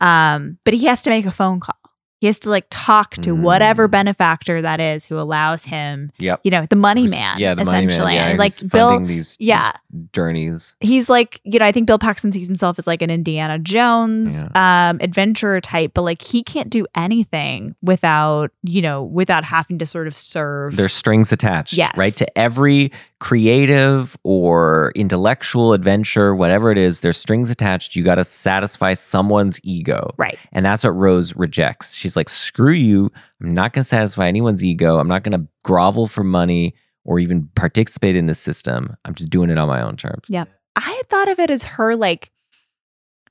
Um, 0.02 0.58
but 0.66 0.74
he 0.74 0.86
has 0.88 1.02
to 1.04 1.10
make 1.10 1.26
a 1.26 1.32
phone 1.32 1.60
call. 1.62 1.76
He 2.20 2.28
has 2.28 2.38
to 2.40 2.50
like 2.50 2.66
talk 2.70 3.16
to 3.22 3.32
whatever 3.34 3.88
Mm. 3.88 3.92
benefactor 3.92 4.62
that 4.62 4.80
is 4.82 5.06
who 5.06 5.18
allows 5.18 5.64
him, 5.64 6.12
Yep. 6.20 6.42
you 6.44 6.52
know, 6.52 6.66
the 6.70 6.76
money 6.76 7.08
man, 7.08 7.40
Yeah, 7.40 7.56
the 7.56 7.64
money 7.66 7.78
man. 7.78 7.86
essentially. 7.88 8.16
Yeah, 8.16 8.36
like 8.38 8.54
Bill, 8.72 9.00
these, 9.06 9.38
yeah, 9.40 9.72
these 9.90 10.08
journeys. 10.14 10.76
he's 10.82 11.10
like, 11.10 11.40
you 11.46 11.60
know, 11.60 11.66
I 11.66 11.72
think 11.72 11.88
Bill 11.88 11.98
Paxton 12.00 12.32
sees 12.32 12.48
himself 12.48 12.78
as 12.78 12.86
like 12.88 13.02
an 13.02 13.10
Indiana 13.10 13.58
Jones 13.58 14.44
um 14.56 14.98
adventurer 15.02 15.62
type, 15.62 15.92
but 15.94 16.02
like 16.02 16.22
he 16.22 16.44
can't 16.44 16.70
do 16.70 16.86
anything 16.96 17.76
without, 17.82 18.52
you 18.64 18.82
know, 18.82 19.04
without 19.04 19.44
having 19.46 19.78
to 19.80 19.86
sort 19.86 20.08
of 20.08 20.18
serve. 20.18 20.76
There's 20.76 20.94
strings 20.94 21.32
attached, 21.32 21.74
Yes. 21.74 21.96
right? 21.98 22.14
To 22.18 22.38
every 22.38 22.92
creative 23.20 24.18
or 24.24 24.94
intellectual 24.96 25.74
adventure, 25.74 26.34
whatever 26.34 26.72
it 26.72 26.78
is, 26.78 27.02
there's 27.02 27.18
strings 27.18 27.50
attached. 27.50 27.96
You 27.96 28.04
got 28.04 28.16
to 28.16 28.24
satisfy 28.24 28.94
someone's 28.94 29.60
ego. 29.64 30.14
Right. 30.18 30.38
And 30.52 30.66
that's 30.66 30.84
what 30.84 30.92
Rose 30.92 31.36
rejects. 31.36 31.96
She's 31.96 32.16
like, 32.16 32.30
screw 32.30 32.72
you. 32.72 33.12
I'm 33.42 33.54
not 33.54 33.74
going 33.74 33.84
to 33.84 33.88
satisfy 33.90 34.28
anyone's 34.28 34.64
ego. 34.64 34.98
I'm 34.98 35.08
not 35.08 35.24
going 35.24 35.40
to 35.40 35.48
grovel 35.64 36.08
for 36.08 36.24
money 36.24 36.76
or 37.04 37.20
even 37.20 37.50
participate 37.56 38.16
in 38.16 38.28
the 38.28 38.36
system. 38.36 38.96
I'm 39.04 39.16
just 39.16 39.30
doing 39.30 39.50
it 39.50 39.58
on 39.58 39.68
my 39.68 39.82
own 39.82 39.98
terms. 39.98 40.28
Yeah. 40.30 40.46
I 40.76 40.92
had 40.92 41.10
thought 41.10 41.28
of 41.28 41.40
it 41.40 41.50
as 41.50 41.64
her 41.64 41.96
like 41.96 42.32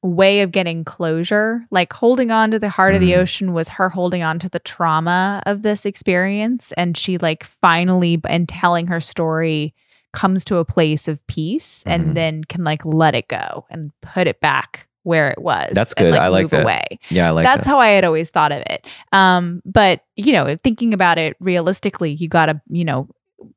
way 0.02 0.42
of 0.42 0.52
getting 0.52 0.84
closure. 0.84 1.64
Like 1.70 1.92
holding 1.92 2.30
on 2.30 2.50
to 2.52 2.58
the 2.58 2.68
heart 2.68 2.94
of 2.94 3.00
the 3.00 3.12
Mhm. 3.12 3.18
ocean 3.18 3.52
was 3.52 3.68
her 3.70 3.88
holding 3.88 4.22
on 4.22 4.38
to 4.40 4.48
the 4.48 4.58
trauma 4.60 5.42
of 5.46 5.62
this 5.62 5.84
experience. 5.84 6.72
And 6.76 6.96
she 6.96 7.18
like 7.18 7.44
finally 7.44 8.20
and 8.28 8.48
telling 8.48 8.86
her 8.88 9.00
story 9.00 9.74
comes 10.12 10.44
to 10.46 10.56
a 10.56 10.64
place 10.64 11.08
of 11.08 11.24
peace 11.26 11.84
Mhm. 11.86 11.92
and 11.92 12.16
then 12.16 12.44
can 12.44 12.64
like 12.64 12.84
let 12.84 13.14
it 13.14 13.28
go 13.28 13.66
and 13.70 13.90
put 14.00 14.26
it 14.26 14.40
back 14.40 14.86
where 15.02 15.30
it 15.30 15.40
was. 15.40 15.72
That's 15.74 15.92
and, 15.94 16.12
good. 16.12 16.18
I 16.18 16.28
like 16.28 16.48
that. 16.50 16.62
away. 16.62 16.84
Yeah, 17.08 17.28
I 17.28 17.30
like 17.30 17.44
That's 17.44 17.64
that. 17.64 17.70
how 17.70 17.78
I 17.80 17.88
had 17.88 18.04
always 18.04 18.30
thought 18.30 18.52
of 18.52 18.62
it. 18.70 18.86
Um, 19.12 19.62
but 19.64 20.02
you 20.16 20.32
know, 20.32 20.54
thinking 20.62 20.94
about 20.94 21.18
it 21.18 21.36
realistically, 21.40 22.10
you 22.12 22.28
got 22.28 22.48
a 22.48 22.60
you 22.68 22.84
know 22.84 23.08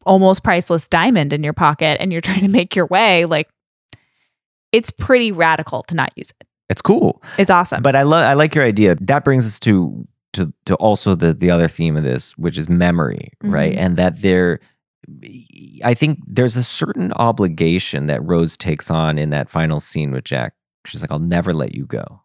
almost 0.06 0.44
priceless 0.44 0.88
diamond 0.88 1.34
in 1.34 1.44
your 1.44 1.54
pocket, 1.54 1.98
and 2.00 2.12
you're 2.12 2.22
trying 2.22 2.42
to 2.42 2.48
make 2.48 2.76
your 2.76 2.86
way. 2.88 3.26
Like, 3.26 3.50
it's 4.72 4.92
pretty 4.92 5.32
radical 5.32 5.84
to 5.84 5.96
not 5.96 6.12
use 6.16 6.30
it. 6.40 6.48
It's 6.70 6.82
cool. 6.82 7.22
It's 7.38 7.50
awesome. 7.52 7.82
But 7.84 7.96
I 7.96 8.04
love 8.04 8.24
I 8.26 8.34
like 8.34 8.56
your 8.56 8.64
idea. 8.66 8.96
That 9.02 9.24
brings 9.26 9.46
us 9.46 9.60
to 9.62 10.08
to 10.34 10.54
to 10.66 10.76
also 10.76 11.16
the 11.16 11.34
the 11.34 11.52
other 11.52 11.68
theme 11.68 11.98
of 11.98 12.04
this, 12.04 12.38
which 12.38 12.58
is 12.58 12.70
memory, 12.70 13.32
right? 13.44 13.76
Mhm. 13.76 13.80
And 13.80 13.98
that 13.98 14.22
there 14.22 14.60
I 15.84 15.94
think 15.94 16.20
there's 16.28 16.56
a 16.56 16.64
certain 16.64 17.12
obligation 17.14 18.06
that 18.06 18.24
Rose 18.24 18.56
takes 18.56 18.90
on 18.92 19.18
in 19.18 19.32
that 19.32 19.50
final 19.50 19.80
scene 19.80 20.12
with 20.12 20.24
Jack. 20.24 20.54
She's 20.86 21.02
like, 21.02 21.12
I'll 21.12 21.20
never 21.20 21.54
let 21.54 21.74
you 21.76 21.86
go. 21.86 22.22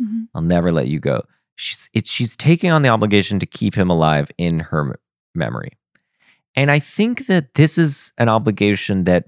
Mhm. 0.00 0.28
I'll 0.34 0.42
never 0.42 0.70
let 0.70 0.86
you 0.88 1.00
go. 1.00 1.22
She's 1.56 1.88
it's 1.92 2.10
she's 2.10 2.36
taking 2.36 2.70
on 2.70 2.82
the 2.82 2.88
obligation 2.90 3.40
to 3.40 3.46
keep 3.46 3.74
him 3.74 3.90
alive 3.90 4.30
in 4.38 4.60
her 4.60 4.90
m- 4.90 4.94
memory. 5.34 5.72
And 6.54 6.70
I 6.70 6.78
think 6.78 7.26
that 7.26 7.54
this 7.54 7.78
is 7.78 8.12
an 8.18 8.28
obligation 8.28 9.04
that 9.04 9.24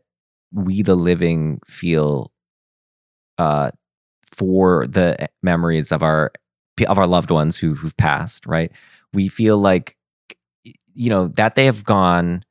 we 0.53 0.83
the 0.83 0.95
living 0.97 1.61
feel 1.67 2.31
uh 3.41 3.71
for 4.37 4.87
the 4.87 5.29
memories 5.43 5.93
of 5.93 6.03
our 6.03 6.33
of 6.89 6.99
our 6.99 7.07
loved 7.07 7.31
ones 7.31 7.59
who 7.59 7.75
who've 7.75 7.97
passed, 7.97 8.47
right? 8.47 8.71
We 9.13 9.29
feel 9.29 9.59
like 9.59 9.97
you 10.95 11.11
know 11.11 11.29
that 11.41 11.55
they 11.57 11.67
have 11.67 11.85
gone 11.85 12.45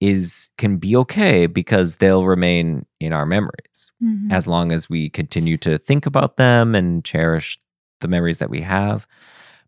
is 0.00 0.50
can 0.58 0.76
be 0.78 0.94
okay 0.96 1.46
because 1.46 1.96
they'll 1.96 2.26
remain 2.26 2.84
in 3.00 3.12
our 3.12 3.26
memories 3.26 3.92
Mhm. 4.02 4.30
as 4.32 4.46
long 4.46 4.72
as 4.72 4.90
we 4.90 5.08
continue 5.10 5.56
to 5.58 5.78
think 5.78 6.06
about 6.06 6.36
them 6.36 6.74
and 6.74 7.04
cherish 7.04 7.58
the 8.02 8.08
memories 8.08 8.38
that 8.38 8.50
we 8.50 8.60
have. 8.62 9.06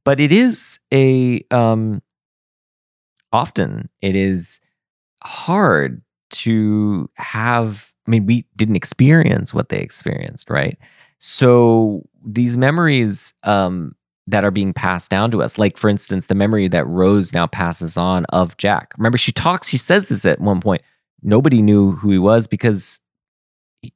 But 0.04 0.20
it 0.20 0.32
is 0.32 0.80
a 0.92 1.42
um 1.50 2.02
often 3.32 3.88
it 4.00 4.16
is 4.16 4.60
hard 5.24 6.02
to 6.30 7.08
have 7.16 7.92
I 8.06 8.10
mean 8.10 8.26
we 8.26 8.44
didn't 8.56 8.76
experience 8.76 9.52
what 9.54 9.68
they 9.68 9.78
experienced, 9.78 10.50
right? 10.50 10.78
So 11.18 12.02
these 12.24 12.56
memories 12.56 13.34
um 13.42 13.94
that 14.26 14.44
are 14.44 14.50
being 14.50 14.74
passed 14.74 15.10
down 15.10 15.30
to 15.30 15.42
us. 15.42 15.56
Like, 15.56 15.78
for 15.78 15.88
instance, 15.88 16.26
the 16.26 16.34
memory 16.34 16.68
that 16.68 16.86
Rose 16.86 17.32
now 17.32 17.46
passes 17.46 17.96
on 17.96 18.26
of 18.26 18.58
Jack. 18.58 18.92
Remember, 18.98 19.16
she 19.16 19.32
talks, 19.32 19.66
she 19.68 19.78
says 19.78 20.10
this 20.10 20.26
at 20.26 20.38
one 20.38 20.60
point. 20.60 20.82
Nobody 21.22 21.62
knew 21.62 21.92
who 21.92 22.10
he 22.10 22.18
was 22.18 22.46
because 22.46 23.00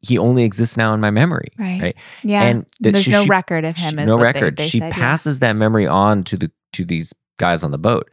he 0.00 0.16
only 0.16 0.44
exists 0.44 0.76
now 0.78 0.94
in 0.94 1.00
my 1.00 1.10
memory. 1.10 1.48
Right. 1.58 1.82
Right. 1.82 1.96
Yeah. 2.22 2.44
And 2.44 2.66
There's 2.80 3.02
she- 3.02 3.10
no 3.10 3.24
she- 3.24 3.28
record 3.28 3.66
of 3.66 3.76
him. 3.76 3.90
she- 3.90 3.96
no 4.06 4.16
what 4.16 4.20
they- 4.20 4.24
record. 4.40 4.56
they 4.56 4.68
she 4.68 4.78
said, 4.78 4.88
yeah. 4.88 4.94
passes 4.94 5.40
that 5.40 5.52
memory 5.54 5.86
on 5.86 6.24
to 6.24 6.36
the 6.38 6.50
to 6.72 6.84
these 6.86 7.12
guys 7.38 7.62
on 7.62 7.70
the 7.70 7.78
boat. 7.78 8.10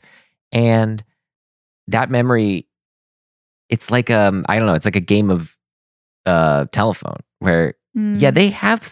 And 0.52 1.02
that 1.88 2.10
memory, 2.12 2.68
it's 3.70 3.92
like 3.92 4.10
um, 4.10 4.46
I 4.50 4.58
don't 4.58 4.68
know, 4.68 4.74
it's 4.74 4.86
like 4.86 4.96
a 4.96 5.00
game 5.02 5.30
of 5.30 5.56
uh 6.26 6.66
telephone 6.72 7.18
where 7.40 7.76
yeah, 7.96 8.30
Mm. 8.32 8.34
they 8.36 8.50
have 8.50 8.88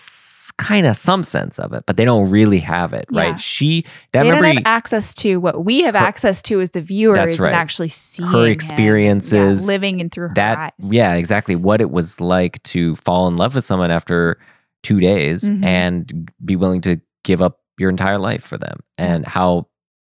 kind 0.57 0.87
of 0.87 0.97
some 0.97 1.21
sense 1.23 1.59
of 1.59 1.71
it, 1.71 1.83
but 1.85 1.97
they 1.97 2.03
don't 2.05 2.29
really 2.31 2.57
have 2.59 2.91
it, 2.93 3.05
Yeah. 3.11 3.21
right? 3.31 3.39
She 3.39 3.85
that 4.11 4.23
they 4.23 4.31
memory 4.31 4.47
don't 4.55 4.55
have 4.57 4.65
access 4.65 5.13
to 5.15 5.39
what 5.39 5.63
we 5.63 5.81
have 5.83 5.93
Her- 5.93 6.05
access 6.05 6.41
to 6.43 6.59
as 6.61 6.71
the 6.71 6.81
viewers 6.81 7.39
right. 7.39 7.47
and 7.47 7.55
actually 7.55 7.89
seeing 7.89 8.27
her 8.29 8.47
experiences, 8.47 9.61
Yeah, 9.61 9.67
living 9.73 9.99
in 9.99 10.09
through 10.09 10.29
her 10.29 10.33
that 10.35 10.57
eyes. 10.57 10.91
yeah 10.93 11.13
exactly 11.13 11.55
what 11.55 11.79
it 11.79 11.91
was 11.91 12.19
like 12.19 12.61
to 12.63 12.95
fall 12.95 13.27
in 13.27 13.35
love 13.37 13.53
with 13.55 13.63
someone 13.65 13.91
after 13.91 14.39
two 14.83 14.99
days 14.99 15.49
Mhm. 15.49 15.63
and 15.63 16.31
be 16.43 16.55
willing 16.55 16.81
to 16.81 16.99
give 17.23 17.41
up 17.41 17.59
your 17.77 17.89
entire 17.91 18.17
life 18.17 18.43
for 18.43 18.57
them 18.57 18.79
and 18.97 19.25
how 19.27 19.67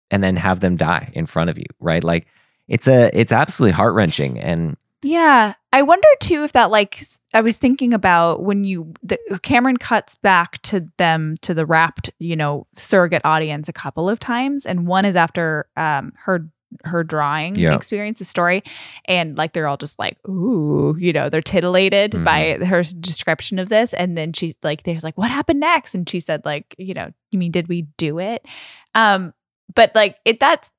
and 0.10 0.24
then 0.24 0.36
have 0.36 0.62
them 0.62 0.76
die 0.78 1.10
in 1.14 1.26
front 1.28 1.50
of 1.52 1.58
you 1.60 1.66
right 1.80 2.04
like 2.04 2.26
it's 2.70 2.88
a 2.88 3.10
it's 3.20 3.32
absolutely 3.34 3.74
heart-wrenching 3.74 4.40
and 4.40 4.78
Yeah. 5.02 5.54
I 5.74 5.82
wonder 5.84 6.08
too 6.20 6.44
if 6.44 6.54
that 6.54 6.72
like 6.72 7.00
I 7.34 7.42
was 7.42 7.58
thinking 7.58 7.94
about 7.94 8.44
when 8.44 8.64
you 8.64 8.94
the 9.04 9.18
Cameron 9.44 9.78
cuts 9.78 10.16
back 10.16 10.62
to 10.64 10.88
them 10.98 11.36
to 11.42 11.54
the 11.54 11.66
rapt, 11.66 12.10
you 12.20 12.36
know, 12.36 12.66
surrogate 12.76 13.22
audience 13.26 13.70
a 13.70 13.74
couple 13.74 14.10
of 14.10 14.20
times 14.20 14.66
and 14.66 14.88
one 14.88 15.06
is 15.06 15.16
after 15.16 15.68
um 15.78 16.14
her 16.26 16.48
her 16.84 17.04
drawing 17.04 17.56
Yeah. 17.56 17.74
experience, 17.76 18.20
the 18.20 18.26
story, 18.26 18.62
and 19.06 19.36
like 19.38 19.54
they're 19.54 19.68
all 19.68 19.78
just 19.78 19.98
like, 19.98 20.18
ooh, 20.28 20.96
you 21.00 21.12
know, 21.14 21.28
they're 21.28 21.42
titillated 21.42 22.24
by 22.24 22.60
her 22.64 22.84
description 22.84 23.58
of 23.58 23.70
this. 23.70 23.92
And 23.96 24.16
then 24.16 24.34
she's 24.34 24.56
like, 24.62 24.84
there's 24.84 25.04
like, 25.04 25.18
what 25.18 25.32
happened 25.32 25.60
next? 25.60 25.96
And 25.96 26.08
she 26.08 26.20
said, 26.20 26.46
like, 26.46 26.76
you 26.78 26.94
know, 26.94 27.10
you 27.32 27.40
mean 27.40 27.52
did 27.52 27.68
we 27.70 27.88
do 27.98 28.20
it? 28.20 28.46
Um, 28.94 29.34
but 29.74 29.92
like 29.96 30.18
it 30.26 30.40
that's 30.40 30.70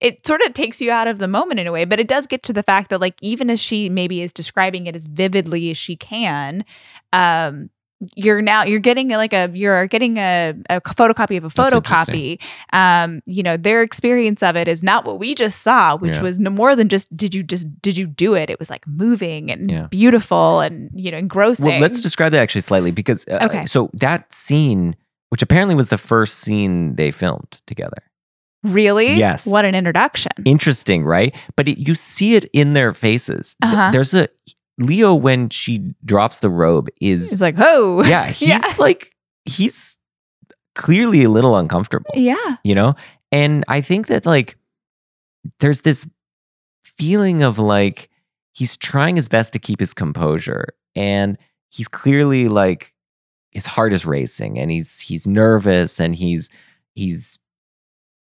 it 0.00 0.26
sort 0.26 0.40
of 0.42 0.52
takes 0.52 0.80
you 0.80 0.90
out 0.90 1.08
of 1.08 1.18
the 1.18 1.28
moment 1.28 1.58
in 1.60 1.66
a 1.66 1.72
way, 1.72 1.84
but 1.84 1.98
it 1.98 2.06
does 2.08 2.26
get 2.26 2.42
to 2.44 2.52
the 2.52 2.62
fact 2.62 2.90
that 2.90 3.00
like 3.00 3.16
even 3.20 3.50
as 3.50 3.60
she 3.60 3.88
maybe 3.88 4.22
is 4.22 4.32
describing 4.32 4.86
it 4.86 4.94
as 4.94 5.04
vividly 5.04 5.70
as 5.70 5.76
she 5.78 5.96
can, 5.96 6.64
um, 7.12 7.70
you're 8.14 8.40
now 8.40 8.62
you're 8.62 8.78
getting 8.78 9.08
like 9.08 9.32
a 9.32 9.50
you're 9.52 9.88
getting 9.88 10.18
a, 10.18 10.54
a 10.70 10.80
photocopy 10.80 11.36
of 11.36 11.42
a 11.42 11.48
photocopy. 11.48 12.40
Um, 12.72 13.22
you 13.26 13.42
know, 13.42 13.56
their 13.56 13.82
experience 13.82 14.40
of 14.40 14.54
it 14.54 14.68
is 14.68 14.84
not 14.84 15.04
what 15.04 15.18
we 15.18 15.34
just 15.34 15.62
saw, 15.62 15.96
which 15.96 16.14
Yeah. 16.14 16.22
was 16.22 16.38
no 16.38 16.50
more 16.50 16.76
than 16.76 16.88
just 16.88 17.14
did 17.16 17.34
you 17.34 17.42
just 17.42 17.66
did 17.82 17.98
you 17.98 18.06
do 18.06 18.34
it? 18.34 18.50
It 18.50 18.60
was 18.60 18.70
like 18.70 18.86
moving 18.86 19.50
and 19.50 19.68
Yeah. 19.68 19.86
beautiful 19.90 20.60
and 20.60 20.90
you 20.94 21.10
know 21.10 21.18
engrossing. 21.18 21.66
Well, 21.66 21.80
let's 21.80 22.00
describe 22.00 22.30
that 22.32 22.40
actually 22.40 22.60
slightly 22.60 22.92
because 22.92 23.26
uh, 23.26 23.40
Okay. 23.42 23.66
so 23.66 23.90
that 23.94 24.32
scene, 24.32 24.94
which 25.30 25.42
apparently 25.42 25.74
was 25.74 25.88
the 25.88 25.98
first 25.98 26.38
scene 26.38 26.94
they 26.94 27.10
filmed 27.10 27.58
together. 27.66 27.98
Really 28.64 29.14
Yes. 29.14 29.46
what 29.46 29.64
an 29.64 29.74
introduction. 29.74 30.32
Interesting, 30.44 31.04
right? 31.04 31.34
But 31.56 31.68
it, 31.68 31.78
you 31.78 31.94
see 31.94 32.34
it 32.34 32.44
in 32.52 32.72
their 32.74 32.92
faces. 32.92 33.54
Uh-huh. 33.62 33.90
There's 33.92 34.14
a 34.14 34.28
Leo 34.78 35.14
when 35.14 35.48
she 35.48 35.92
drops 36.04 36.38
the 36.40 36.48
robe 36.50 36.88
is 37.00 37.32
It's 37.32 37.42
like 37.42 37.56
oh 37.58 38.02
yeah 38.04 38.26
he's 38.30 38.48
Yeah. 38.48 38.62
like 38.78 39.12
he's 39.44 39.96
clearly 40.76 41.24
a 41.24 41.28
little 41.28 41.56
uncomfortable. 41.56 42.10
yeah 42.14 42.58
you 42.62 42.76
know 42.76 42.94
and 43.32 43.64
i 43.66 43.80
think 43.80 44.06
that 44.06 44.24
like 44.24 44.56
there's 45.58 45.80
this 45.80 46.08
feeling 46.84 47.42
of 47.42 47.58
like 47.58 48.08
he's 48.52 48.76
trying 48.76 49.16
his 49.16 49.28
best 49.28 49.52
to 49.54 49.58
keep 49.58 49.80
his 49.80 49.92
composure 49.92 50.68
and 50.94 51.36
he's 51.70 51.88
clearly 51.88 52.46
like 52.48 52.92
his 53.50 53.66
heart 53.66 53.92
is 53.92 54.06
racing 54.06 54.58
and 54.60 54.70
he's 54.70 55.00
he's 55.00 55.26
nervous 55.26 55.98
and 56.00 56.14
he's 56.14 56.50
he's 56.94 57.38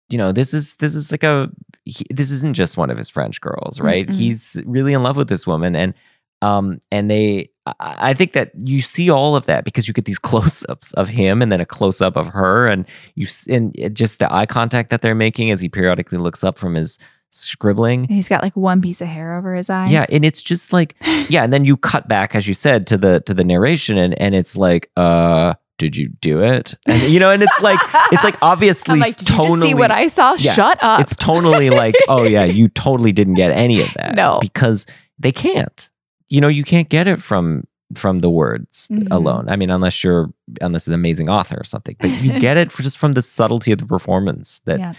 you 0.10 0.18
know 0.18 0.32
this 0.32 0.54
is 0.54 0.76
this 0.76 0.96
is 0.96 1.12
like 1.12 1.24
a 1.24 1.50
he, 1.86 2.06
this 2.10 2.32
isn't 2.32 2.56
just 2.56 2.78
one 2.78 2.90
of 2.90 2.98
his 2.98 3.10
french 3.10 3.40
girls 3.42 3.80
right 3.80 4.08
Mm-mm. 4.08 4.16
he's 4.16 4.62
really 4.66 4.94
in 4.94 5.04
love 5.04 5.18
with 5.18 5.28
this 5.30 5.46
woman 5.48 5.76
and 5.76 5.94
um 6.42 6.80
and 6.92 7.10
they 7.12 7.50
I, 7.66 7.74
I 8.10 8.14
think 8.14 8.34
that 8.34 8.52
you 8.64 8.80
see 8.82 9.10
all 9.10 9.36
of 9.36 9.46
that 9.48 9.64
because 9.66 9.88
you 9.88 9.94
get 9.94 10.06
these 10.06 10.20
close-ups 10.30 10.94
of 10.94 11.10
him 11.10 11.42
and 11.42 11.52
then 11.52 11.60
a 11.62 11.66
close-up 11.66 12.16
of 12.16 12.28
her 12.28 12.68
and 12.68 12.86
you 13.16 13.26
s- 13.26 13.48
and 13.48 13.76
just 13.94 14.20
the 14.20 14.32
eye 14.34 14.46
contact 14.46 14.90
that 14.92 15.02
they're 15.02 15.16
making 15.16 15.52
as 15.52 15.62
he 15.62 15.68
periodically 15.70 16.18
looks 16.18 16.44
up 16.44 16.58
from 16.58 16.76
his 16.76 16.98
scribbling 17.30 18.02
and 18.06 18.12
he's 18.12 18.30
got 18.30 18.42
like 18.42 18.56
one 18.56 18.82
piece 18.82 19.02
of 19.02 19.08
hair 19.08 19.36
over 19.38 19.54
his 19.54 19.70
eyes. 19.70 19.92
yeah 19.92 20.06
and 20.12 20.24
it's 20.24 20.42
just 20.42 20.72
like 20.72 20.96
yeah 21.30 21.44
and 21.44 21.52
then 21.52 21.66
you 21.66 21.76
cut 21.76 22.08
back 22.08 22.34
as 22.36 22.48
you 22.48 22.54
said 22.54 22.88
to 22.88 22.98
the 22.98 23.20
to 23.22 23.34
the 23.34 23.44
narration 23.44 23.98
and 23.98 24.14
and 24.22 24.34
it's 24.34 24.56
like 24.56 24.90
uh 24.96 25.54
did 25.78 25.96
you 25.96 26.08
do 26.22 26.42
it 26.42 26.76
and 26.86 27.02
you 27.04 27.20
know 27.20 27.30
and 27.32 27.44
it's 27.44 27.62
like 27.62 27.80
it's 28.12 28.24
like 28.24 28.38
obviously 28.42 29.00
like, 29.00 29.16
tonally 29.18 29.48
just 29.50 29.62
see 29.62 29.74
what 29.74 29.92
I 29.92 30.08
saw? 30.08 30.34
Yeah. 30.38 30.54
Shut 30.54 30.80
up. 30.82 31.00
it's 31.02 31.16
tonally 31.16 31.72
like 31.72 31.96
oh 32.08 32.24
yeah 32.24 32.44
you 32.60 32.68
totally 32.70 33.12
didn't 33.12 33.36
get 33.36 33.52
any 33.52 33.82
of 33.82 33.94
that 33.94 34.16
No. 34.16 34.40
because 34.42 34.86
they 35.20 35.32
can't 35.32 35.90
you 36.30 36.42
know 36.42 36.48
you 36.48 36.64
can't 36.64 36.90
get 36.90 37.08
it 37.08 37.22
from 37.22 37.66
from 37.96 38.20
the 38.20 38.30
words 38.30 38.88
Mhm. 38.92 39.08
alone 39.12 39.46
i 39.50 39.56
mean 39.56 39.70
unless 39.70 40.04
you're 40.04 40.30
unless 40.62 40.88
an 40.88 40.94
amazing 40.94 41.30
author 41.30 41.58
or 41.60 41.64
something 41.64 41.96
but 42.00 42.10
you 42.22 42.38
get 42.40 42.58
it 42.58 42.72
for 42.72 42.84
just 42.84 42.98
from 42.98 43.14
the 43.14 43.22
subtlety 43.22 43.72
of 43.72 43.78
the 43.78 43.86
performance 43.86 44.60
that 44.66 44.80
Yeah. 44.80 44.94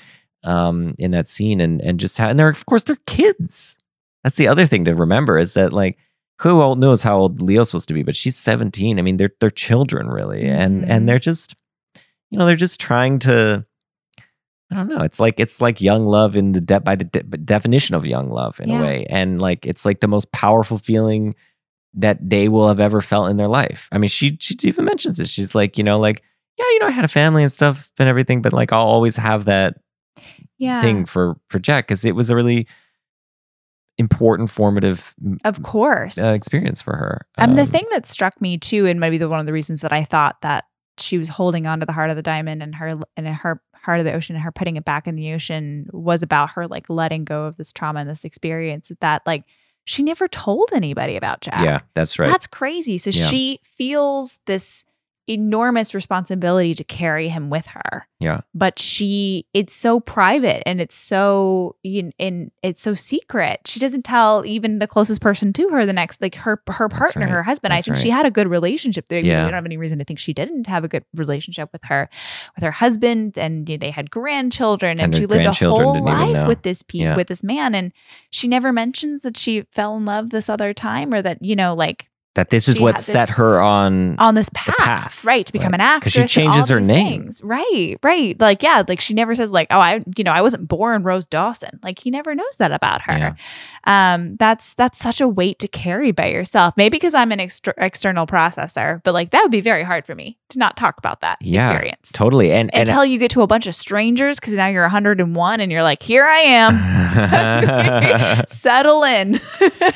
um 0.45 0.95
in 0.99 1.11
that 1.11 1.29
scene 1.29 1.61
and 1.61 1.81
and 1.83 2.01
just 2.01 2.16
how 2.18 2.29
and 2.29 2.39
they're 2.39 2.49
of 2.49 2.64
course 2.66 2.85
they're 2.85 2.97
kids 3.07 3.76
that's 4.24 4.37
the 4.37 4.49
other 4.49 4.64
thing 4.66 4.85
to 4.87 4.95
remember 4.95 5.39
is 5.39 5.53
that 5.55 5.72
like 5.72 5.99
who 6.41 6.61
all 6.61 6.76
knows 6.76 7.03
how 7.03 7.16
old 7.18 7.41
leo's 7.43 7.68
supposed 7.68 7.89
to 7.89 7.95
be 7.95 8.03
but 8.03 8.16
she's 8.16 8.36
17 8.36 8.99
i 8.99 9.03
mean 9.03 9.16
they're 9.16 9.32
they're 9.41 9.51
children 9.51 10.09
really 10.09 10.45
and 10.47 10.82
Mhm. 10.82 10.86
and 10.89 11.09
they're 11.09 11.18
just 11.18 11.55
you 12.30 12.39
know 12.39 12.47
they're 12.47 12.57
just 12.57 12.80
trying 12.80 13.18
to 13.20 13.64
I 14.70 14.74
don't 14.74 14.89
know. 14.89 15.01
It's 15.01 15.18
like 15.18 15.41
it's 15.41 15.62
like 15.62 15.80
young 15.80 16.05
love 16.05 16.36
in 16.36 16.53
the 16.53 16.61
de- 16.61 16.80
by 16.80 16.95
the 16.95 17.05
de- 17.05 17.22
definition 17.22 17.95
of 17.95 18.05
young 18.05 18.28
love 18.28 18.61
in 18.61 18.68
Yeah. 18.68 18.80
a 18.80 18.82
way, 18.82 19.07
and 19.09 19.41
like 19.41 19.64
it's 19.64 19.86
like 19.86 20.01
the 20.01 20.09
most 20.09 20.30
powerful 20.30 20.76
feeling 20.76 21.34
that 21.95 22.18
they 22.28 22.49
will 22.51 22.68
have 22.68 22.78
ever 22.78 23.01
felt 23.01 23.30
in 23.30 23.39
their 23.39 23.49
life. 23.49 23.89
I 23.93 23.97
mean, 23.97 24.11
she 24.11 24.36
she 24.43 24.55
even 24.64 24.84
mentions 24.84 25.16
this. 25.16 25.30
She's 25.30 25.55
like, 25.55 25.78
you 25.78 25.84
know, 25.84 25.99
like 25.99 26.22
yeah, 26.59 26.66
you 26.72 26.80
know, 26.80 26.86
I 26.86 26.91
had 26.91 27.07
a 27.07 27.09
family 27.09 27.43
and 27.43 27.51
stuff 27.51 27.89
and 27.99 28.11
everything, 28.11 28.43
but 28.43 28.53
like 28.53 28.70
I'll 28.70 28.82
always 28.84 29.16
have 29.16 29.47
that 29.47 29.76
yeah. 30.59 30.82
thing 30.82 31.07
for 31.07 31.39
for 31.49 31.59
Jack 31.59 31.89
because 31.89 32.05
it 32.05 32.14
was 32.14 32.28
a 32.28 32.36
really 32.36 32.66
important, 33.99 34.51
formative 34.51 35.14
Of 35.44 35.62
course. 35.62 36.18
uh, 36.18 36.32
experience 36.36 36.80
for 36.82 36.96
her. 36.96 37.26
Um, 37.36 37.57
the 37.57 37.62
Um, 37.62 37.68
thing 37.68 37.84
that 37.92 38.07
struck 38.07 38.40
me 38.40 38.57
too, 38.59 38.86
and 38.86 39.01
maybe 39.01 39.18
the 39.18 39.28
one 39.28 39.40
of 39.40 39.46
the 39.46 39.53
reasons 39.53 39.80
that 39.80 39.92
I 39.92 40.05
thought 40.05 40.40
that 40.42 40.64
she 40.99 41.18
was 41.18 41.28
holding 41.28 41.66
on 41.66 41.80
to 41.80 41.86
the 41.86 41.92
heart 41.92 42.11
of 42.11 42.16
the 42.16 42.22
diamond 42.22 42.62
and 42.62 42.74
her 42.76 42.90
and 43.16 43.26
her 43.28 43.61
heart 43.74 44.01
of 44.01 44.05
the 44.05 44.12
ocean 44.12 44.34
and 44.36 44.44
her 44.44 44.51
putting 44.53 44.76
it 44.76 44.84
back 44.84 45.07
in 45.07 45.14
the 45.16 45.32
ocean 45.32 45.86
was 45.92 46.22
about 46.22 46.51
her 46.51 46.66
like 46.66 46.88
letting 46.90 47.24
go 47.24 47.44
of 47.44 47.57
this 47.57 47.72
trauma 47.72 48.01
and 48.01 48.11
this 48.11 48.24
experience 48.24 48.90
that 49.01 49.22
like 49.26 49.44
she 49.84 50.03
never 50.03 50.26
told 50.28 50.68
anybody 50.74 51.16
about 51.16 51.40
Jack. 51.40 51.61
yeah, 51.64 51.80
that's 51.94 52.18
right. 52.18 52.30
That's 52.30 52.46
crazy. 52.46 52.99
So 52.99 53.11
Yeah. 53.11 53.24
she 53.26 53.61
feels 53.62 54.40
this 54.46 54.84
enormous 55.29 55.95
responsibility 55.95 56.74
to 56.74 56.85
carry 56.85 57.29
him 57.29 57.51
with 57.51 57.66
her. 57.66 58.07
Yeah. 58.18 58.41
But 58.55 58.79
she 58.79 59.47
it's 59.55 59.74
so 59.74 60.01
private 60.01 60.62
and 60.66 60.81
it's 60.81 60.97
so 60.97 61.76
you 61.83 62.11
and 62.18 62.51
it's 62.62 62.83
so 62.83 62.95
secret. 62.95 63.61
She 63.66 63.79
doesn't 63.79 64.05
tell 64.05 64.45
even 64.47 64.79
the 64.79 64.87
closest 64.87 65.20
person 65.20 65.53
to 65.53 65.68
her 65.68 65.87
the 65.87 65.93
next 65.93 66.20
like 66.20 66.35
her 66.37 66.61
her 66.68 66.89
partner, 66.89 67.22
right. 67.26 67.31
her 67.31 67.43
husband. 67.43 67.72
I 67.72 67.76
That's 67.76 67.87
think 67.87 67.97
she 67.99 68.11
had 68.11 68.26
a 68.26 68.31
good 68.31 68.49
relationship. 68.49 69.09
There 69.09 69.20
Yeah. 69.20 69.43
we 69.43 69.47
don't 69.47 69.55
have 69.55 69.66
any 69.66 69.76
reason 69.76 69.99
to 69.99 70.05
think 70.05 70.18
she 70.18 70.33
didn't 70.33 70.66
have 70.66 70.83
a 70.85 70.89
good 70.89 71.05
relationship 71.14 71.68
with 71.72 71.83
her 71.85 72.09
with 72.57 72.64
her 72.64 72.72
husband 72.72 73.37
and 73.39 73.66
they 73.66 73.91
had 73.91 74.11
grandchildren 74.11 74.93
and, 74.93 75.01
And 75.01 75.16
she 75.16 75.26
lived 75.26 75.47
a 75.47 75.53
whole 75.53 76.03
life 76.03 76.47
with 76.47 76.62
this 76.62 76.83
pe- 76.83 76.99
Yeah. 76.99 77.16
with 77.16 77.29
this 77.29 77.45
man 77.45 77.74
and 77.74 77.93
she 78.31 78.49
never 78.49 78.72
mentions 78.72 79.22
that 79.22 79.37
she 79.37 79.62
fell 79.72 79.97
in 79.97 80.05
love 80.05 80.31
this 80.31 80.49
other 80.49 80.72
time 80.74 81.12
or 81.14 81.22
that 81.22 81.45
you 81.45 81.55
know 81.55 81.74
like 81.74 82.09
that 82.35 82.51
this 82.51 82.68
is 82.68 82.76
she 82.76 82.83
what 82.83 82.93
had 82.95 82.99
this- 83.01 83.07
set 83.07 83.31
her 83.31 83.61
on 83.61 84.16
on 84.18 84.35
this 84.37 84.49
path, 84.55 84.76
path, 84.79 85.24
right 85.24 85.45
to 85.47 85.53
become 85.53 85.66
right. 85.72 85.74
an 85.76 85.81
actress 85.81 86.14
'Cause 86.14 86.31
she 86.31 86.41
changes 86.41 86.68
her 86.68 86.79
name. 86.81 87.22
things. 87.24 87.43
right 87.43 87.97
right 88.03 88.39
like 88.41 88.62
yeah 88.62 88.83
like 88.87 89.01
she 89.01 89.12
never 89.14 89.35
says 89.35 89.51
like 89.51 89.66
oh 89.70 89.79
i 89.81 90.03
you 90.16 90.22
know 90.22 90.31
i 90.31 90.41
wasn't 90.41 90.68
born 90.68 91.03
rose 91.03 91.26
dawson 91.26 91.81
like 91.83 91.99
he 91.99 92.11
never 92.11 92.35
knows 92.35 92.55
that 92.59 92.70
about 92.70 93.03
her 93.03 93.35
um 93.85 94.37
that's 94.37 94.74
that's 94.74 94.99
such 94.99 95.20
a 95.20 95.26
weight 95.26 95.59
to 95.59 95.66
carry 95.68 96.12
by 96.12 96.26
yourself 96.26 96.74
maybe 96.76 96.91
because 96.97 97.14
i'm 97.14 97.33
an 97.33 97.41
exter- 97.41 97.74
external 97.79 98.26
processor 98.26 99.03
but 99.03 99.14
like 99.14 99.31
that 99.31 99.43
would 99.43 99.51
be 99.51 99.61
very 99.61 99.83
hard 99.83 100.07
for 100.07 100.14
me 100.14 100.39
to 100.51 100.59
not 100.59 100.76
talk 100.76 100.96
about 100.99 101.20
that 101.20 101.38
yeah, 101.40 101.70
experience 101.70 102.11
totally. 102.12 102.53
And 102.53 102.72
and 102.74 102.88
until 102.88 103.05
you 103.05 103.18
get 103.18 103.30
to 103.32 103.42
a 103.42 103.46
bunch 103.46 103.66
of 103.66 103.74
strangers 103.74 104.40
because 104.40 104.55
now 104.55 104.66
you're 104.68 104.82
101 104.82 105.61
and 105.61 105.72
you're 105.72 105.82
like 105.82 106.03
here 106.03 106.24
i 106.24 106.38
am 106.38 108.42
settle 108.46 109.05
in 109.05 109.38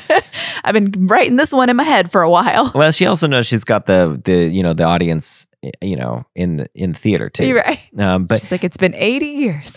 i've 0.63 0.73
been 0.73 1.07
writing 1.07 1.35
this 1.37 1.53
one 1.53 1.69
in 1.69 1.75
my 1.75 1.83
head 1.83 2.11
for 2.11 2.21
a 2.21 2.29
while 2.29 2.71
well, 2.75 2.91
she 2.91 3.05
also 3.05 3.27
knows 3.27 3.47
she's 3.47 3.63
got 3.63 3.85
the 3.85 4.19
the 4.23 4.47
you 4.47 4.63
know 4.63 4.73
the 4.73 4.83
audience 4.83 5.47
you 5.81 5.95
know 5.95 6.25
in 6.35 6.57
the 6.57 6.69
in 6.75 6.93
theater 6.93 7.29
too. 7.29 7.47
You're 7.47 7.61
right 7.61 7.79
Um, 7.97 8.25
but 8.25 8.41
She's 8.41 8.51
like, 8.51 8.63
it's 8.63 8.77
been 8.77 8.93
80 8.95 9.25
years. 9.25 9.75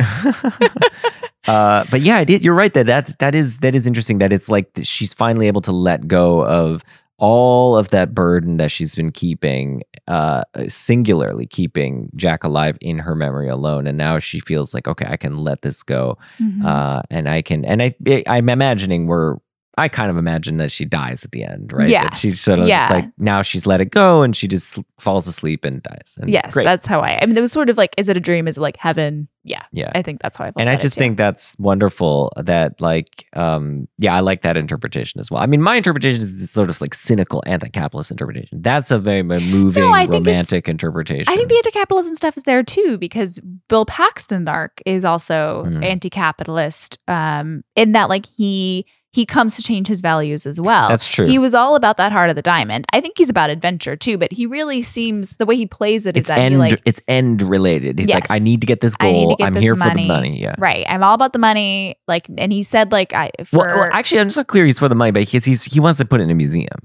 uh, 1.47 1.85
but 1.91 2.01
yeah, 2.01 2.25
it, 2.27 2.43
you're 2.43 2.55
right 2.55 2.73
that 2.75 2.87
that 2.87 3.19
that 3.19 3.35
is 3.35 3.59
that 3.59 3.75
is 3.75 3.87
interesting. 3.87 4.19
That 4.19 4.33
it's 4.33 4.49
like 4.49 4.71
she's 4.83 5.15
finally 5.15 5.47
able 5.47 5.61
to 5.63 5.73
let 5.73 6.09
go 6.09 6.45
of 6.45 6.83
all 7.19 7.77
of 7.77 7.89
that 7.91 8.15
burden 8.15 8.59
that 8.59 8.71
she's 8.71 8.95
been 8.95 9.11
keeping, 9.11 9.83
uh, 10.07 10.43
singularly 10.69 11.47
keeping 11.47 12.11
Jack 12.15 12.45
alive 12.45 12.77
in 12.81 12.99
her 12.99 13.15
memory 13.15 13.49
alone, 13.49 13.87
and 13.87 13.97
now 13.97 14.19
she 14.19 14.39
feels 14.41 14.75
like 14.75 14.87
okay, 14.87 15.07
I 15.09 15.17
can 15.17 15.39
let 15.39 15.63
this 15.63 15.83
go, 15.83 16.19
Mhm. 16.41 16.65
uh, 16.65 17.03
and 17.11 17.29
I 17.29 17.43
can. 17.43 17.65
And 17.65 17.83
I 17.83 17.95
I'm 18.27 18.49
imagining 18.49 19.07
we're. 19.07 19.37
I 19.79 19.89
kind 19.89 20.11
of 20.11 20.17
imagine 20.17 20.57
that 20.57 20.73
she 20.73 20.85
dies 20.85 21.25
at 21.25 21.33
the 21.33 21.45
end, 21.45 21.73
right? 21.73 21.89
Yeah. 21.91 22.11
She's 22.15 22.41
sort 22.41 22.59
of 22.59 22.67
yeah. 22.69 22.89
like 22.91 23.05
now 23.19 23.43
she's 23.43 23.67
let 23.67 23.81
it 23.81 23.91
go 23.91 24.23
and 24.23 24.35
she 24.35 24.49
just 24.49 24.79
falls 24.99 25.27
asleep 25.27 25.65
and 25.65 25.83
dies. 25.83 26.19
And 26.21 26.31
yes, 26.31 26.55
great. 26.55 26.65
that's 26.65 26.87
how 26.87 27.01
I. 27.01 27.19
I 27.21 27.27
mean, 27.27 27.37
it 27.37 27.41
was 27.43 27.53
sort 27.53 27.69
of 27.69 27.77
like, 27.77 27.95
is 27.99 28.09
it 28.09 28.17
a 28.17 28.21
dream? 28.21 28.49
Is 28.49 28.57
it 28.57 28.63
like 28.63 28.77
heaven? 28.79 29.29
Yeah, 29.45 29.63
Yeah. 29.71 29.93
I 29.95 30.03
think 30.03 30.21
that's 30.23 30.39
how 30.39 30.45
I. 30.45 30.49
Felt 30.49 30.61
and 30.61 30.69
I 30.71 30.75
just 30.77 30.97
think 30.97 31.17
that's 31.17 31.55
wonderful 31.59 32.33
that 32.37 32.81
like 32.81 33.27
um 33.35 33.87
yeah 33.99 34.13
i 34.15 34.19
like 34.21 34.43
that 34.43 34.57
interpretation 34.57 35.21
as 35.21 35.31
well 35.31 35.41
i 35.41 35.47
mean 35.47 35.63
my 35.63 35.77
interpretation 35.77 36.21
is 36.21 36.37
this 36.39 36.51
sort 36.51 36.69
of 36.69 36.81
like 36.81 36.95
cynical 36.95 37.45
anti-capitalist 37.47 38.11
interpretation 38.11 38.61
that's 38.61 38.91
a 38.91 38.99
very 38.99 39.23
moving 39.23 39.85
it's- 39.85 40.09
romantic 40.09 40.69
interpretation 40.69 41.33
I 41.33 41.37
think 41.37 41.49
the 41.49 41.57
anti-capitalism 41.57 42.17
stuff 42.17 42.37
is 42.37 42.43
there 42.43 42.65
too 42.65 42.99
because 42.99 43.39
Bill 43.69 43.85
Paxton 43.87 44.49
arc 44.49 44.81
is 44.85 45.05
also 45.05 45.65
Mhm. 45.69 45.85
anti-capitalist. 45.85 46.99
Um, 47.07 47.63
in 47.77 47.93
that 47.93 48.09
like 48.09 48.27
he 48.37 48.87
he 49.17 49.25
comes 49.25 49.57
to 49.57 49.63
change 49.63 49.89
his 49.89 50.03
values 50.03 50.45
as 50.45 50.61
well. 50.61 50.91
That's 50.91 51.09
true. 51.09 51.27
He 51.27 51.39
was 51.39 51.55
all 51.55 51.75
about 51.75 51.97
that 51.97 52.13
heart 52.13 52.29
of 52.29 52.37
the 52.37 52.43
diamond. 52.43 52.85
I 52.93 53.01
think 53.01 53.17
he's 53.17 53.31
about 53.31 53.49
adventure 53.49 53.97
too, 53.97 54.19
but 54.19 54.31
he 54.31 54.45
really 54.45 54.83
seems 54.83 55.39
the 55.39 55.47
way 55.47 55.57
he 55.57 55.65
plays 55.65 56.05
it 56.05 56.17
is 56.19 56.21
It's 56.21 56.29
that 56.29 56.39
end 56.39 56.53
he 56.53 56.59
like 56.59 56.83
it's 56.85 57.01
end 57.09 57.41
related. 57.41 57.99
He's 57.99 58.13
like, 58.13 58.31
I 58.31 58.39
need 58.39 58.61
to 58.61 58.67
get 58.67 58.83
this 58.83 58.95
I 59.01 59.13
need 59.13 59.21
to 59.21 59.27
goal. 59.29 59.37
get 59.37 59.47
I'm 59.47 59.55
this 59.55 59.63
here 59.63 59.75
for 59.75 59.79
the 59.79 59.87
money. 59.87 60.07
money. 60.07 60.43
Yeah. 60.43 60.55
right. 60.59 60.85
I'm 60.87 61.03
all 61.03 61.15
about 61.15 61.33
the 61.33 61.39
money. 61.39 61.97
Like, 62.07 62.29
and 62.37 62.53
he 62.53 62.63
said 62.63 62.93
like 62.93 63.15
I 63.15 63.31
for 63.47 63.61
Well, 63.61 63.77
well, 63.79 63.91
actually, 63.91 64.21
I'm 64.21 64.27
just 64.27 64.37
not 64.37 64.49
clear. 64.49 64.67
He's 64.67 64.79
for 64.79 64.89
the 64.91 64.95
money, 64.95 65.13
but 65.13 65.23
he's, 65.23 65.47
he's 65.47 65.63
he 65.65 65.81
wants 65.81 65.99
to 65.99 66.05
put 66.05 66.21
it 66.21 66.25
in 66.25 66.31
a 66.31 66.35
museum. 66.35 66.77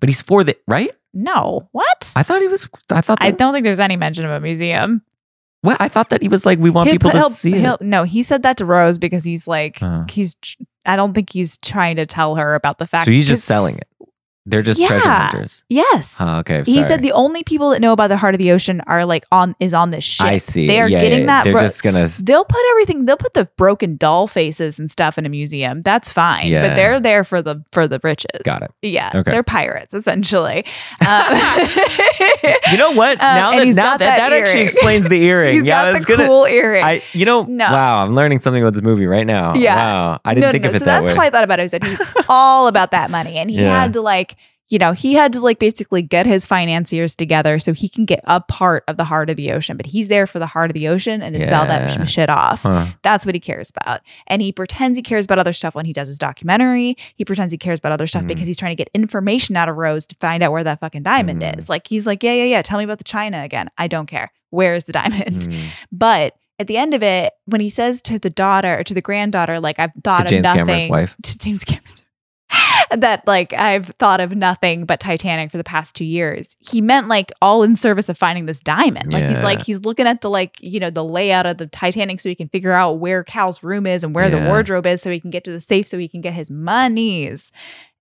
But 0.00 0.08
he's 0.08 0.22
for 0.22 0.42
the 0.42 0.56
right. 0.66 0.90
no 1.14 1.68
what. 1.70 2.12
I 2.16 2.24
thought 2.24 2.42
he 2.42 2.48
was. 2.48 2.68
I 2.90 3.00
thought. 3.00 3.18
I 3.20 3.30
don't 3.30 3.52
think 3.54 3.62
there's 3.64 3.78
any 3.78 3.94
mention 3.96 4.24
of 4.24 4.32
a 4.32 4.40
museum. 4.40 5.02
Well, 5.66 5.76
I 5.80 5.88
thought 5.88 6.08
that 6.10 6.22
he 6.22 6.28
was 6.28 6.46
like, 6.46 6.58
we 6.58 6.70
want 6.70 6.88
He'll 6.88 6.94
people 6.94 7.10
put- 7.10 7.16
to 7.16 7.20
he'll- 7.22 7.30
see 7.30 7.52
he'll- 7.60 7.74
it. 7.74 7.82
No, 7.82 8.04
he 8.04 8.22
said 8.22 8.42
that 8.44 8.56
to 8.58 8.64
Rose 8.64 8.96
because 8.98 9.24
he's 9.24 9.46
like 9.46 9.82
Uh. 9.82 10.04
he's. 10.08 10.34
tr- 10.36 10.62
I 10.86 10.94
don't 10.96 11.12
think 11.14 11.32
he's 11.32 11.58
trying 11.58 11.96
to 11.96 12.06
tell 12.06 12.36
her 12.36 12.54
about 12.54 12.78
the 12.78 12.86
fact. 12.86 13.06
So 13.06 13.10
he's 13.10 13.24
'cause- 13.24 13.38
just 13.38 13.44
selling 13.44 13.76
it. 13.76 13.88
They're 14.46 14.62
just 14.62 14.84
treasure 14.84 15.08
hunters. 15.08 15.64
yes. 15.68 16.16
Oh, 16.20 16.38
okay. 16.38 16.62
He 16.64 16.82
said 16.84 17.02
the 17.02 17.12
only 17.12 17.42
people 17.42 17.70
that 17.70 17.80
know 17.80 17.92
about 17.92 18.08
the 18.08 18.16
heart 18.16 18.34
of 18.34 18.38
the 18.38 18.52
ocean 18.52 18.80
are 18.86 19.04
like 19.04 19.24
on 19.32 19.56
is 19.60 19.74
on 19.74 19.90
this 19.90 20.04
ship. 20.04 20.26
I 20.26 20.38
see. 20.38 20.66
They 20.66 20.80
are 20.80 20.88
Yeah, 20.88 21.00
getting 21.00 21.20
yeah, 21.20 21.26
that. 21.26 21.44
They're 21.44 21.52
bro- 21.52 21.62
just 21.62 21.82
gonna. 21.82 22.06
They'll 22.22 22.44
put 22.44 22.60
everything. 22.70 23.04
They'll 23.06 23.16
put 23.16 23.34
the 23.34 23.46
broken 23.56 23.96
doll 23.96 24.26
faces 24.28 24.78
and 24.78 24.90
stuff 24.90 25.18
in 25.18 25.26
a 25.26 25.28
museum. 25.28 25.82
That's 25.82 26.12
fine. 26.12 26.46
Yeah. 26.48 26.62
But 26.68 26.76
they're 26.76 27.00
there 27.00 27.24
for 27.24 27.42
the 27.42 27.64
for 27.72 27.88
the 27.88 28.00
riches. 28.02 28.40
Got 28.44 28.62
it. 28.62 28.70
Yeah. 28.82 29.10
Okay. 29.14 29.30
They're 29.32 29.42
pirates 29.42 29.92
essentially. 29.94 30.64
Um, 31.06 31.36
You 32.70 32.78
know 32.78 32.92
what? 32.92 33.16
Um, 33.26 33.34
now 33.36 33.50
that 33.52 33.66
now 33.66 33.74
that, 33.74 33.98
that 34.00 34.16
that 34.18 34.32
actually 34.32 34.60
explains 34.62 35.08
the 35.08 35.20
earring. 35.24 35.54
He's 35.56 35.66
yeah, 35.66 35.84
got 35.86 35.92
that's 35.92 36.06
the 36.06 36.16
gonna. 36.16 36.28
cool 36.28 36.44
earring. 36.46 36.84
I, 36.84 37.02
you 37.12 37.24
know, 37.24 37.42
No. 37.44 37.64
wow, 37.70 38.04
I'm 38.04 38.14
learning 38.14 38.40
something 38.40 38.62
about 38.62 38.74
this 38.74 38.82
movie 38.82 39.06
right 39.06 39.26
now. 39.26 39.54
Yeah. 39.54 39.74
Wow, 39.74 40.20
I 40.24 40.34
didn't 40.34 40.42
no, 40.46 40.52
think 40.52 40.64
no, 40.64 40.70
of 40.70 40.76
it 40.76 40.78
so 40.80 40.84
that 40.84 41.00
that's 41.00 41.08
way. 41.12 41.14
how 41.16 41.22
I 41.22 41.30
thought 41.30 41.44
about 41.44 41.58
it. 41.58 41.62
Was 41.62 41.70
that 41.72 41.82
he's 41.84 42.02
all 42.28 42.68
about 42.68 42.90
that 42.92 43.10
money, 43.10 43.36
and 43.38 43.50
he 43.50 43.56
had 43.56 43.94
to 43.94 44.00
like, 44.00 44.35
you 44.68 44.78
know, 44.78 44.92
he 44.92 45.14
had 45.14 45.32
to 45.32 45.40
like 45.40 45.58
basically 45.58 46.02
get 46.02 46.26
his 46.26 46.44
financiers 46.46 47.14
together 47.14 47.58
so 47.58 47.72
he 47.72 47.88
can 47.88 48.04
get 48.04 48.20
a 48.24 48.40
part 48.40 48.82
of 48.88 48.96
the 48.96 49.04
heart 49.04 49.30
of 49.30 49.36
the 49.36 49.52
ocean. 49.52 49.76
But 49.76 49.86
he's 49.86 50.08
there 50.08 50.26
for 50.26 50.38
the 50.40 50.46
heart 50.46 50.70
of 50.70 50.74
the 50.74 50.88
ocean 50.88 51.22
and 51.22 51.34
to 51.34 51.40
sell 51.40 51.66
that 51.66 52.08
shit 52.08 52.28
off. 52.28 52.62
Huh. 52.62 52.86
That's 53.02 53.24
what 53.24 53.34
he 53.36 53.40
cares 53.40 53.70
about. 53.76 54.00
And 54.26 54.42
he 54.42 54.50
pretends 54.50 54.98
he 54.98 55.02
cares 55.02 55.24
about 55.24 55.38
other 55.38 55.52
stuff 55.52 55.74
when 55.76 55.84
he 55.86 55.92
does 55.92 56.08
his 56.08 56.18
documentary. 56.18 56.96
He 57.14 57.24
pretends 57.24 57.52
he 57.52 57.58
cares 57.58 57.78
about 57.78 57.92
other 57.92 58.06
stuff 58.08 58.24
Mm. 58.24 58.28
because 58.28 58.46
he's 58.46 58.56
trying 58.56 58.72
to 58.72 58.76
get 58.82 58.90
information 58.94 59.56
out 59.56 59.68
of 59.68 59.76
Rose 59.76 60.06
to 60.08 60.16
find 60.16 60.42
out 60.42 60.50
where 60.52 60.64
that 60.64 60.80
fucking 60.80 61.04
diamond 61.04 61.42
Mm. 61.42 61.58
is. 61.58 61.68
Like 61.68 61.86
he's 61.86 62.06
like, 62.06 62.22
yeah, 62.22 62.32
yeah, 62.32 62.44
yeah. 62.44 62.62
Tell 62.62 62.78
me 62.78 62.84
about 62.84 62.98
the 62.98 63.04
China 63.04 63.42
again. 63.44 63.70
I 63.78 63.86
don't 63.86 64.06
care. 64.06 64.32
Where's 64.50 64.84
the 64.84 64.92
diamond? 64.92 65.42
Mm. 65.42 65.64
But 65.92 66.34
at 66.58 66.66
the 66.66 66.76
end 66.78 66.94
of 66.94 67.02
it, 67.02 67.34
when 67.44 67.60
he 67.60 67.68
says 67.68 68.00
to 68.02 68.18
the 68.18 68.30
daughter 68.30 68.78
or 68.78 68.82
to 68.84 68.94
the 68.94 69.02
granddaughter, 69.02 69.60
like 69.60 69.78
I've 69.78 69.90
thought 70.02 70.22
of 70.22 70.28
James 70.28 70.46
Cameron's 70.46 70.66
nothing 70.68 70.90
wife. 70.90 71.14
to 71.22 71.38
James 71.38 71.64
Cameron's 71.64 72.02
that 72.96 73.26
like 73.26 73.52
I've 73.52 73.86
thought 73.86 74.20
of 74.20 74.34
nothing 74.34 74.84
but 74.84 75.00
Titanic 75.00 75.50
for 75.50 75.56
the 75.56 75.64
past 75.64 75.94
two 75.94 76.04
years. 76.04 76.56
He 76.60 76.80
meant 76.80 77.08
like 77.08 77.32
all 77.40 77.62
in 77.62 77.76
service 77.76 78.08
of 78.08 78.18
finding 78.18 78.46
this 78.46 78.60
diamond. 78.60 79.12
Like 79.12 79.28
he's 79.28 79.42
like 79.42 79.62
he's 79.62 79.80
looking 79.80 80.06
at 80.06 80.20
the 80.20 80.30
like 80.30 80.56
you 80.60 80.80
know 80.80 80.90
the 80.90 81.04
layout 81.04 81.46
of 81.46 81.58
the 81.58 81.66
Titanic 81.66 82.20
so 82.20 82.28
he 82.28 82.34
can 82.34 82.48
figure 82.48 82.72
out 82.72 82.98
where 82.98 83.24
Cal's 83.24 83.62
room 83.62 83.86
is 83.86 84.04
and 84.04 84.14
where 84.14 84.30
the 84.30 84.42
wardrobe 84.46 84.86
is 84.86 85.02
so 85.02 85.10
he 85.10 85.20
can 85.20 85.30
get 85.30 85.44
to 85.44 85.52
the 85.52 85.60
safe 85.60 85.86
so 85.86 85.98
he 85.98 86.08
can 86.08 86.20
get 86.20 86.34
his 86.34 86.50
monies. 86.50 87.52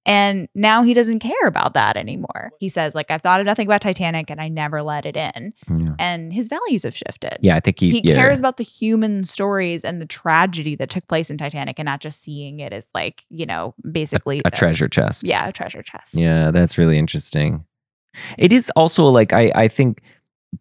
And 0.06 0.47
now 0.53 0.84
he 0.84 0.93
doesn't 0.93 1.20
care 1.20 1.47
about 1.47 1.74
that 1.74 1.97
anymore. 1.97 2.51
He 2.60 2.70
says 2.70 2.93
like 2.93 3.10
I've 3.10 3.22
thought 3.22 3.39
of 3.39 3.45
nothing 3.45 3.68
about 3.68 3.82
Titanic 3.82 4.30
and 4.30 4.39
I 4.39 4.47
never 4.49 4.84
let 4.84 5.06
it 5.06 5.18
in. 5.18 5.53
Yeah. 5.68 5.95
And 5.97 6.32
his 6.32 6.47
values 6.47 6.84
have 6.84 6.95
shifted 6.95 7.38
Yeah, 7.41 7.56
I 7.56 7.60
think 7.60 7.80
he. 7.80 7.89
he 7.89 8.01
yeah. 8.03 8.16
cares 8.16 8.39
about 8.39 8.58
the 8.58 8.64
human 8.64 9.24
stories 9.24 9.84
and 9.84 10.01
the 10.01 10.06
tragedy 10.06 10.76
that 10.76 10.89
took 10.89 11.08
place 11.08 11.30
in 11.30 11.38
Titanic 11.38 11.80
and 11.80 11.86
not 11.86 12.01
just 12.01 12.22
seeing 12.22 12.60
it 12.60 12.72
as 12.72 12.88
like, 12.93 13.26
you 13.30 13.45
know, 13.45 13.74
basically 13.91 14.41
a 14.45 14.51
treasure 14.51 14.88
chest. 14.88 15.28
Yeah, 15.28 15.47
a 15.47 15.51
treasure 15.51 15.82
chest. 15.82 16.16
Yeah, 16.16 16.51
that's 16.51 16.78
really 16.78 16.99
interesting. 16.99 17.66
It 18.38 18.53
is 18.53 18.72
also 18.76 19.06
like 19.06 19.34
I 19.34 19.51
I 19.56 19.68
think 19.68 20.01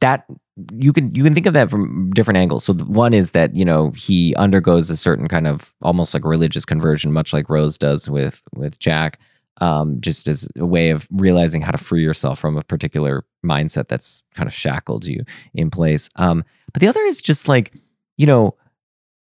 that 0.01 0.25
you 0.73 0.93
can 0.93 1.15
you 1.15 1.23
can 1.25 1.35
think 1.35 1.47
of 1.47 1.55
that 1.55 1.71
from 1.71 2.11
different 2.15 2.39
angles. 2.39 2.65
So 2.65 2.75
one 2.75 3.13
is 3.13 3.33
that 3.33 3.55
you 3.55 3.65
know 3.65 3.91
he 3.91 4.35
undergoes 4.37 4.91
a 4.91 4.97
certain 4.97 5.29
kind 5.29 5.47
of 5.47 5.75
almost 5.83 6.15
like 6.15 6.25
religious 6.25 6.65
conversion, 6.65 7.13
much 7.13 7.33
like 7.33 7.49
Rose 7.49 7.79
does 7.79 8.09
with 8.09 8.43
with 8.55 8.79
Jack, 8.79 9.19
um, 9.61 10.01
just 10.01 10.27
as 10.29 10.49
a 10.57 10.67
way 10.67 10.91
of 10.91 11.07
realizing 11.11 11.63
how 11.63 11.71
to 11.71 11.79
free 11.79 12.03
yourself 12.03 12.39
from 12.39 12.57
a 12.57 12.63
particular 12.63 13.25
mindset 13.45 13.89
that's 13.89 14.23
kind 14.35 14.47
of 14.47 14.53
shackled 14.53 15.05
you 15.07 15.25
in 15.55 15.71
place. 15.71 16.09
Um, 16.17 16.45
but 16.73 16.81
the 16.81 16.89
other 16.89 17.03
is 17.05 17.21
just 17.23 17.49
like 17.49 17.73
you 18.17 18.27
know 18.27 18.55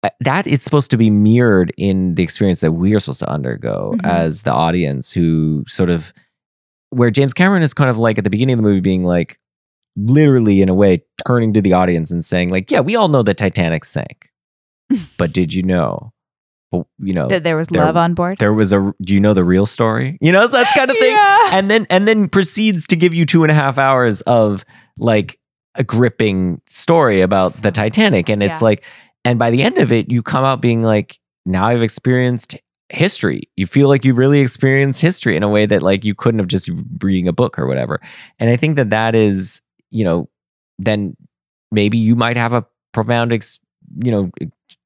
uh, 0.03 0.09
that 0.21 0.45
is 0.47 0.61
supposed 0.61 0.91
to 0.91 0.97
be 0.97 1.09
mirrored 1.09 1.73
in 1.77 2.15
the 2.15 2.23
experience 2.23 2.61
that 2.61 2.71
we 2.73 2.93
are 2.93 2.99
supposed 2.99 3.19
to 3.19 3.29
undergo 3.29 3.93
Mhm. 3.97 4.05
as 4.05 4.43
the 4.43 4.53
audience 4.53 5.11
who 5.11 5.63
sort 5.67 5.89
of 5.89 6.13
where 6.91 7.09
James 7.11 7.33
Cameron 7.33 7.63
is 7.63 7.73
kind 7.73 7.89
of 7.89 7.97
like 7.97 8.17
at 8.17 8.23
the 8.23 8.29
beginning 8.29 8.53
of 8.53 8.57
the 8.57 8.63
movie 8.63 8.79
being 8.79 9.03
like 9.03 9.39
literally 9.95 10.61
in 10.61 10.69
a 10.69 10.73
way 10.75 11.03
turning 11.27 11.51
to 11.53 11.61
the 11.61 11.73
audience 11.73 12.11
and 12.11 12.23
saying 12.23 12.49
like 12.49 12.69
yeah 12.69 12.79
we 12.79 12.95
all 12.95 13.07
know 13.07 13.23
that 13.23 13.37
Titanic 13.37 13.83
sank 13.83 14.29
but 15.17 15.33
did 15.33 15.51
you 15.53 15.63
know 15.63 16.13
you 16.71 17.13
know 17.13 17.27
That 17.27 17.43
there 17.43 17.55
was 17.55 17.67
there- 17.67 17.83
love 17.85 17.95
on 17.97 18.13
board. 18.13 18.37
there 18.39 18.53
was 18.53 18.73
a 18.73 18.93
do 19.01 19.13
you 19.13 19.19
know 19.21 19.33
the 19.33 19.43
real 19.43 19.65
story 19.65 20.17
you 20.21 20.31
know 20.31 20.47
that's 20.55 20.71
kind 20.73 20.91
of 20.91 20.97
thing 20.97 21.13
Yeah. 21.13 21.49
and 21.53 21.71
then 21.71 21.87
and 21.89 22.07
then 22.07 22.27
proceeds 22.29 22.85
to 22.87 22.95
give 22.95 23.13
you 23.13 23.25
two 23.25 23.43
and 23.43 23.51
a 23.51 23.55
half 23.55 23.77
hours 23.77 24.21
of 24.21 24.65
like 24.97 25.39
a 25.75 25.83
gripping 25.83 26.61
story 26.67 27.21
about 27.21 27.53
the 27.53 27.71
titanic 27.71 28.29
and 28.29 28.43
it's 28.43 28.61
Yeah. 28.61 28.65
like 28.65 28.83
and 29.23 29.39
by 29.39 29.49
the 29.51 29.63
end 29.63 29.77
of 29.77 29.91
it 29.91 30.11
you 30.11 30.21
come 30.23 30.43
out 30.43 30.61
being 30.61 30.83
like 30.83 31.19
now 31.45 31.67
i've 31.67 31.81
experienced 31.81 32.57
history 32.89 33.43
you 33.55 33.65
feel 33.67 33.87
like 33.87 34.03
you 34.05 34.13
really 34.13 34.39
experienced 34.41 35.01
history 35.01 35.35
in 35.37 35.43
a 35.43 35.49
way 35.49 35.65
that 35.65 35.81
like 35.83 36.03
you 36.05 36.15
couldn't 36.15 36.39
have 36.39 36.47
just 36.47 36.69
reading 37.01 37.27
a 37.27 37.33
book 37.33 37.57
or 37.59 37.67
whatever 37.67 37.99
and 38.39 38.49
i 38.49 38.55
think 38.55 38.75
that 38.77 38.89
that 38.89 39.13
is 39.15 39.61
you 39.91 40.03
know 40.03 40.27
then 40.79 41.15
maybe 41.71 41.97
you 41.97 42.15
might 42.15 42.37
have 42.37 42.53
a 42.53 42.65
profound 42.93 43.31
ex, 43.33 43.59
you 44.03 44.11
know 44.11 44.31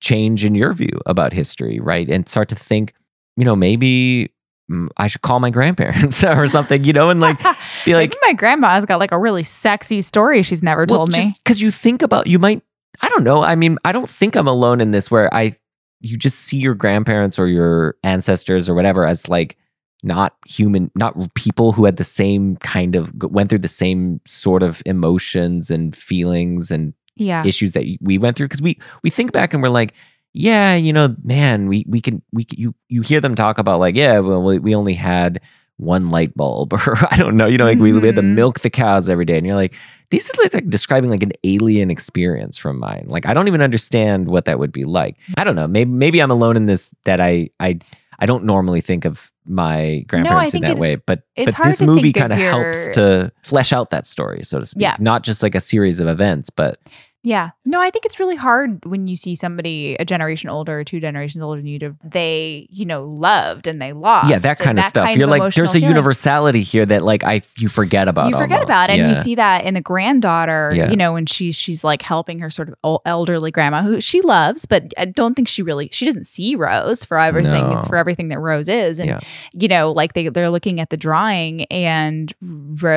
change 0.02 0.44
in 0.44 0.56
your 0.56 0.74
view 0.74 1.00
about 1.06 1.32
history 1.32 1.80
right 1.80 2.10
and 2.10 2.28
start 2.28 2.50
to 2.50 2.56
think 2.56 2.94
you 3.38 3.46
know 3.46 3.56
maybe 3.56 4.32
mm, 4.70 4.88
i 4.98 5.08
should 5.08 5.22
call 5.22 5.40
my 5.40 5.50
grandparents 5.50 6.24
or 6.24 6.48
something 6.48 6.84
you 6.84 6.92
know 6.92 7.10
and 7.10 7.20
like 7.22 7.38
be 7.86 7.94
like 7.94 8.10
Maybe 8.10 8.18
my 8.24 8.34
grandma's 8.34 8.86
got 8.86 9.00
like 9.00 9.12
a 9.12 9.20
really 9.20 9.44
sexy 9.44 10.02
story 10.02 10.44
she's 10.44 10.64
never 10.64 10.86
told 10.86 11.12
me. 11.12 11.34
because 11.44 11.62
you 11.62 11.72
think 11.72 12.02
about 12.02 12.28
you 12.28 12.40
might 12.40 12.62
i 13.02 13.10
don't 13.10 13.24
know 13.24 13.44
i 13.44 13.56
mean 13.56 13.78
i 13.86 13.92
don't 13.92 14.10
think 14.10 14.36
i'm 14.36 14.48
alone 14.48 14.82
in 14.82 14.92
this 14.92 15.10
where 15.10 15.34
i 15.34 15.56
you 16.02 16.18
just 16.18 16.40
see 16.40 16.58
your 16.58 16.74
grandparents 16.74 17.38
or 17.38 17.48
your 17.48 17.96
ancestors 18.04 18.68
or 18.68 18.74
whatever 18.74 19.06
as 19.06 19.30
like 19.30 19.56
not 20.04 20.36
human 20.48 20.90
not 20.96 21.16
people 21.36 21.74
who 21.74 21.86
had 21.86 21.98
the 21.98 22.04
same 22.04 22.56
kind 22.58 22.96
of 22.96 23.14
went 23.24 23.50
through 23.50 23.60
the 23.60 23.68
same 23.68 24.20
sort 24.26 24.64
of 24.64 24.82
emotions 24.86 25.70
and 25.70 25.96
feelings 25.96 26.72
and 26.72 26.94
Yeah. 27.22 27.46
issues 27.46 27.72
that 27.74 27.86
we 28.02 28.18
went 28.18 28.36
through 28.38 28.48
because 28.48 28.62
we 28.62 28.80
we 29.04 29.10
think 29.10 29.32
back 29.32 29.54
and 29.54 29.62
we're 29.64 29.70
like 29.70 29.94
yeah 30.34 30.76
you 30.76 30.94
know 30.94 31.16
man 31.24 31.68
we 31.68 31.86
we 31.88 32.00
can 32.02 32.22
we 32.32 32.46
you 32.56 32.74
you 32.88 33.02
hear 33.02 33.20
them 33.22 33.36
talk 33.36 33.58
about 33.58 33.80
like 33.80 33.96
yeah 33.96 34.20
well 34.20 34.42
we, 34.42 34.60
we 34.60 34.74
only 34.74 34.94
had 34.94 35.42
one 35.78 36.10
light 36.10 36.34
bulb 36.36 36.74
or 36.88 36.96
i 37.12 37.18
don't 37.18 37.36
know 37.36 37.48
you 37.48 37.58
know 37.58 37.66
like 37.66 37.80
we, 37.80 37.92
we 37.92 38.06
had 38.06 38.16
to 38.16 38.22
Mhm. 38.22 38.36
milk 38.36 38.60
the 38.62 38.70
cows 38.70 39.10
every 39.10 39.26
day 39.26 39.38
and 39.38 39.46
you're 39.46 39.56
like 39.58 39.74
this 40.10 40.30
is 40.30 40.54
like, 40.54 40.70
describing 40.70 41.10
like 41.12 41.24
an 41.24 41.32
alien 41.44 41.90
experience 41.92 42.58
from 42.58 42.80
mine 42.80 43.06
like 43.08 43.26
i 43.26 43.34
don't 43.34 43.48
even 43.48 43.62
understand 43.62 44.28
what 44.30 44.46
that 44.46 44.58
would 44.60 44.72
be 44.72 44.84
like 44.86 45.18
i 45.38 45.44
don't 45.44 45.56
know 45.56 45.68
maybe 45.68 45.90
maybe 45.92 46.22
i'm 46.22 46.32
alone 46.32 46.56
in 46.56 46.66
this 46.66 46.94
that 47.06 47.20
i 47.20 47.50
i 47.60 47.78
i 48.20 48.26
don't 48.26 48.44
normally 48.46 48.80
think 48.82 49.04
of 49.06 49.32
my 49.46 50.06
grandparents 50.08 50.54
in 50.54 50.62
think 50.62 50.76
that 50.76 50.80
way 50.80 50.96
but 50.96 51.24
it's 51.36 51.48
but 51.48 51.54
hard 51.56 51.72
this 51.72 51.82
movie 51.82 52.14
kind 52.14 52.32
of 52.32 52.38
helps 52.38 52.88
to 52.90 53.32
flesh 53.44 53.74
out 53.74 53.90
that 53.90 54.06
story 54.06 54.44
so 54.44 54.60
to 54.60 54.66
speak 54.66 54.84
Yeah. 54.84 54.96
not 55.00 55.24
just 55.24 55.42
like 55.44 55.56
a 55.56 55.62
series 55.62 56.00
of 56.00 56.08
events 56.08 56.50
but 56.52 56.80
Yeah. 57.24 57.52
No, 57.66 57.80
I 57.80 57.92
think 57.92 58.06
it's 58.06 58.20
really 58.20 58.36
hard 58.36 58.84
when 58.86 59.08
you 59.08 59.16
see 59.16 59.36
somebody 59.36 59.96
a 60.00 60.06
generation 60.06 60.50
older 60.50 60.84
two 60.84 61.00
generations 61.00 61.44
older 61.44 61.60
than 61.62 61.68
you 61.68 61.78
to 61.80 61.96
they, 62.04 62.68
you 62.72 62.84
know, 62.86 63.04
loved 63.06 63.68
and 63.68 63.80
they 63.82 63.94
lost. 63.94 64.30
yeah, 64.30 64.40
that 64.40 64.58
kind 64.58 64.80
of 64.80 64.86
stuff. 64.86 65.06
kind 65.06 65.18
You're 65.20 65.28
like, 65.28 65.54
there's 65.54 65.70
a 65.70 65.74
feeling. 65.74 65.90
universality 65.90 66.62
here 66.64 66.86
that 66.86 67.04
like 67.04 67.24
I 67.24 67.44
you 67.60 67.70
forget 67.70 68.08
about. 68.08 68.30
you 68.32 68.38
forget 68.38 68.62
almost. 68.62 68.70
about 68.70 68.90
it 68.90 69.00
and 69.00 69.10
you 69.10 69.16
see 69.16 69.36
that 69.36 69.66
in 69.66 69.74
the 69.76 69.82
granddaughter 69.82 70.72
Yeah. 70.76 70.90
you 70.90 70.96
know 70.96 71.14
when 71.14 71.26
she's 71.28 71.56
she's 71.56 71.84
like 71.84 72.02
helping 72.02 72.40
her 72.40 72.50
sort 72.50 72.70
of 72.70 73.00
elderly 73.06 73.52
grandma 73.52 73.84
who 73.84 74.02
she 74.02 74.22
loves 74.22 74.66
but 74.66 74.92
i 74.98 75.06
don't 75.06 75.36
think 75.36 75.48
she 75.48 75.62
really 75.62 75.90
she 75.92 76.06
doesn't 76.06 76.26
see 76.26 76.56
rose 76.56 77.06
for 77.06 77.20
everything 77.20 77.70
No. 77.70 77.82
for 77.84 77.98
everything 77.98 78.30
that 78.30 78.40
rose 78.40 78.68
is 78.70 79.00
and 79.00 79.10
Yeah. 79.10 79.20
you 79.54 79.68
know 79.68 79.92
like 79.92 80.14
they 80.14 80.30
they're 80.30 80.50
looking 80.50 80.80
at 80.80 80.90
the 80.90 80.98
drawing 80.98 81.66
and 81.66 82.34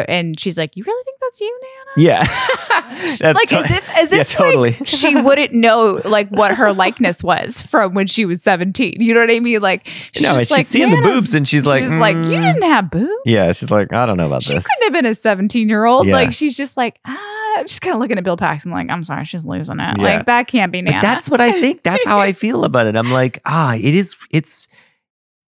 and 0.09 0.41
she's 0.41 0.57
like 0.57 0.77
you 0.77 0.85
really 0.85 1.05
think 1.05 1.14
that's 1.35 1.41
you 1.41 1.61
nana 1.61 1.93
Yeah, 1.97 2.21
like 3.33 3.49
to- 3.49 3.57
as 3.59 3.71
if 3.71 3.97
as 3.97 4.13
yeah, 4.13 4.21
if 4.21 4.29
totally. 4.29 4.71
like, 4.73 4.87
she 4.87 5.17
wouldn't 5.21 5.53
know 5.53 6.01
like 6.05 6.29
what 6.29 6.55
her 6.55 6.73
likeness 6.73 7.23
was 7.23 7.61
from 7.61 7.95
when 7.95 8.07
she 8.07 8.25
was 8.25 8.43
17 8.43 8.97
you 9.01 9.15
know 9.15 9.21
what 9.21 9.31
i 9.31 9.41
mean 9.41 9.61
like 9.61 9.87
she's 10.13 10.23
No, 10.23 10.39
she's 10.39 10.51
like, 10.51 10.67
seeing 10.67 10.91
the 10.91 11.03
boobs 11.03 11.35
and 11.35 11.47
she's 11.47 11.67
like, 11.67 11.83
she's 11.83 11.93
like 11.93 12.17
you 12.17 12.23
"Mm." 12.23 12.43
didn't 12.53 12.63
have 12.63 12.91
boobs 12.91 13.11
yeah, 13.25 13.53
she's 13.53 13.71
like, 13.71 13.93
I 13.93 14.07
don't 14.07 14.17
know 14.17 14.27
about 14.27 14.43
she 14.43 14.55
this. 14.55 14.67
couldn't 14.67 14.95
have 14.95 15.03
been 15.03 15.11
a 15.11 15.15
17 15.15 15.69
year 15.69 15.85
old. 15.87 16.07
Yeah. 16.07 16.13
Like 16.15 16.33
she's 16.33 16.57
just 16.57 16.77
like, 16.77 16.99
ah, 17.07 17.63
just 17.63 17.81
kind 17.81 17.95
of 17.95 18.01
looking 18.01 18.19
at 18.19 18.25
Bill 18.25 18.37
Paxton 18.37 18.71
like, 18.71 18.91
I'm 18.91 19.03
sorry, 19.05 19.25
she's 19.25 19.45
losing 19.47 19.81
it. 19.81 19.97
Yeah. 19.99 20.03
Like 20.03 20.27
that 20.27 20.47
can't 20.47 20.71
be 20.73 20.83
But 20.83 20.97
that's 21.01 21.31
what 21.31 21.41
I 21.41 21.53
think. 21.53 21.83
That's 21.83 22.05
how 22.05 22.21
I 22.21 22.33
feel 22.45 22.65
about 22.65 22.87
it. 22.87 22.97
I'm 22.97 23.11
like, 23.13 23.41
ah, 23.47 23.75
it 23.75 23.95
is. 23.95 24.15
It's 24.31 24.69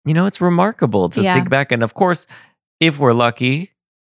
you 0.05 0.14
know, 0.14 0.26
it's 0.26 0.41
remarkable 0.41 1.09
to 1.11 1.22
Yeah. 1.22 1.32
think 1.35 1.51
back. 1.51 1.72
And 1.72 1.82
of 1.82 1.95
course, 1.95 2.26
if 2.80 2.99
we're 2.99 3.12
lucky, 3.12 3.72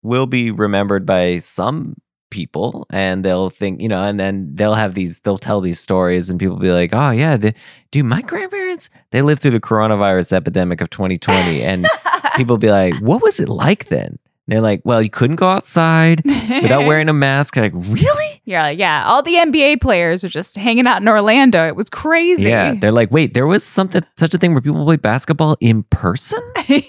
we'll 0.07 0.25
be 0.25 0.51
remembered 0.51 1.05
by 1.05 1.37
some 1.39 1.95
people 2.29 2.85
and 2.89 3.23
they'll 3.23 3.49
think, 3.49 3.81
you 3.81 3.87
know, 3.87 4.03
and 4.03 4.19
then 4.19 4.49
they'll 4.53 4.75
have 4.75 4.95
these, 4.95 5.19
they'll 5.19 5.37
tell 5.37 5.61
these 5.61 5.79
stories 5.79 6.29
and 6.29 6.39
people 6.39 6.55
will 6.55 6.61
be 6.61 6.71
like, 6.71 6.91
oh, 6.93 7.11
yeah, 7.11 7.37
the, 7.37 7.53
dude, 7.91 8.05
my 8.05 8.21
grandparents, 8.21 8.89
they 9.11 9.21
lived 9.21 9.41
through 9.41 9.51
the 9.51 9.59
coronavirus 9.59 10.33
epidemic 10.33 10.81
of 10.81 10.89
2020. 10.89 11.61
And 11.61 11.87
people 12.35 12.55
will 12.55 12.59
be 12.59 12.71
like, 12.71 12.95
what 13.01 13.21
was 13.21 13.39
it 13.39 13.49
like 13.49 13.89
then? 13.89 14.17
And 14.47 14.55
they're 14.55 14.61
like, 14.61 14.81
well, 14.85 15.01
you 15.01 15.09
couldn't 15.09 15.35
go 15.35 15.49
outside 15.49 16.21
without 16.23 16.85
wearing 16.87 17.09
a 17.09 17.13
mask. 17.13 17.57
Like, 17.57 17.73
really? 17.73 18.41
Yeah, 18.45 18.69
yeah. 18.69 19.03
All 19.05 19.21
the 19.21 19.33
NBA 19.33 19.81
players 19.81 20.23
are 20.23 20.29
just 20.29 20.55
hanging 20.55 20.87
out 20.87 21.01
in 21.01 21.09
Orlando. 21.09 21.67
It 21.67 21.75
was 21.75 21.89
crazy. 21.89 22.43
Yeah. 22.43 22.75
They're 22.75 22.93
like, 22.93 23.11
wait, 23.11 23.33
there 23.33 23.45
was 23.45 23.65
something, 23.65 24.03
such 24.15 24.33
a 24.33 24.37
thing 24.37 24.53
where 24.53 24.61
people 24.61 24.85
play 24.85 24.95
basketball 24.95 25.57
in 25.59 25.83
person? 25.83 26.39
wait, 26.69 26.85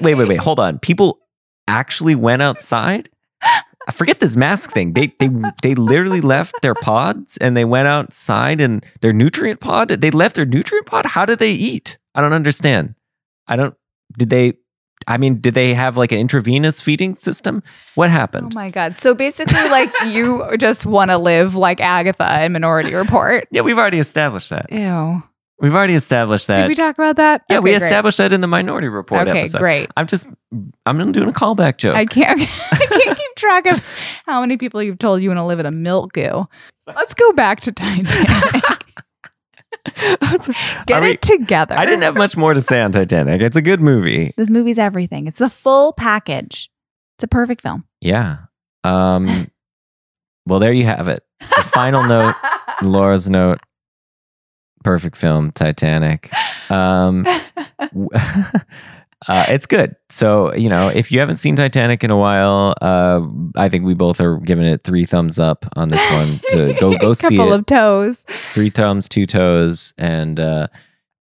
wait, 0.00 0.26
wait. 0.26 0.40
Hold 0.40 0.58
on. 0.58 0.78
People 0.78 1.20
actually 1.72 2.14
went 2.14 2.42
outside? 2.42 3.08
I 3.88 3.92
forget 3.92 4.20
this 4.20 4.36
mask 4.36 4.70
thing. 4.72 4.92
They 4.92 5.08
they 5.18 5.28
they 5.62 5.74
literally 5.74 6.20
left 6.20 6.54
their 6.62 6.74
pods 6.74 7.36
and 7.38 7.56
they 7.56 7.64
went 7.64 7.88
outside 7.88 8.60
and 8.60 8.84
their 9.00 9.12
nutrient 9.12 9.60
pod. 9.60 9.88
They 9.88 10.10
left 10.10 10.36
their 10.36 10.46
nutrient 10.46 10.86
pod. 10.86 11.06
How 11.06 11.26
did 11.26 11.38
they 11.38 11.52
eat? 11.52 11.98
I 12.14 12.20
don't 12.20 12.32
understand. 12.32 12.94
I 13.48 13.56
don't. 13.56 13.74
Did 14.16 14.30
they? 14.30 14.54
I 15.08 15.16
mean, 15.16 15.40
did 15.40 15.54
they 15.54 15.74
have 15.74 15.96
like 15.96 16.12
an 16.12 16.18
intravenous 16.18 16.80
feeding 16.80 17.14
system? 17.14 17.62
What 17.96 18.10
happened? 18.10 18.52
Oh 18.54 18.58
my 18.58 18.70
god! 18.70 18.98
So 18.98 19.14
basically, 19.14 19.68
like 19.68 19.90
you 20.06 20.46
just 20.58 20.86
want 20.86 21.10
to 21.10 21.18
live 21.18 21.56
like 21.56 21.80
Agatha 21.80 22.44
in 22.44 22.52
Minority 22.52 22.94
Report. 22.94 23.46
yeah, 23.50 23.62
we've 23.62 23.78
already 23.78 23.98
established 23.98 24.50
that. 24.50 24.70
Ew. 24.70 25.24
We've 25.62 25.74
already 25.74 25.94
established 25.94 26.48
that. 26.48 26.62
Did 26.62 26.68
we 26.68 26.74
talk 26.74 26.98
about 26.98 27.16
that? 27.16 27.42
yeah, 27.48 27.60
we 27.60 27.70
Okay, 27.70 27.78
great. 27.78 27.86
established 27.86 28.18
that 28.18 28.32
in 28.32 28.40
the 28.40 28.46
Minority 28.48 28.88
Report 28.88 29.20
episode. 29.22 29.30
Okay, 29.30 29.40
episode. 29.42 29.58
great. 29.58 29.90
I'm 29.96 30.06
just, 30.08 30.26
I'm 30.84 31.12
doing 31.12 31.28
a 31.28 31.32
callback 31.32 31.76
joke. 31.78 31.94
I 31.94 32.04
can't. 32.04 32.40
I 32.72 32.76
can't 32.86 33.16
keep 33.18 33.34
track 33.36 33.66
of 33.66 33.78
how 34.26 34.40
many 34.40 34.56
people 34.56 34.82
you've 34.82 34.98
told 34.98 35.22
you 35.22 35.28
want 35.30 35.38
to 35.38 35.44
live 35.44 35.60
in 35.60 35.66
a 35.66 35.70
milk 35.70 36.12
goo. 36.14 36.46
Let's 36.88 37.14
go 37.14 37.32
back 37.32 37.60
to 37.60 37.70
Titanic. 37.72 38.06
Get 40.86 41.02
we- 41.02 41.10
it 41.12 41.22
together. 41.22 41.74
I 41.76 41.86
didn't 41.86 42.02
have 42.02 42.14
much 42.16 42.36
more 42.36 42.54
to 42.54 42.60
say 42.60 42.80
on 42.82 42.92
Titanic. 42.92 43.40
It's 43.40 43.56
a 43.56 43.62
good 43.62 43.80
movie. 43.80 44.32
This 44.36 44.50
movie's 44.50 44.78
everything. 44.78 45.26
It's 45.26 45.38
the 45.38 45.48
full 45.50 45.92
package. 45.92 46.70
It's 47.16 47.24
a 47.24 47.28
perfect 47.28 47.60
film. 47.62 47.84
Yeah. 48.00 48.38
Um 48.84 49.48
well 50.46 50.58
there 50.58 50.72
you 50.72 50.84
have 50.84 51.08
it. 51.08 51.24
The 51.40 51.62
final 51.62 52.04
note, 52.04 52.34
Laura's 52.82 53.28
note. 53.30 53.58
Perfect 54.82 55.16
film, 55.16 55.52
Titanic. 55.52 56.30
Um 56.70 57.26
uh, 59.28 59.44
it's 59.48 59.66
good. 59.66 59.94
So, 60.08 60.54
you 60.54 60.68
know, 60.68 60.88
if 60.88 61.12
you 61.12 61.20
haven't 61.20 61.36
seen 61.36 61.56
Titanic 61.56 62.02
in 62.02 62.10
a 62.10 62.16
while, 62.16 62.74
uh, 62.80 63.20
I 63.56 63.68
think 63.68 63.84
we 63.84 63.94
both 63.94 64.20
are 64.20 64.38
giving 64.38 64.66
it 64.66 64.84
three 64.84 65.04
thumbs 65.04 65.38
up 65.38 65.64
on 65.76 65.88
this 65.88 66.12
one 66.12 66.40
to 66.50 66.74
go 66.80 66.96
go 66.98 67.12
see 67.14 67.34
it. 67.34 67.38
Couple 67.38 67.52
of 67.52 67.66
toes. 67.66 68.24
three 68.52 68.70
thumbs, 68.70 69.08
two 69.08 69.26
toes, 69.26 69.94
and 69.98 70.40
uh, 70.40 70.68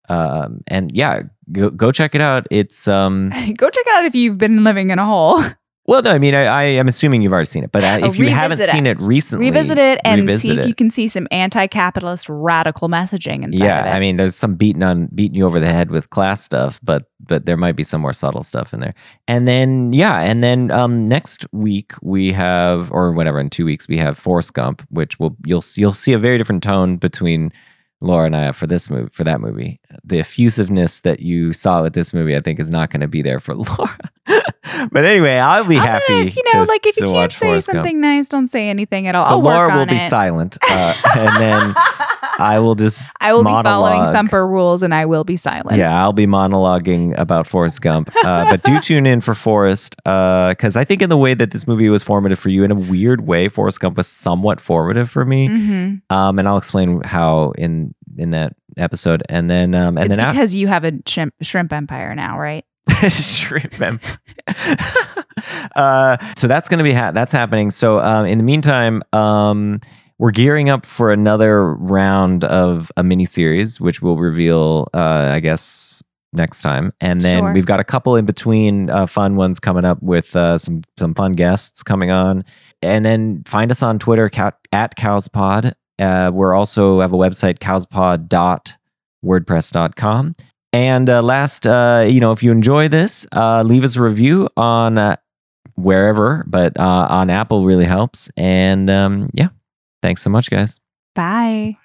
um, 0.10 0.62
and 0.68 0.92
yeah, 0.94 1.24
go 1.52 1.70
go 1.70 1.92
check 1.92 2.16
it 2.16 2.22
out. 2.22 2.48
It's 2.52 2.88
um, 2.88 3.30
Go 3.58 3.70
check 3.70 3.86
it 3.86 3.96
out 3.96 4.06
if 4.06 4.16
you've 4.16 4.38
been 4.38 4.64
living 4.64 4.90
in 4.90 5.00
a 5.00 5.06
hole. 5.06 5.42
Well, 5.86 6.02
no, 6.04 6.12
I 6.12 6.20
mean, 6.20 6.36
I, 6.36 6.44
I 6.44 6.64
am 6.64 6.88
assuming 6.88 7.22
you've 7.22 7.32
already 7.32 7.48
seen 7.48 7.64
it, 7.64 7.72
but 7.72 7.84
uh, 7.84 8.00
Oh, 8.04 8.08
if 8.08 8.18
you 8.18 8.30
haven't 8.30 8.60
it. 8.60 8.70
seen 8.70 8.86
it 8.86 9.00
recently, 9.00 9.48
Revisit 9.48 9.78
it 9.78 10.00
and 10.06 10.22
revisit 10.22 10.42
see 10.42 10.60
if 10.60 10.68
you 10.68 10.76
can 10.76 10.92
see 10.92 11.08
some 11.08 11.28
anti-capitalist 11.32 12.28
radical 12.30 12.88
messaging 12.88 13.44
inside 13.44 13.66
yeah, 13.66 13.80
of 13.82 13.86
it. 13.88 13.90
I 13.90 14.00
mean, 14.00 14.18
there's 14.18 14.36
some 14.36 14.56
beating 14.56 14.84
on 14.84 15.08
beating 15.08 15.36
you 15.36 15.46
over 15.46 15.60
the 15.60 15.72
head 15.72 15.90
with 15.92 16.10
class 16.10 16.44
stuff, 16.44 16.80
but 16.84 17.06
but 17.20 17.46
there 17.46 17.58
might 17.58 17.76
be 17.76 17.84
some 17.84 18.02
more 18.02 18.14
subtle 18.14 18.44
stuff 18.44 18.74
in 18.74 18.80
there. 18.80 18.94
And 19.28 19.48
then 19.48 19.92
yeah, 19.94 20.20
and 20.22 20.44
then 20.44 20.72
um, 20.72 21.06
next 21.06 21.46
week 21.52 21.94
we 22.02 22.32
have, 22.34 22.92
or 22.92 23.12
whatever, 23.12 23.40
in 23.40 23.50
two 23.50 23.66
weeks 23.66 23.88
we 23.88 23.98
have 23.98 24.18
Forrest 24.18 24.54
Gump, 24.54 24.84
which 24.90 25.20
will 25.20 25.36
you'll 25.46 25.64
you'll 25.76 25.94
see 25.94 26.14
a 26.14 26.20
very 26.20 26.38
different 26.38 26.64
tone 26.64 26.98
between 26.98 27.52
Laura 28.02 28.26
and 28.26 28.36
I 28.36 28.52
for 28.52 28.66
this 28.68 28.90
movie 28.90 29.10
for 29.12 29.24
that 29.24 29.40
movie. 29.42 29.80
The 30.04 30.20
effusiveness 30.20 31.02
that 31.02 31.20
you 31.20 31.54
saw 31.54 31.84
with 31.84 31.94
this 31.94 32.14
movie, 32.14 32.36
I 32.36 32.40
think, 32.40 32.60
is 32.60 32.70
not 32.70 32.90
going 32.90 33.02
to 33.02 33.08
be 33.08 33.22
there 33.22 33.40
for 33.40 33.54
Laura. 33.56 33.98
but 34.92 35.06
anyway, 35.06 35.38
I'll 35.38 35.66
be 35.66 35.78
I'm 35.78 35.86
happy. 35.86 36.04
gonna- 36.08 36.32
you 36.32 36.44
know, 36.54 36.66
to- 36.66 36.70
like 36.72 36.86
if 36.86 36.98
you 37.00 37.08
can't 37.08 37.32
say 37.32 37.46
Forrest 37.48 37.68
Gump. 37.68 37.78
something 37.78 38.00
nice, 38.02 38.28
don't 38.28 38.48
say 38.48 38.70
anything 38.70 39.08
at 39.08 39.16
all. 39.16 39.26
So 39.26 39.32
I'll 39.36 39.42
Laura 39.42 39.76
will 39.78 39.86
be 39.86 39.96
it. 39.96 40.10
silent, 40.10 40.58
uh, 40.70 40.94
and 41.18 41.36
then 41.42 41.74
I 42.40 42.60
will 42.60 42.76
just 42.76 43.02
I 43.20 43.34
will 43.34 43.44
be 43.44 43.50
following. 43.52 44.14
Thumper 44.14 44.46
rules, 44.48 44.82
and 44.84 44.94
I 44.94 45.06
will 45.06 45.24
be 45.24 45.36
silent. 45.36 45.78
Yeah, 45.78 46.02
I'll 46.02 46.14
be 46.14 46.26
monologuing 46.28 47.18
about 47.18 47.48
Forrest 47.48 47.82
Gump. 47.82 48.10
Uh, 48.24 48.50
but 48.50 48.64
do 48.64 48.80
tune 48.82 49.06
in 49.06 49.22
for 49.22 49.34
Forrest 49.36 49.96
because 50.04 50.76
I 50.76 50.84
think 50.84 51.02
in 51.02 51.10
the 51.10 51.18
way 51.18 51.34
that 51.34 51.52
this 51.52 51.68
movie 51.68 51.90
was 51.90 52.04
formative 52.04 52.40
for 52.40 52.50
you, 52.50 52.64
in 52.64 52.72
a 52.72 52.76
weird 52.76 53.28
way, 53.28 53.48
Forrest 53.48 53.80
Gump 53.80 53.98
was 53.98 54.08
somewhat 54.08 54.60
formative 54.62 55.10
for 55.10 55.26
me. 55.26 55.48
hmm 55.48 55.96
Um, 56.10 56.40
and 56.40 56.48
I'll 56.48 56.58
explain 56.58 57.02
how 57.04 57.54
in 57.58 57.94
in 58.18 58.32
that 58.32 58.54
episode. 58.78 59.24
And 59.30 59.50
then 59.50 59.74
um, 59.76 59.98
and 59.98 60.08
it's 60.08 60.18
then 60.18 60.30
because 60.32 60.54
you 60.56 60.68
have 60.68 60.84
a 60.84 60.94
shrimp, 61.06 61.34
shrimp 61.42 61.72
empire 61.74 62.14
now, 62.16 62.38
right? 62.40 62.66
shrimp 63.10 63.82
empire. 63.82 64.18
uh, 65.76 66.18
so 66.36 66.48
that's 66.48 66.68
going 66.70 66.80
to 66.80 66.84
be 66.84 66.94
ha- 66.94 67.12
that's 67.12 67.34
happening. 67.34 67.70
So 67.72 68.00
um, 68.00 68.26
in 68.26 68.38
the 68.38 68.44
meantime, 68.44 69.02
um, 69.14 69.80
we're 70.18 70.32
gearing 70.32 70.70
up 70.70 70.86
for 70.86 71.12
another 71.12 71.74
round 71.74 72.44
of 72.44 72.92
a 72.98 73.04
mini 73.04 73.26
series, 73.26 73.80
which 73.82 74.02
we'll 74.02 74.18
reveal, 74.18 74.88
uh, 74.94 75.32
I 75.34 75.40
guess, 75.40 76.04
next 76.34 76.62
time. 76.62 76.94
And 77.02 77.20
then 77.22 77.40
Sure. 77.40 77.54
we've 77.54 77.66
got 77.66 77.80
a 77.80 77.84
couple 77.84 78.16
in 78.16 78.26
between 78.26 78.90
uh, 78.90 79.06
fun 79.08 79.36
ones 79.36 79.60
coming 79.60 79.84
up 79.86 80.02
with 80.02 80.36
uh, 80.36 80.58
some 80.58 80.82
some 80.98 81.14
fun 81.16 81.34
guests 81.34 81.84
coming 81.84 82.12
on. 82.12 82.44
And 82.84 83.06
then 83.06 83.44
find 83.46 83.70
us 83.72 83.84
on 83.84 84.00
Twitter 84.00 84.28
cow- 84.30 84.54
at 84.72 84.96
Cowspod. 84.98 85.74
Uh, 86.00 86.32
we're 86.34 86.54
also 86.56 87.00
have 87.02 87.14
a 87.14 87.18
website 87.18 87.60
cowspod.wordpress.com. 87.60 90.34
And 90.74 91.10
uh, 91.10 91.22
last, 91.22 91.68
uh, 91.68 92.06
you 92.08 92.20
know, 92.20 92.32
if 92.32 92.44
you 92.44 92.52
enjoy 92.52 92.88
this, 92.88 93.28
uh, 93.34 93.62
leave 93.64 93.84
us 93.84 93.98
a 93.98 94.02
review 94.02 94.48
on 94.56 94.98
uh, 94.98 95.18
wherever, 95.76 96.46
but 96.48 96.80
uh, 96.80 97.08
on 97.10 97.30
Apple 97.30 97.66
really 97.66 97.86
helps. 97.86 98.30
And 98.38 98.90
um, 98.90 99.30
yeah, 99.34 99.50
thanks 100.02 100.22
so 100.22 100.30
much, 100.30 100.50
guys. 100.50 100.80
Bye. 101.14 101.78